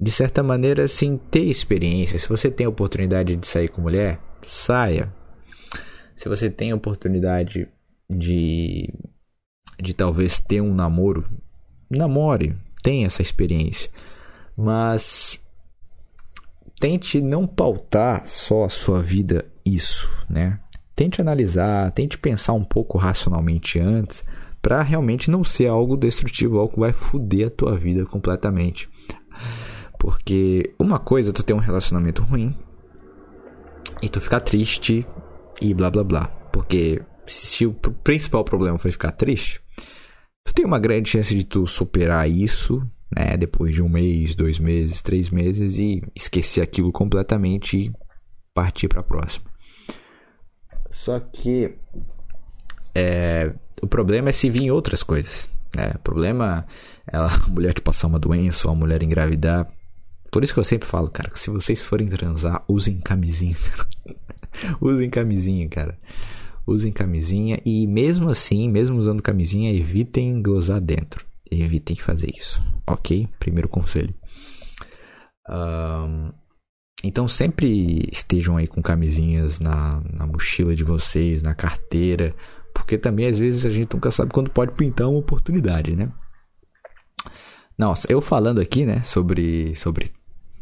de 0.00 0.10
certa 0.10 0.42
maneira, 0.42 0.84
assim, 0.84 1.18
ter 1.18 1.44
experiência. 1.44 2.18
Se 2.18 2.26
você 2.26 2.50
tem 2.50 2.64
a 2.64 2.70
oportunidade 2.70 3.36
de 3.36 3.46
sair 3.46 3.68
com 3.68 3.82
mulher, 3.82 4.18
saia. 4.40 5.12
Se 6.14 6.26
você 6.26 6.48
tem 6.48 6.70
a 6.70 6.74
oportunidade 6.74 7.68
de, 8.08 8.90
de 9.78 9.92
talvez 9.92 10.38
ter 10.38 10.62
um 10.62 10.72
namoro, 10.72 11.26
namore, 11.90 12.56
tenha 12.82 13.04
essa 13.04 13.20
experiência. 13.20 13.90
Mas 14.56 15.38
tente 16.80 17.20
não 17.20 17.46
pautar 17.46 18.26
só 18.26 18.64
a 18.64 18.70
sua 18.70 19.02
vida 19.02 19.44
isso, 19.66 20.10
né? 20.30 20.58
Tente 20.94 21.20
analisar, 21.20 21.92
tente 21.92 22.16
pensar 22.16 22.54
um 22.54 22.64
pouco 22.64 22.96
racionalmente 22.96 23.78
antes, 23.78 24.24
para 24.66 24.82
realmente 24.82 25.30
não 25.30 25.44
ser 25.44 25.68
algo 25.68 25.96
destrutivo, 25.96 26.58
algo 26.58 26.74
que 26.74 26.80
vai 26.80 26.92
foder 26.92 27.46
a 27.46 27.50
tua 27.50 27.78
vida 27.78 28.04
completamente. 28.04 28.88
Porque 29.96 30.74
uma 30.76 30.98
coisa 30.98 31.30
é 31.30 31.32
tu 31.32 31.44
ter 31.44 31.52
um 31.52 31.60
relacionamento 31.60 32.20
ruim 32.20 32.52
e 34.02 34.08
tu 34.08 34.20
ficar 34.20 34.40
triste 34.40 35.06
e 35.62 35.72
blá 35.72 35.88
blá 35.88 36.02
blá. 36.02 36.26
Porque 36.52 37.00
se 37.28 37.64
o 37.64 37.72
principal 37.72 38.42
problema 38.42 38.76
foi 38.76 38.90
ficar 38.90 39.12
triste, 39.12 39.60
tu 40.44 40.52
tem 40.52 40.64
uma 40.64 40.80
grande 40.80 41.10
chance 41.10 41.32
de 41.32 41.44
tu 41.44 41.64
superar 41.68 42.28
isso 42.28 42.82
né? 43.16 43.36
Depois 43.36 43.72
de 43.72 43.80
um 43.80 43.88
mês, 43.88 44.34
dois 44.34 44.58
meses, 44.58 45.00
três 45.00 45.30
meses 45.30 45.78
e 45.78 46.02
esquecer 46.12 46.60
aquilo 46.60 46.90
completamente 46.90 47.78
e 47.78 47.92
partir 48.52 48.88
para 48.88 48.98
a 48.98 49.04
próxima. 49.04 49.48
Só 50.90 51.20
que 51.20 51.72
é, 52.92 53.54
o 53.82 53.86
problema 53.86 54.30
é 54.30 54.32
se 54.32 54.50
vir 54.50 54.70
outras 54.70 55.02
coisas. 55.02 55.48
Né? 55.74 55.92
O 55.94 55.98
problema 55.98 56.66
é 57.10 57.16
a 57.16 57.28
mulher 57.48 57.74
te 57.74 57.82
passar 57.82 58.06
uma 58.06 58.18
doença 58.18 58.66
ou 58.68 58.72
a 58.72 58.76
mulher 58.76 59.02
engravidar. 59.02 59.66
Por 60.30 60.42
isso 60.42 60.52
que 60.52 60.60
eu 60.60 60.64
sempre 60.64 60.88
falo, 60.88 61.08
cara, 61.08 61.30
que 61.30 61.38
se 61.40 61.50
vocês 61.50 61.84
forem 61.84 62.08
transar, 62.08 62.64
usem 62.68 63.00
camisinha. 63.00 63.56
usem 64.80 65.08
camisinha, 65.08 65.68
cara. 65.68 65.98
Usem 66.66 66.92
camisinha 66.92 67.60
e 67.64 67.86
mesmo 67.86 68.28
assim, 68.28 68.68
mesmo 68.68 68.98
usando 68.98 69.22
camisinha, 69.22 69.72
evitem 69.72 70.42
gozar 70.42 70.80
dentro. 70.80 71.24
Evitem 71.50 71.96
fazer 71.96 72.30
isso 72.36 72.60
ok? 72.86 73.28
Primeiro 73.38 73.68
conselho. 73.68 74.14
Um, 75.48 76.32
então 77.04 77.28
sempre 77.28 78.08
estejam 78.10 78.56
aí 78.56 78.66
com 78.66 78.82
camisinhas 78.82 79.60
na, 79.60 80.00
na 80.12 80.26
mochila 80.26 80.74
de 80.74 80.84
vocês, 80.84 81.42
na 81.42 81.54
carteira, 81.54 82.34
porque 82.76 82.98
também 82.98 83.26
às 83.26 83.38
vezes 83.38 83.64
a 83.64 83.70
gente 83.70 83.92
nunca 83.94 84.10
sabe 84.10 84.32
quando 84.32 84.50
pode 84.50 84.72
pintar 84.72 85.08
uma 85.08 85.18
oportunidade, 85.18 85.96
né? 85.96 86.10
Nossa, 87.78 88.10
eu 88.10 88.20
falando 88.20 88.60
aqui, 88.60 88.86
né, 88.86 89.02
sobre, 89.02 89.74
sobre 89.74 90.10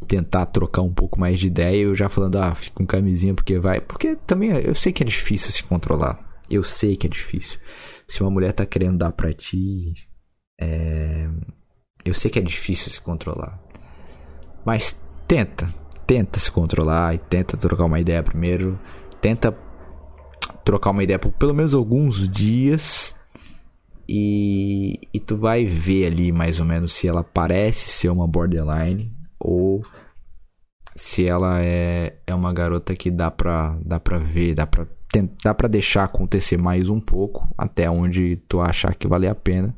tentar 0.07 0.45
trocar 0.47 0.81
um 0.81 0.93
pouco 0.93 1.19
mais 1.19 1.39
de 1.39 1.47
ideia, 1.47 1.83
eu 1.83 1.95
já 1.95 2.09
falando, 2.09 2.37
ah, 2.37 2.53
fica 2.55 2.75
com 2.75 2.85
camisinha 2.85 3.33
porque 3.33 3.59
vai. 3.59 3.81
Porque 3.81 4.15
também 4.15 4.51
eu 4.51 4.75
sei 4.75 4.91
que 4.91 5.03
é 5.03 5.05
difícil 5.05 5.51
se 5.51 5.63
controlar. 5.63 6.23
Eu 6.49 6.63
sei 6.63 6.95
que 6.95 7.07
é 7.07 7.09
difícil. 7.09 7.59
Se 8.07 8.21
uma 8.21 8.29
mulher 8.29 8.53
tá 8.53 8.65
querendo 8.65 8.97
dar 8.97 9.11
pra 9.11 9.33
ti, 9.33 9.93
é, 10.59 11.27
eu 12.03 12.13
sei 12.13 12.29
que 12.29 12.37
é 12.39 12.41
difícil 12.41 12.91
se 12.91 13.01
controlar. 13.01 13.59
Mas 14.65 15.01
tenta. 15.27 15.73
Tenta 16.05 16.39
se 16.39 16.51
controlar 16.51 17.15
e 17.15 17.17
tenta 17.17 17.57
trocar 17.57 17.85
uma 17.85 17.99
ideia 17.99 18.21
primeiro. 18.21 18.79
Tenta 19.19 19.51
trocar 20.65 20.89
uma 20.89 21.03
ideia 21.03 21.19
por 21.19 21.31
pelo 21.31 21.53
menos 21.53 21.73
alguns 21.73 22.27
dias. 22.27 23.15
E, 24.07 24.99
e 25.11 25.19
tu 25.19 25.35
vai 25.35 25.65
ver 25.65 26.07
ali 26.07 26.31
mais 26.31 26.59
ou 26.59 26.65
menos 26.65 26.93
se 26.93 27.07
ela 27.07 27.23
parece 27.23 27.89
ser 27.89 28.09
uma 28.09 28.27
borderline 28.27 29.11
ou 29.39 29.83
se 30.95 31.25
ela 31.25 31.59
é, 31.59 32.15
é 32.27 32.35
uma 32.35 32.53
garota 32.53 32.95
que 32.95 33.09
dá 33.09 33.31
pra, 33.31 33.75
dá 33.83 33.99
pra 33.99 34.19
ver, 34.19 34.53
dá 34.53 34.67
pra, 34.67 34.85
dá 35.43 35.55
pra 35.55 35.67
deixar 35.67 36.03
acontecer 36.03 36.55
mais 36.55 36.87
um 36.87 36.99
pouco 36.99 37.47
até 37.57 37.89
onde 37.89 38.37
tu 38.47 38.61
achar 38.61 38.93
que 38.93 39.07
vale 39.07 39.27
a 39.27 39.33
pena 39.33 39.75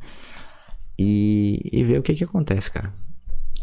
e, 1.00 1.62
e 1.72 1.84
ver 1.86 2.00
o 2.00 2.04
que 2.04 2.14
que 2.14 2.26
acontece, 2.26 2.70
cara. 2.70 2.94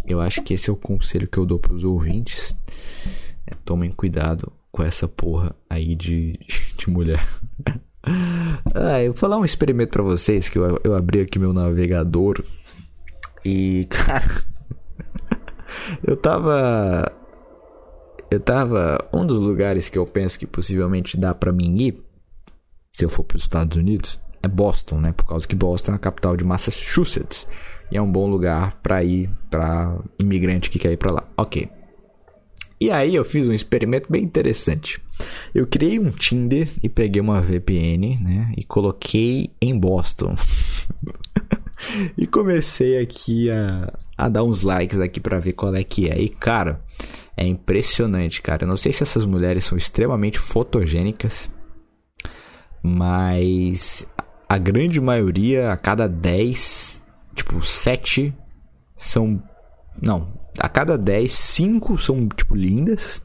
Eu 0.07 0.20
acho 0.20 0.43
que 0.43 0.55
esse 0.55 0.70
é 0.70 0.72
o 0.72 0.77
conselho 0.77 1.29
que 1.29 1.37
eu 1.37 1.45
dou 1.45 1.59
pros 1.59 1.85
ouvintes. 1.85 2.57
É, 3.47 3.55
tomem 3.64 3.91
cuidado 3.91 4.51
com 4.75 4.83
essa 4.83 5.07
porra 5.07 5.55
aí 5.70 5.95
de, 5.95 6.33
de 6.77 6.91
mulher. 6.91 7.25
ah, 8.75 9.01
eu 9.01 9.12
vou 9.12 9.20
falar 9.20 9.39
um 9.39 9.45
experimento 9.45 9.93
para 9.93 10.03
vocês 10.03 10.49
que 10.49 10.59
eu, 10.59 10.81
eu 10.83 10.97
abri 10.97 11.20
aqui 11.20 11.39
meu 11.39 11.53
navegador 11.53 12.43
e, 13.45 13.87
cara, 13.89 14.43
eu 16.05 16.16
tava 16.16 17.12
eu 18.29 18.41
tava 18.41 18.99
um 19.12 19.25
dos 19.25 19.39
lugares 19.39 19.89
que 19.89 19.97
eu 19.97 20.05
penso 20.05 20.37
que 20.37 20.47
possivelmente 20.47 21.16
dá 21.16 21.33
para 21.33 21.53
mim 21.53 21.81
ir 21.81 22.03
se 22.91 23.05
eu 23.05 23.09
for 23.09 23.22
para 23.22 23.37
os 23.37 23.45
Estados 23.45 23.77
Unidos 23.77 24.18
é 24.43 24.49
Boston, 24.49 25.01
né? 25.01 25.12
Por 25.12 25.25
causa 25.25 25.47
que 25.47 25.55
Boston 25.55 25.93
é 25.93 25.95
a 25.95 25.99
capital 25.99 26.37
de 26.37 26.45
Massachusetts 26.45 27.47
e 27.93 27.97
é 27.97 28.03
um 28.03 28.11
bom 28.11 28.27
lugar 28.27 28.75
para 28.83 29.05
ir 29.05 29.31
para 29.49 29.97
imigrante 30.18 30.68
que 30.68 30.81
quer 30.81 30.93
ir 30.93 30.97
para 30.97 31.12
lá. 31.12 31.29
Ok. 31.37 31.70
E 32.81 32.91
aí 32.91 33.14
eu 33.14 33.25
fiz 33.25 33.49
um 33.49 33.53
experimento 33.53 34.11
bem 34.11 34.22
interessante. 34.22 35.01
Eu 35.55 35.66
criei 35.66 35.99
um 35.99 36.11
Tinder 36.11 36.68
e 36.83 36.89
peguei 36.89 37.20
uma 37.20 37.41
VPN, 37.41 38.18
né? 38.20 38.53
E 38.57 38.64
coloquei 38.64 39.51
em 39.61 39.79
Boston. 39.79 40.37
e 42.18 42.27
comecei 42.27 42.99
aqui 42.99 43.51
a, 43.51 43.93
a 44.18 44.29
dar 44.29 44.43
uns 44.43 44.62
likes 44.62 44.99
aqui 44.99 45.20
para 45.20 45.39
ver 45.39 45.53
qual 45.53 45.75
é 45.75 45.85
que 45.85 46.11
é. 46.11 46.20
E 46.20 46.29
cara, 46.29 46.81
é 47.37 47.47
impressionante, 47.47 48.43
cara. 48.43 48.64
Eu 48.64 48.68
não 48.68 48.77
sei 48.77 48.93
se 48.93 49.03
essas 49.03 49.25
mulheres 49.25 49.64
são 49.64 49.79
extremamente 49.79 50.39
fotogênicas, 50.39 51.51
mas 52.83 54.07
a 54.49 54.59
grande 54.59 55.01
maioria, 55.01 55.72
a 55.72 55.77
cada 55.77 56.09
10, 56.09 57.03
tipo, 57.35 57.64
7 57.64 58.35
são. 58.97 59.43
Não, 60.03 60.44
a 60.59 60.69
cada 60.69 60.97
10, 60.97 61.33
5 61.33 61.99
são, 61.99 62.29
tipo, 62.29 62.55
lindas, 62.55 63.21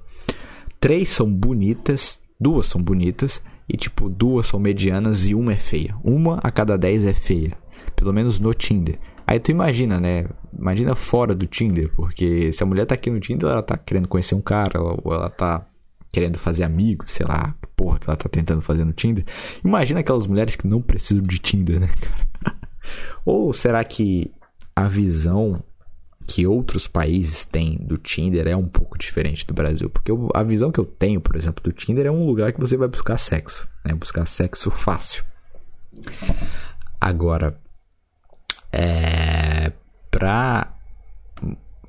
3 0.79 1.07
são 1.07 1.31
bonitas, 1.31 2.19
duas 2.39 2.67
são 2.67 2.81
bonitas, 2.81 3.41
e, 3.67 3.77
tipo, 3.77 4.09
duas 4.09 4.47
são 4.47 4.59
medianas 4.59 5.27
e 5.27 5.35
uma 5.35 5.53
é 5.53 5.57
feia. 5.57 5.95
Uma 6.03 6.39
a 6.41 6.49
cada 6.49 6.77
10 6.77 7.05
é 7.05 7.13
feia. 7.13 7.55
Pelo 7.95 8.11
menos 8.11 8.39
no 8.39 8.53
Tinder. 8.53 8.97
Aí 9.27 9.39
tu 9.39 9.51
imagina, 9.51 9.99
né? 9.99 10.25
Imagina 10.57 10.95
fora 10.95 11.35
do 11.35 11.45
Tinder, 11.45 11.91
porque 11.95 12.51
se 12.51 12.63
a 12.63 12.65
mulher 12.65 12.87
tá 12.87 12.95
aqui 12.95 13.11
no 13.11 13.19
Tinder, 13.19 13.47
ela 13.47 13.61
tá 13.61 13.77
querendo 13.77 14.07
conhecer 14.07 14.33
um 14.33 14.41
cara, 14.41 14.81
ou 14.81 15.13
ela 15.13 15.29
tá 15.29 15.67
querendo 16.11 16.39
fazer 16.39 16.63
amigos, 16.63 17.13
sei 17.13 17.27
lá, 17.27 17.53
porra 17.75 17.99
que 17.99 18.09
ela 18.09 18.17
tá 18.17 18.27
tentando 18.27 18.61
fazer 18.61 18.83
no 18.83 18.91
Tinder. 18.91 19.23
Imagina 19.63 19.99
aquelas 19.99 20.25
mulheres 20.25 20.55
que 20.55 20.65
não 20.65 20.81
precisam 20.81 21.21
de 21.23 21.37
Tinder, 21.37 21.79
né, 21.79 21.89
cara? 22.01 22.57
Ou 23.23 23.53
será 23.53 23.83
que 23.83 24.31
a 24.75 24.87
visão 24.87 25.63
que 26.29 26.45
outros 26.45 26.87
países 26.87 27.43
têm 27.43 27.75
do 27.81 27.97
Tinder 27.97 28.47
é 28.47 28.55
um 28.55 28.67
pouco 28.67 28.97
diferente 28.99 29.47
do 29.47 29.53
Brasil? 29.53 29.89
Porque 29.89 30.11
eu, 30.11 30.29
a 30.33 30.43
visão 30.43 30.71
que 30.71 30.79
eu 30.79 30.85
tenho, 30.85 31.19
por 31.19 31.35
exemplo, 31.35 31.63
do 31.63 31.71
Tinder 31.71 32.05
é 32.05 32.11
um 32.11 32.25
lugar 32.25 32.53
que 32.53 32.59
você 32.59 32.77
vai 32.77 32.87
buscar 32.87 33.17
sexo, 33.17 33.67
né? 33.83 33.95
Buscar 33.95 34.27
sexo 34.27 34.69
fácil. 34.69 35.23
Agora, 37.01 37.59
é, 38.71 39.71
pra 40.11 40.75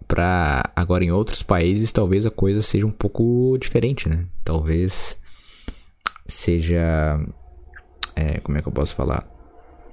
para 0.09 0.73
agora 0.75 1.05
em 1.05 1.13
outros 1.13 1.41
países 1.41 1.93
talvez 1.93 2.27
a 2.27 2.33
coisa 2.33 2.63
seja 2.63 2.85
um 2.85 2.91
pouco 2.91 3.57
diferente, 3.61 4.09
né? 4.09 4.27
Talvez 4.43 5.17
seja 6.27 7.21
é, 8.17 8.41
como 8.41 8.57
é 8.57 8.63
que 8.63 8.69
eu 8.69 8.73
posso 8.73 8.95
falar? 8.95 9.29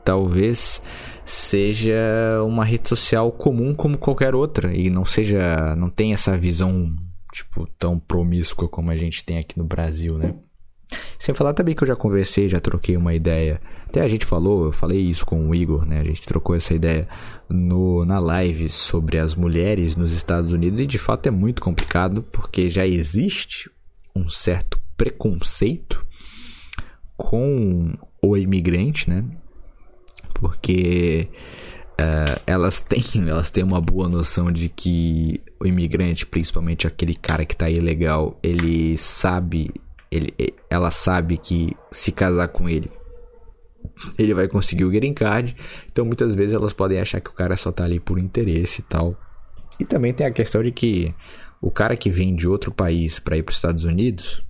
Talvez 0.08 0.82
seja 1.26 2.42
uma 2.48 2.64
rede 2.64 2.88
social 2.88 3.30
comum 3.30 3.76
como 3.76 3.98
qualquer 3.98 4.34
outra 4.34 4.74
e 4.74 4.90
não 4.90 5.04
seja 5.04 5.76
não 5.76 5.90
tem 5.90 6.14
essa 6.14 6.38
visão 6.38 6.96
tipo 7.34 7.68
tão 7.78 8.00
promíscua 8.00 8.70
como 8.70 8.90
a 8.90 8.96
gente 8.96 9.26
tem 9.26 9.38
aqui 9.38 9.58
no 9.58 9.66
Brasil, 9.66 10.18
né? 10.18 10.34
Sem 11.20 11.36
falar 11.36 11.54
também 11.54 11.76
que 11.76 11.84
eu 11.84 11.88
já 11.90 11.96
conversei, 11.98 12.48
já 12.48 12.62
troquei 12.62 12.96
uma 12.96 13.14
ideia. 13.14 13.60
Até 13.86 14.00
a 14.00 14.08
gente 14.08 14.26
falou, 14.26 14.68
eu 14.68 14.72
falei 14.72 15.02
isso 15.02 15.26
com 15.26 15.50
o 15.50 15.54
Igor, 15.54 15.86
né? 15.86 16.00
A 16.00 16.06
gente 16.06 16.22
trocou 16.22 16.56
essa 16.56 16.74
ideia 16.74 17.06
no, 17.50 18.06
na 18.06 18.18
live 18.18 18.70
sobre 18.70 19.18
as 19.18 19.36
mulheres 19.36 19.98
nos 19.98 20.14
Estados 20.14 20.54
Unidos 20.54 20.80
e 20.80 20.88
de 20.88 20.98
fato 20.98 21.28
é 21.28 21.32
muito 21.32 21.62
complicado 21.62 22.24
porque 22.32 22.70
já 22.70 22.88
existe 22.88 23.70
um 24.16 24.30
certo 24.30 24.80
preconceito 24.96 26.08
com 27.18 27.94
o 28.22 28.38
imigrante, 28.38 29.10
né? 29.10 29.26
Porque 30.40 31.28
uh, 32.00 32.42
elas 32.46 32.82
têm 32.82 33.04
elas 33.28 33.50
têm 33.50 33.64
uma 33.64 33.82
boa 33.82 34.08
noção 34.08 34.52
de 34.52 34.70
que 34.70 35.42
o 35.60 35.66
imigrante, 35.66 36.26
principalmente 36.26 36.88
aquele 36.88 37.16
cara 37.16 37.46
que 37.46 37.56
tá 37.56 37.70
ilegal, 37.70 38.40
ele 38.44 38.98
sabe, 38.98 39.72
ele, 40.12 40.34
ela 40.70 40.92
sabe 40.92 41.38
que 41.38 41.76
se 41.92 42.12
casar 42.12 42.48
com 42.50 42.70
ele, 42.70 42.92
ele 44.18 44.34
vai 44.34 44.48
conseguir 44.48 44.86
o 44.86 44.92
green 44.92 45.14
card. 45.14 45.56
Então 45.92 46.06
muitas 46.06 46.36
vezes 46.36 46.56
elas 46.56 46.74
podem 46.74 47.00
achar 47.00 47.20
que 47.20 47.30
o 47.30 47.34
cara 47.34 47.58
só 47.58 47.72
tá 47.72 47.84
ali 47.84 48.00
por 48.00 48.20
interesse 48.20 48.82
e 48.82 48.84
tal. 48.84 49.16
E 49.80 49.86
também 49.86 50.14
tem 50.14 50.26
a 50.26 50.32
questão 50.32 50.64
de 50.64 50.72
que 50.72 51.14
o 51.62 51.72
cara 51.72 51.96
que 51.96 52.10
vem 52.10 52.36
de 52.36 52.48
outro 52.48 52.72
país 52.72 53.20
para 53.20 53.38
ir 53.38 53.44
para 53.44 53.52
os 53.52 53.58
Estados 53.58 53.84
Unidos, 53.84 54.44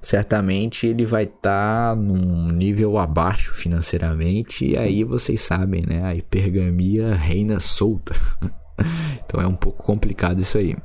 certamente 0.00 0.86
ele 0.86 1.06
vai 1.06 1.24
estar 1.24 1.90
tá 1.90 1.96
num 1.96 2.48
nível 2.48 2.98
abaixo 2.98 3.54
financeiramente 3.54 4.66
e 4.66 4.76
aí 4.76 5.04
vocês 5.04 5.40
sabem, 5.40 5.84
né? 5.86 6.02
A 6.04 6.14
hipergamia 6.14 7.14
reina 7.14 7.60
solta. 7.60 8.14
então 9.24 9.40
é 9.40 9.46
um 9.46 9.54
pouco 9.54 9.82
complicado 9.84 10.40
isso 10.40 10.58
aí. 10.58 10.76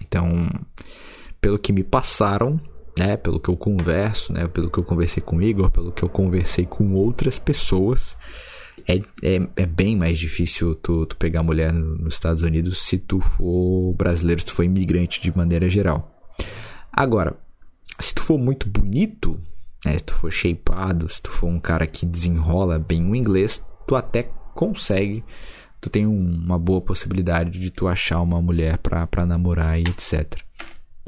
Então, 0.00 0.48
pelo 1.40 1.58
que 1.58 1.72
me 1.72 1.82
passaram, 1.82 2.60
né, 2.98 3.16
pelo 3.16 3.40
que 3.40 3.48
eu 3.48 3.56
converso, 3.56 4.32
né, 4.32 4.46
pelo 4.46 4.70
que 4.70 4.78
eu 4.78 4.84
conversei 4.84 5.22
com 5.22 5.36
o 5.36 5.42
Igor, 5.42 5.70
pelo 5.70 5.90
que 5.90 6.02
eu 6.02 6.08
conversei 6.08 6.64
com 6.64 6.92
outras 6.92 7.38
pessoas, 7.38 8.16
é, 8.86 8.98
é, 9.22 9.48
é 9.56 9.66
bem 9.66 9.96
mais 9.96 10.18
difícil 10.18 10.74
tu, 10.74 11.06
tu 11.06 11.16
pegar 11.16 11.42
mulher 11.42 11.72
nos 11.72 12.14
Estados 12.14 12.42
Unidos 12.42 12.82
se 12.82 12.98
tu 12.98 13.20
for 13.20 13.94
brasileiro, 13.94 14.40
se 14.40 14.46
tu 14.46 14.52
for 14.52 14.62
imigrante 14.62 15.20
de 15.20 15.36
maneira 15.36 15.68
geral. 15.68 16.10
Agora, 16.92 17.36
se 18.00 18.14
tu 18.14 18.22
for 18.22 18.38
muito 18.38 18.68
bonito, 18.68 19.40
né, 19.84 19.98
se 19.98 20.04
tu 20.04 20.14
for 20.14 20.30
shapeado, 20.30 21.08
se 21.08 21.22
tu 21.22 21.30
for 21.30 21.46
um 21.46 21.60
cara 21.60 21.86
que 21.86 22.06
desenrola 22.06 22.78
bem 22.78 23.04
o 23.08 23.14
inglês, 23.14 23.64
tu 23.86 23.94
até 23.94 24.30
consegue, 24.54 25.24
tu 25.80 25.90
tem 25.90 26.06
uma 26.06 26.58
boa 26.58 26.80
possibilidade 26.80 27.58
de 27.58 27.70
tu 27.70 27.86
achar 27.86 28.20
uma 28.20 28.40
mulher 28.40 28.78
pra, 28.78 29.06
pra 29.06 29.26
namorar 29.26 29.78
e 29.78 29.82
etc. 29.82 30.40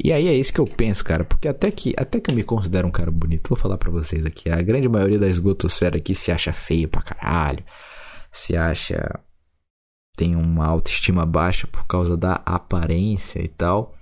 E 0.03 0.11
aí 0.11 0.27
é 0.27 0.33
isso 0.33 0.53
que 0.53 0.61
eu 0.61 0.67
penso, 0.67 1.03
cara, 1.03 1.23
porque 1.23 1.47
até 1.47 1.71
que, 1.71 1.93
até 1.97 2.19
que 2.19 2.29
eu 2.29 2.35
me 2.35 2.43
considero 2.43 2.87
um 2.87 2.91
cara 2.91 3.09
bonito, 3.09 3.49
vou 3.49 3.57
falar 3.57 3.77
para 3.77 3.89
vocês 3.89 4.25
aqui, 4.25 4.49
a 4.49 4.61
grande 4.61 4.87
maioria 4.87 5.17
da 5.17 5.27
esgotosfera 5.27 5.97
aqui 5.97 6.13
se 6.13 6.31
acha 6.31 6.53
feio 6.53 6.87
pra 6.87 7.01
caralho, 7.01 7.63
se 8.31 8.55
acha 8.55 9.19
tem 10.17 10.35
uma 10.35 10.65
autoestima 10.65 11.25
baixa 11.27 11.67
por 11.67 11.85
causa 11.85 12.17
da 12.17 12.41
aparência 12.43 13.39
e 13.39 13.47
tal. 13.47 13.93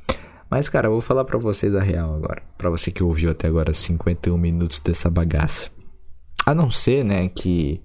Mas, 0.55 0.69
cara, 0.69 0.87
eu 0.87 0.93
vou 0.93 1.01
falar 1.01 1.25
para 1.25 1.37
vocês 1.37 1.75
a 1.75 1.81
real 1.81 2.15
agora. 2.15 2.41
para 2.57 2.69
você 2.69 2.89
que 2.89 3.03
ouviu 3.03 3.29
até 3.29 3.45
agora 3.45 3.73
51 3.73 4.37
minutos 4.37 4.79
dessa 4.79 5.09
bagaça. 5.09 5.69
A 6.45 6.55
não 6.55 6.69
ser, 6.69 7.03
né, 7.03 7.27
que. 7.27 7.81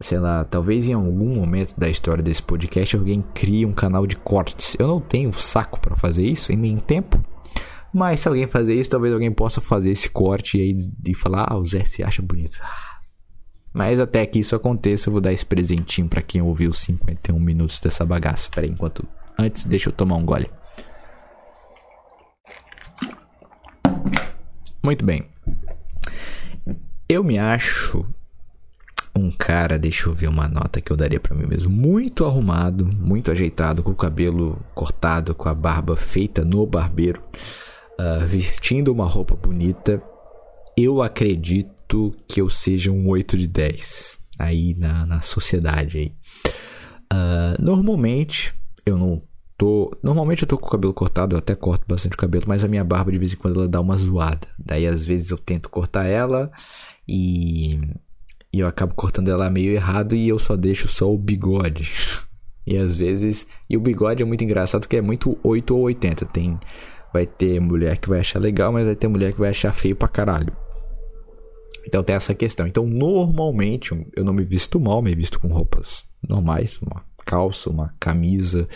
Sei 0.00 0.18
lá, 0.18 0.44
talvez 0.44 0.88
em 0.88 0.94
algum 0.94 1.36
momento 1.36 1.78
da 1.78 1.88
história 1.88 2.20
desse 2.20 2.42
podcast 2.42 2.96
alguém 2.96 3.22
crie 3.32 3.64
um 3.64 3.72
canal 3.72 4.08
de 4.08 4.16
cortes. 4.16 4.74
Eu 4.76 4.88
não 4.88 5.00
tenho 5.00 5.32
saco 5.34 5.78
para 5.78 5.94
fazer 5.94 6.26
isso, 6.26 6.50
e 6.50 6.56
nem 6.56 6.78
tempo. 6.78 7.24
Mas 7.94 8.18
se 8.18 8.28
alguém 8.28 8.48
fazer 8.48 8.74
isso, 8.74 8.90
talvez 8.90 9.14
alguém 9.14 9.30
possa 9.30 9.60
fazer 9.60 9.92
esse 9.92 10.10
corte 10.10 10.58
e 10.58 10.62
aí 10.62 10.72
de 10.74 11.14
falar, 11.14 11.46
ah, 11.48 11.56
o 11.56 11.64
Zé 11.64 11.84
se 11.84 12.02
acha 12.02 12.20
bonito. 12.20 12.58
Mas 13.72 14.00
até 14.00 14.26
que 14.26 14.40
isso 14.40 14.56
aconteça, 14.56 15.08
eu 15.08 15.12
vou 15.12 15.20
dar 15.20 15.32
esse 15.32 15.46
presentinho 15.46 16.08
para 16.08 16.22
quem 16.22 16.42
ouviu 16.42 16.72
51 16.72 17.38
minutos 17.38 17.78
dessa 17.78 18.04
bagaça. 18.04 18.50
Pera 18.50 18.66
aí, 18.66 18.72
enquanto. 18.72 19.06
Antes, 19.38 19.64
deixa 19.64 19.90
eu 19.90 19.92
tomar 19.92 20.16
um 20.16 20.24
gole. 20.24 20.50
Muito 24.88 25.04
bem. 25.04 25.26
Eu 27.06 27.22
me 27.22 27.38
acho 27.38 28.06
um 29.14 29.30
cara, 29.30 29.78
deixa 29.78 30.08
eu 30.08 30.14
ver 30.14 30.28
uma 30.28 30.48
nota 30.48 30.80
que 30.80 30.90
eu 30.90 30.96
daria 30.96 31.20
para 31.20 31.36
mim 31.36 31.44
mesmo, 31.44 31.70
muito 31.70 32.24
arrumado, 32.24 32.86
muito 32.86 33.30
ajeitado, 33.30 33.82
com 33.82 33.90
o 33.90 33.94
cabelo 33.94 34.58
cortado, 34.74 35.34
com 35.34 35.46
a 35.46 35.54
barba 35.54 35.94
feita 35.94 36.42
no 36.42 36.66
barbeiro, 36.66 37.22
uh, 38.00 38.26
vestindo 38.26 38.90
uma 38.90 39.04
roupa 39.04 39.36
bonita. 39.36 40.02
Eu 40.74 41.02
acredito 41.02 42.16
que 42.26 42.40
eu 42.40 42.48
seja 42.48 42.90
um 42.90 43.10
8 43.10 43.36
de 43.36 43.46
10 43.46 44.18
aí 44.38 44.74
na, 44.74 45.04
na 45.04 45.20
sociedade 45.20 45.98
aí. 45.98 46.14
Uh, 47.12 47.62
normalmente 47.62 48.54
eu 48.86 48.96
não 48.96 49.27
tô. 49.58 49.94
Normalmente 50.02 50.42
eu 50.42 50.48
tô 50.48 50.56
com 50.56 50.66
o 50.66 50.70
cabelo 50.70 50.94
cortado, 50.94 51.34
eu 51.34 51.38
até 51.38 51.54
corto 51.54 51.84
bastante 51.86 52.14
o 52.14 52.18
cabelo, 52.18 52.44
mas 52.46 52.64
a 52.64 52.68
minha 52.68 52.84
barba 52.84 53.12
de 53.12 53.18
vez 53.18 53.32
em 53.32 53.36
quando 53.36 53.58
ela 53.58 53.68
dá 53.68 53.80
uma 53.80 53.96
zoada. 53.96 54.46
Daí 54.58 54.86
às 54.86 55.04
vezes 55.04 55.30
eu 55.30 55.36
tento 55.36 55.68
cortar 55.68 56.06
ela 56.06 56.50
e. 57.06 57.78
E 58.50 58.60
eu 58.60 58.66
acabo 58.66 58.94
cortando 58.94 59.30
ela 59.30 59.50
meio 59.50 59.72
errado 59.72 60.14
e 60.14 60.26
eu 60.26 60.38
só 60.38 60.56
deixo 60.56 60.88
só 60.88 61.12
o 61.12 61.18
bigode. 61.18 61.92
e 62.66 62.78
às 62.78 62.96
vezes. 62.96 63.46
E 63.68 63.76
o 63.76 63.80
bigode 63.80 64.22
é 64.22 64.26
muito 64.26 64.42
engraçado 64.42 64.88
que 64.88 64.96
é 64.96 65.02
muito 65.02 65.38
8 65.42 65.76
ou 65.76 65.82
80. 65.82 66.24
Tem. 66.26 66.58
Vai 67.12 67.26
ter 67.26 67.60
mulher 67.60 67.98
que 67.98 68.08
vai 68.08 68.20
achar 68.20 68.38
legal, 68.38 68.72
mas 68.72 68.86
vai 68.86 68.96
ter 68.96 69.08
mulher 69.08 69.32
que 69.32 69.40
vai 69.40 69.50
achar 69.50 69.74
feio 69.74 69.96
pra 69.96 70.08
caralho. 70.08 70.56
Então 71.86 72.02
tem 72.02 72.16
essa 72.16 72.34
questão. 72.34 72.66
Então, 72.66 72.86
normalmente, 72.86 73.94
eu 74.14 74.24
não 74.24 74.32
me 74.32 74.44
visto 74.44 74.78
mal, 74.78 75.00
me 75.00 75.14
visto 75.14 75.40
com 75.40 75.48
roupas 75.48 76.04
normais, 76.26 76.78
uma 76.82 77.02
calça, 77.24 77.70
uma 77.70 77.94
camisa, 77.98 78.68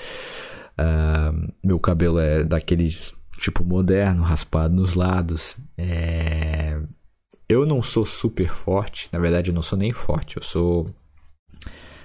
Uh, 0.78 1.52
meu 1.62 1.78
cabelo 1.78 2.18
é 2.18 2.42
daquele 2.42 2.88
tipo 3.38 3.64
moderno, 3.64 4.22
raspado 4.22 4.74
nos 4.74 4.94
lados. 4.94 5.58
É... 5.76 6.80
Eu 7.48 7.66
não 7.66 7.82
sou 7.82 8.06
super 8.06 8.48
forte, 8.48 9.08
na 9.12 9.18
verdade 9.18 9.50
eu 9.50 9.54
não 9.54 9.62
sou 9.62 9.78
nem 9.78 9.92
forte, 9.92 10.36
eu 10.36 10.42
sou. 10.42 10.90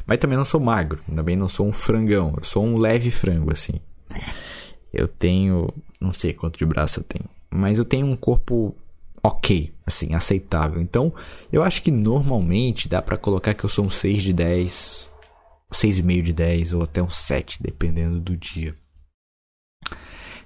Mas 0.05 0.17
também 0.17 0.37
não 0.37 0.45
sou 0.45 0.59
magro, 0.59 0.99
também 1.13 1.35
não 1.35 1.47
sou 1.47 1.67
um 1.67 1.73
frangão, 1.73 2.33
eu 2.37 2.43
sou 2.43 2.65
um 2.65 2.77
leve 2.77 3.11
frango, 3.11 3.51
assim. 3.51 3.79
Eu 4.93 5.07
tenho. 5.07 5.73
Não 5.99 6.13
sei 6.13 6.33
quanto 6.33 6.57
de 6.57 6.65
braço 6.65 6.99
eu 6.99 7.03
tenho, 7.03 7.29
mas 7.49 7.79
eu 7.79 7.85
tenho 7.85 8.07
um 8.07 8.15
corpo 8.15 8.75
ok, 9.23 9.73
assim, 9.85 10.13
aceitável. 10.13 10.81
Então, 10.81 11.13
eu 11.51 11.63
acho 11.63 11.81
que 11.81 11.91
normalmente 11.91 12.87
dá 12.87 13.01
para 13.01 13.17
colocar 13.17 13.53
que 13.53 13.63
eu 13.63 13.69
sou 13.69 13.85
um 13.85 13.89
6 13.89 14.23
de 14.23 14.33
10 14.33 15.06
6,5 15.71 16.21
de 16.21 16.33
10 16.33 16.73
ou 16.73 16.83
até 16.83 17.01
um 17.01 17.09
7, 17.09 17.61
dependendo 17.61 18.19
do 18.19 18.35
dia. 18.35 18.75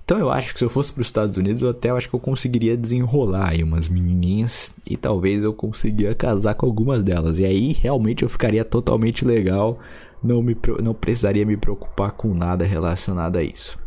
Então 0.04 0.20
eu 0.20 0.30
acho 0.30 0.52
que 0.54 0.60
se 0.60 0.66
eu 0.66 0.70
fosse 0.70 0.92
para 0.92 1.02
os 1.02 1.08
Estados 1.08 1.38
Unidos, 1.38 1.62
eu 1.62 1.70
até 1.70 1.90
acho 1.90 2.10
que 2.10 2.14
eu 2.14 2.20
conseguiria 2.20 2.76
desenrolar 2.76 3.52
aí 3.52 3.64
umas 3.64 3.88
menininhas 3.88 4.72
e 4.90 4.98
talvez 4.98 5.44
eu 5.44 5.54
conseguiria 5.54 6.14
casar 6.14 6.56
com 6.56 6.66
algumas 6.66 7.04
delas. 7.04 7.40
E 7.40 7.46
aí 7.46 7.72
realmente 7.72 8.24
eu 8.24 8.30
ficaria 8.30 8.66
totalmente 8.66 9.24
legal, 9.24 9.80
não 10.22 10.42
me 10.42 10.58
não 10.84 10.94
precisaria 10.94 11.46
me 11.46 11.56
preocupar 11.56 12.12
com 12.12 12.34
nada 12.34 12.66
relacionado 12.66 13.38
a 13.38 13.44
isso. 13.44 13.80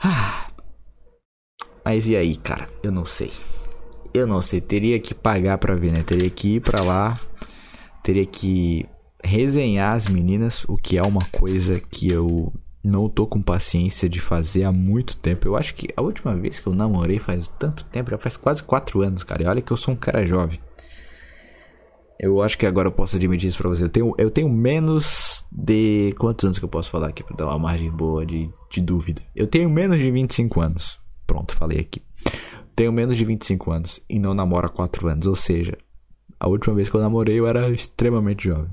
Ah. 0.00 0.50
Mas 1.84 2.08
e 2.08 2.16
aí, 2.16 2.36
cara? 2.36 2.68
Eu 2.82 2.90
não 2.90 3.04
sei. 3.04 3.30
Eu 4.12 4.26
não 4.26 4.42
sei, 4.42 4.60
teria 4.60 4.98
que 4.98 5.14
pagar 5.14 5.58
para 5.58 5.74
ver, 5.74 5.92
né? 5.92 6.02
Teria 6.02 6.30
que 6.30 6.56
ir 6.56 6.60
para 6.60 6.82
lá, 6.82 7.20
teria 8.02 8.26
que 8.26 8.86
resenhar 9.28 9.94
as 9.94 10.08
meninas, 10.08 10.64
o 10.66 10.76
que 10.76 10.96
é 10.96 11.02
uma 11.02 11.24
coisa 11.30 11.78
que 11.78 12.10
eu 12.10 12.50
não 12.82 13.08
tô 13.08 13.26
com 13.26 13.42
paciência 13.42 14.08
de 14.08 14.18
fazer 14.18 14.64
há 14.64 14.72
muito 14.72 15.16
tempo. 15.18 15.46
Eu 15.46 15.54
acho 15.54 15.74
que 15.74 15.88
a 15.94 16.00
última 16.00 16.34
vez 16.34 16.58
que 16.58 16.66
eu 16.66 16.74
namorei 16.74 17.18
faz 17.18 17.48
tanto 17.48 17.84
tempo, 17.84 18.10
já 18.10 18.16
faz 18.18 18.36
quase 18.36 18.62
4 18.62 19.02
anos, 19.02 19.22
cara. 19.22 19.42
E 19.42 19.46
olha 19.46 19.60
que 19.60 19.70
eu 19.70 19.76
sou 19.76 19.92
um 19.92 19.96
cara 19.96 20.26
jovem. 20.26 20.58
Eu 22.18 22.42
acho 22.42 22.56
que 22.58 22.66
agora 22.66 22.88
eu 22.88 22.92
posso 22.92 23.16
admitir 23.16 23.48
isso 23.48 23.58
pra 23.58 23.68
você. 23.68 23.84
Eu 23.84 23.88
tenho, 23.88 24.14
eu 24.16 24.30
tenho 24.30 24.48
menos 24.48 25.44
de. 25.52 26.14
Quantos 26.18 26.44
anos 26.44 26.58
que 26.58 26.64
eu 26.64 26.68
posso 26.68 26.90
falar 26.90 27.08
aqui 27.08 27.22
pra 27.22 27.36
dar 27.36 27.46
uma 27.46 27.58
margem 27.58 27.90
boa 27.90 28.24
de, 28.24 28.50
de 28.70 28.80
dúvida? 28.80 29.22
Eu 29.36 29.46
tenho 29.46 29.68
menos 29.68 29.98
de 29.98 30.10
25 30.10 30.60
anos. 30.60 30.98
Pronto, 31.26 31.54
falei 31.54 31.78
aqui. 31.78 32.02
Tenho 32.74 32.92
menos 32.92 33.16
de 33.16 33.24
25 33.24 33.70
anos 33.70 34.00
e 34.08 34.18
não 34.18 34.34
namoro 34.34 34.66
há 34.66 34.70
4 34.70 35.06
anos. 35.08 35.26
Ou 35.26 35.36
seja, 35.36 35.76
a 36.40 36.48
última 36.48 36.74
vez 36.74 36.88
que 36.88 36.96
eu 36.96 37.00
namorei 37.00 37.38
eu 37.38 37.46
era 37.46 37.68
extremamente 37.70 38.44
jovem. 38.44 38.70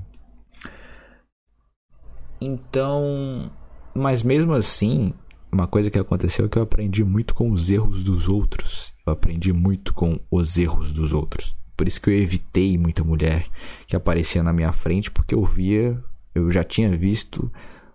Então, 2.40 3.50
mas 3.94 4.22
mesmo 4.22 4.52
assim, 4.52 5.12
uma 5.50 5.66
coisa 5.66 5.90
que 5.90 5.98
aconteceu 5.98 6.46
é 6.46 6.48
que 6.48 6.58
eu 6.58 6.62
aprendi 6.62 7.02
muito 7.02 7.34
com 7.34 7.50
os 7.50 7.70
erros 7.70 8.04
dos 8.04 8.28
outros. 8.28 8.92
Eu 9.06 9.12
aprendi 9.12 9.52
muito 9.52 9.94
com 9.94 10.18
os 10.30 10.56
erros 10.58 10.92
dos 10.92 11.12
outros. 11.12 11.56
Por 11.76 11.86
isso 11.86 12.00
que 12.00 12.10
eu 12.10 12.14
evitei 12.14 12.76
muita 12.78 13.04
mulher 13.04 13.46
que 13.86 13.94
aparecia 13.94 14.42
na 14.42 14.52
minha 14.52 14.72
frente, 14.72 15.10
porque 15.10 15.34
eu 15.34 15.44
via, 15.44 16.02
eu 16.34 16.50
já 16.50 16.64
tinha 16.64 16.96
visto 16.96 17.50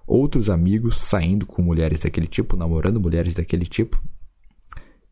outros 0.06 0.50
amigos 0.50 0.98
saindo 0.98 1.46
com 1.46 1.62
mulheres 1.62 2.00
daquele 2.00 2.28
tipo, 2.28 2.56
namorando 2.56 3.00
mulheres 3.00 3.34
daquele 3.34 3.66
tipo. 3.66 4.02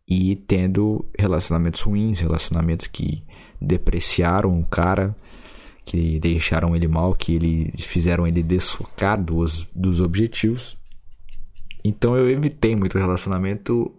e 0.08 0.36
tendo 0.36 1.06
relacionamentos 1.18 1.82
ruins, 1.82 2.20
relacionamentos 2.20 2.88
que 2.88 3.24
depreciaram 3.62 4.60
o 4.60 4.66
cara, 4.66 5.16
que 5.86 6.20
deixaram 6.20 6.76
ele 6.76 6.88
mal, 6.88 7.14
que 7.14 7.34
ele 7.36 7.74
fizeram 7.78 8.28
ele 8.28 8.44
desfocar 8.44 9.22
dos, 9.22 9.68
dos 9.74 10.02
objetivos. 10.02 10.78
Então 11.84 12.16
eu 12.16 12.30
evitei 12.30 12.76
muito 12.76 12.98
relacionamento 12.98 13.92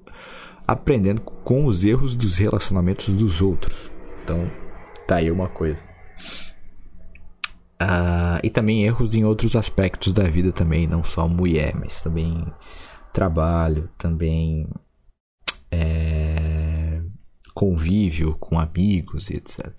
aprendendo 0.66 1.20
com 1.20 1.66
os 1.66 1.84
erros 1.84 2.14
dos 2.14 2.36
relacionamentos 2.36 3.08
dos 3.08 3.42
outros. 3.42 3.90
Então, 4.22 4.48
tá 5.06 5.16
aí 5.16 5.30
uma 5.30 5.48
coisa. 5.48 5.82
Uh, 7.82 8.38
e 8.44 8.50
também 8.50 8.84
erros 8.84 9.14
em 9.14 9.24
outros 9.24 9.56
aspectos 9.56 10.12
da 10.12 10.24
vida 10.24 10.52
também, 10.52 10.86
não 10.86 11.02
só 11.02 11.26
mulher, 11.26 11.74
mas 11.74 12.00
também 12.00 12.46
trabalho, 13.12 13.90
também 13.98 14.68
é, 15.72 17.00
convívio 17.54 18.36
com 18.38 18.58
amigos 18.58 19.30
e 19.30 19.38
etc. 19.38 19.72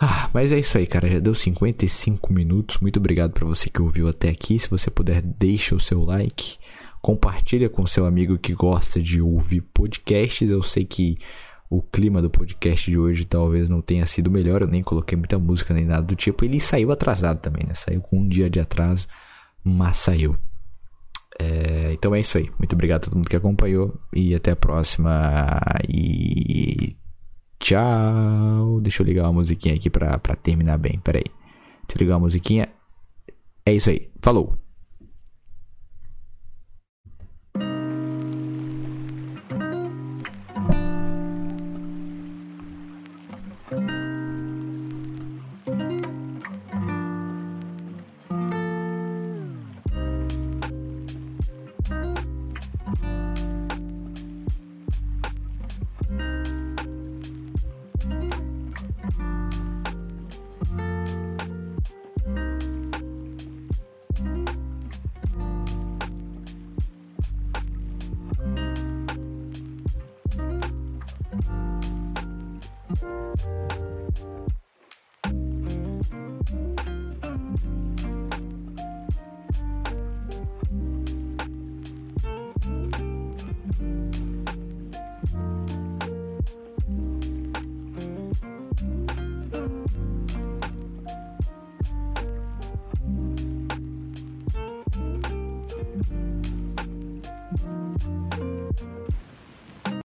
Ah, 0.00 0.28
mas 0.32 0.52
é 0.52 0.58
isso 0.58 0.76
aí, 0.76 0.86
cara. 0.86 1.08
Já 1.08 1.18
deu 1.18 1.34
55 1.34 2.32
minutos. 2.32 2.78
Muito 2.78 2.98
obrigado 2.98 3.32
para 3.32 3.46
você 3.46 3.70
que 3.70 3.80
ouviu 3.80 4.08
até 4.08 4.28
aqui. 4.28 4.58
Se 4.58 4.68
você 4.68 4.90
puder, 4.90 5.22
deixa 5.22 5.74
o 5.74 5.80
seu 5.80 6.04
like. 6.04 6.58
Compartilha 7.00 7.68
com 7.70 7.86
seu 7.86 8.04
amigo 8.04 8.36
que 8.38 8.52
gosta 8.52 9.00
de 9.00 9.22
ouvir 9.22 9.62
podcasts. 9.62 10.50
Eu 10.50 10.62
sei 10.62 10.84
que 10.84 11.16
o 11.70 11.80
clima 11.80 12.20
do 12.20 12.28
podcast 12.28 12.90
de 12.90 12.98
hoje 12.98 13.24
talvez 13.24 13.68
não 13.68 13.80
tenha 13.80 14.04
sido 14.04 14.30
melhor. 14.30 14.60
Eu 14.60 14.68
nem 14.68 14.82
coloquei 14.82 15.16
muita 15.16 15.38
música 15.38 15.72
nem 15.72 15.86
nada 15.86 16.02
do 16.02 16.14
tipo. 16.14 16.44
Ele 16.44 16.60
saiu 16.60 16.92
atrasado 16.92 17.40
também, 17.40 17.64
né? 17.66 17.74
Saiu 17.74 18.02
com 18.02 18.18
um 18.18 18.28
dia 18.28 18.50
de 18.50 18.60
atraso, 18.60 19.06
mas 19.64 19.96
saiu. 19.96 20.36
É, 21.38 21.92
então 21.92 22.14
é 22.14 22.20
isso 22.20 22.36
aí. 22.36 22.50
Muito 22.58 22.74
obrigado 22.74 23.02
a 23.02 23.04
todo 23.04 23.16
mundo 23.16 23.30
que 23.30 23.36
acompanhou. 23.36 23.98
E 24.12 24.34
até 24.34 24.50
a 24.50 24.56
próxima. 24.56 25.58
E. 25.88 26.96
Tchau. 27.66 28.78
Deixa 28.80 29.02
eu 29.02 29.06
ligar 29.06 29.24
uma 29.24 29.32
musiquinha 29.32 29.74
aqui 29.74 29.90
pra, 29.90 30.16
pra 30.20 30.36
terminar 30.36 30.78
bem. 30.78 31.00
Pera 31.00 31.18
aí. 31.18 31.24
Deixa 31.24 31.96
eu 31.96 31.98
ligar 31.98 32.14
uma 32.14 32.20
musiquinha. 32.20 32.68
É 33.64 33.74
isso 33.74 33.90
aí. 33.90 34.08
Falou. 34.22 34.56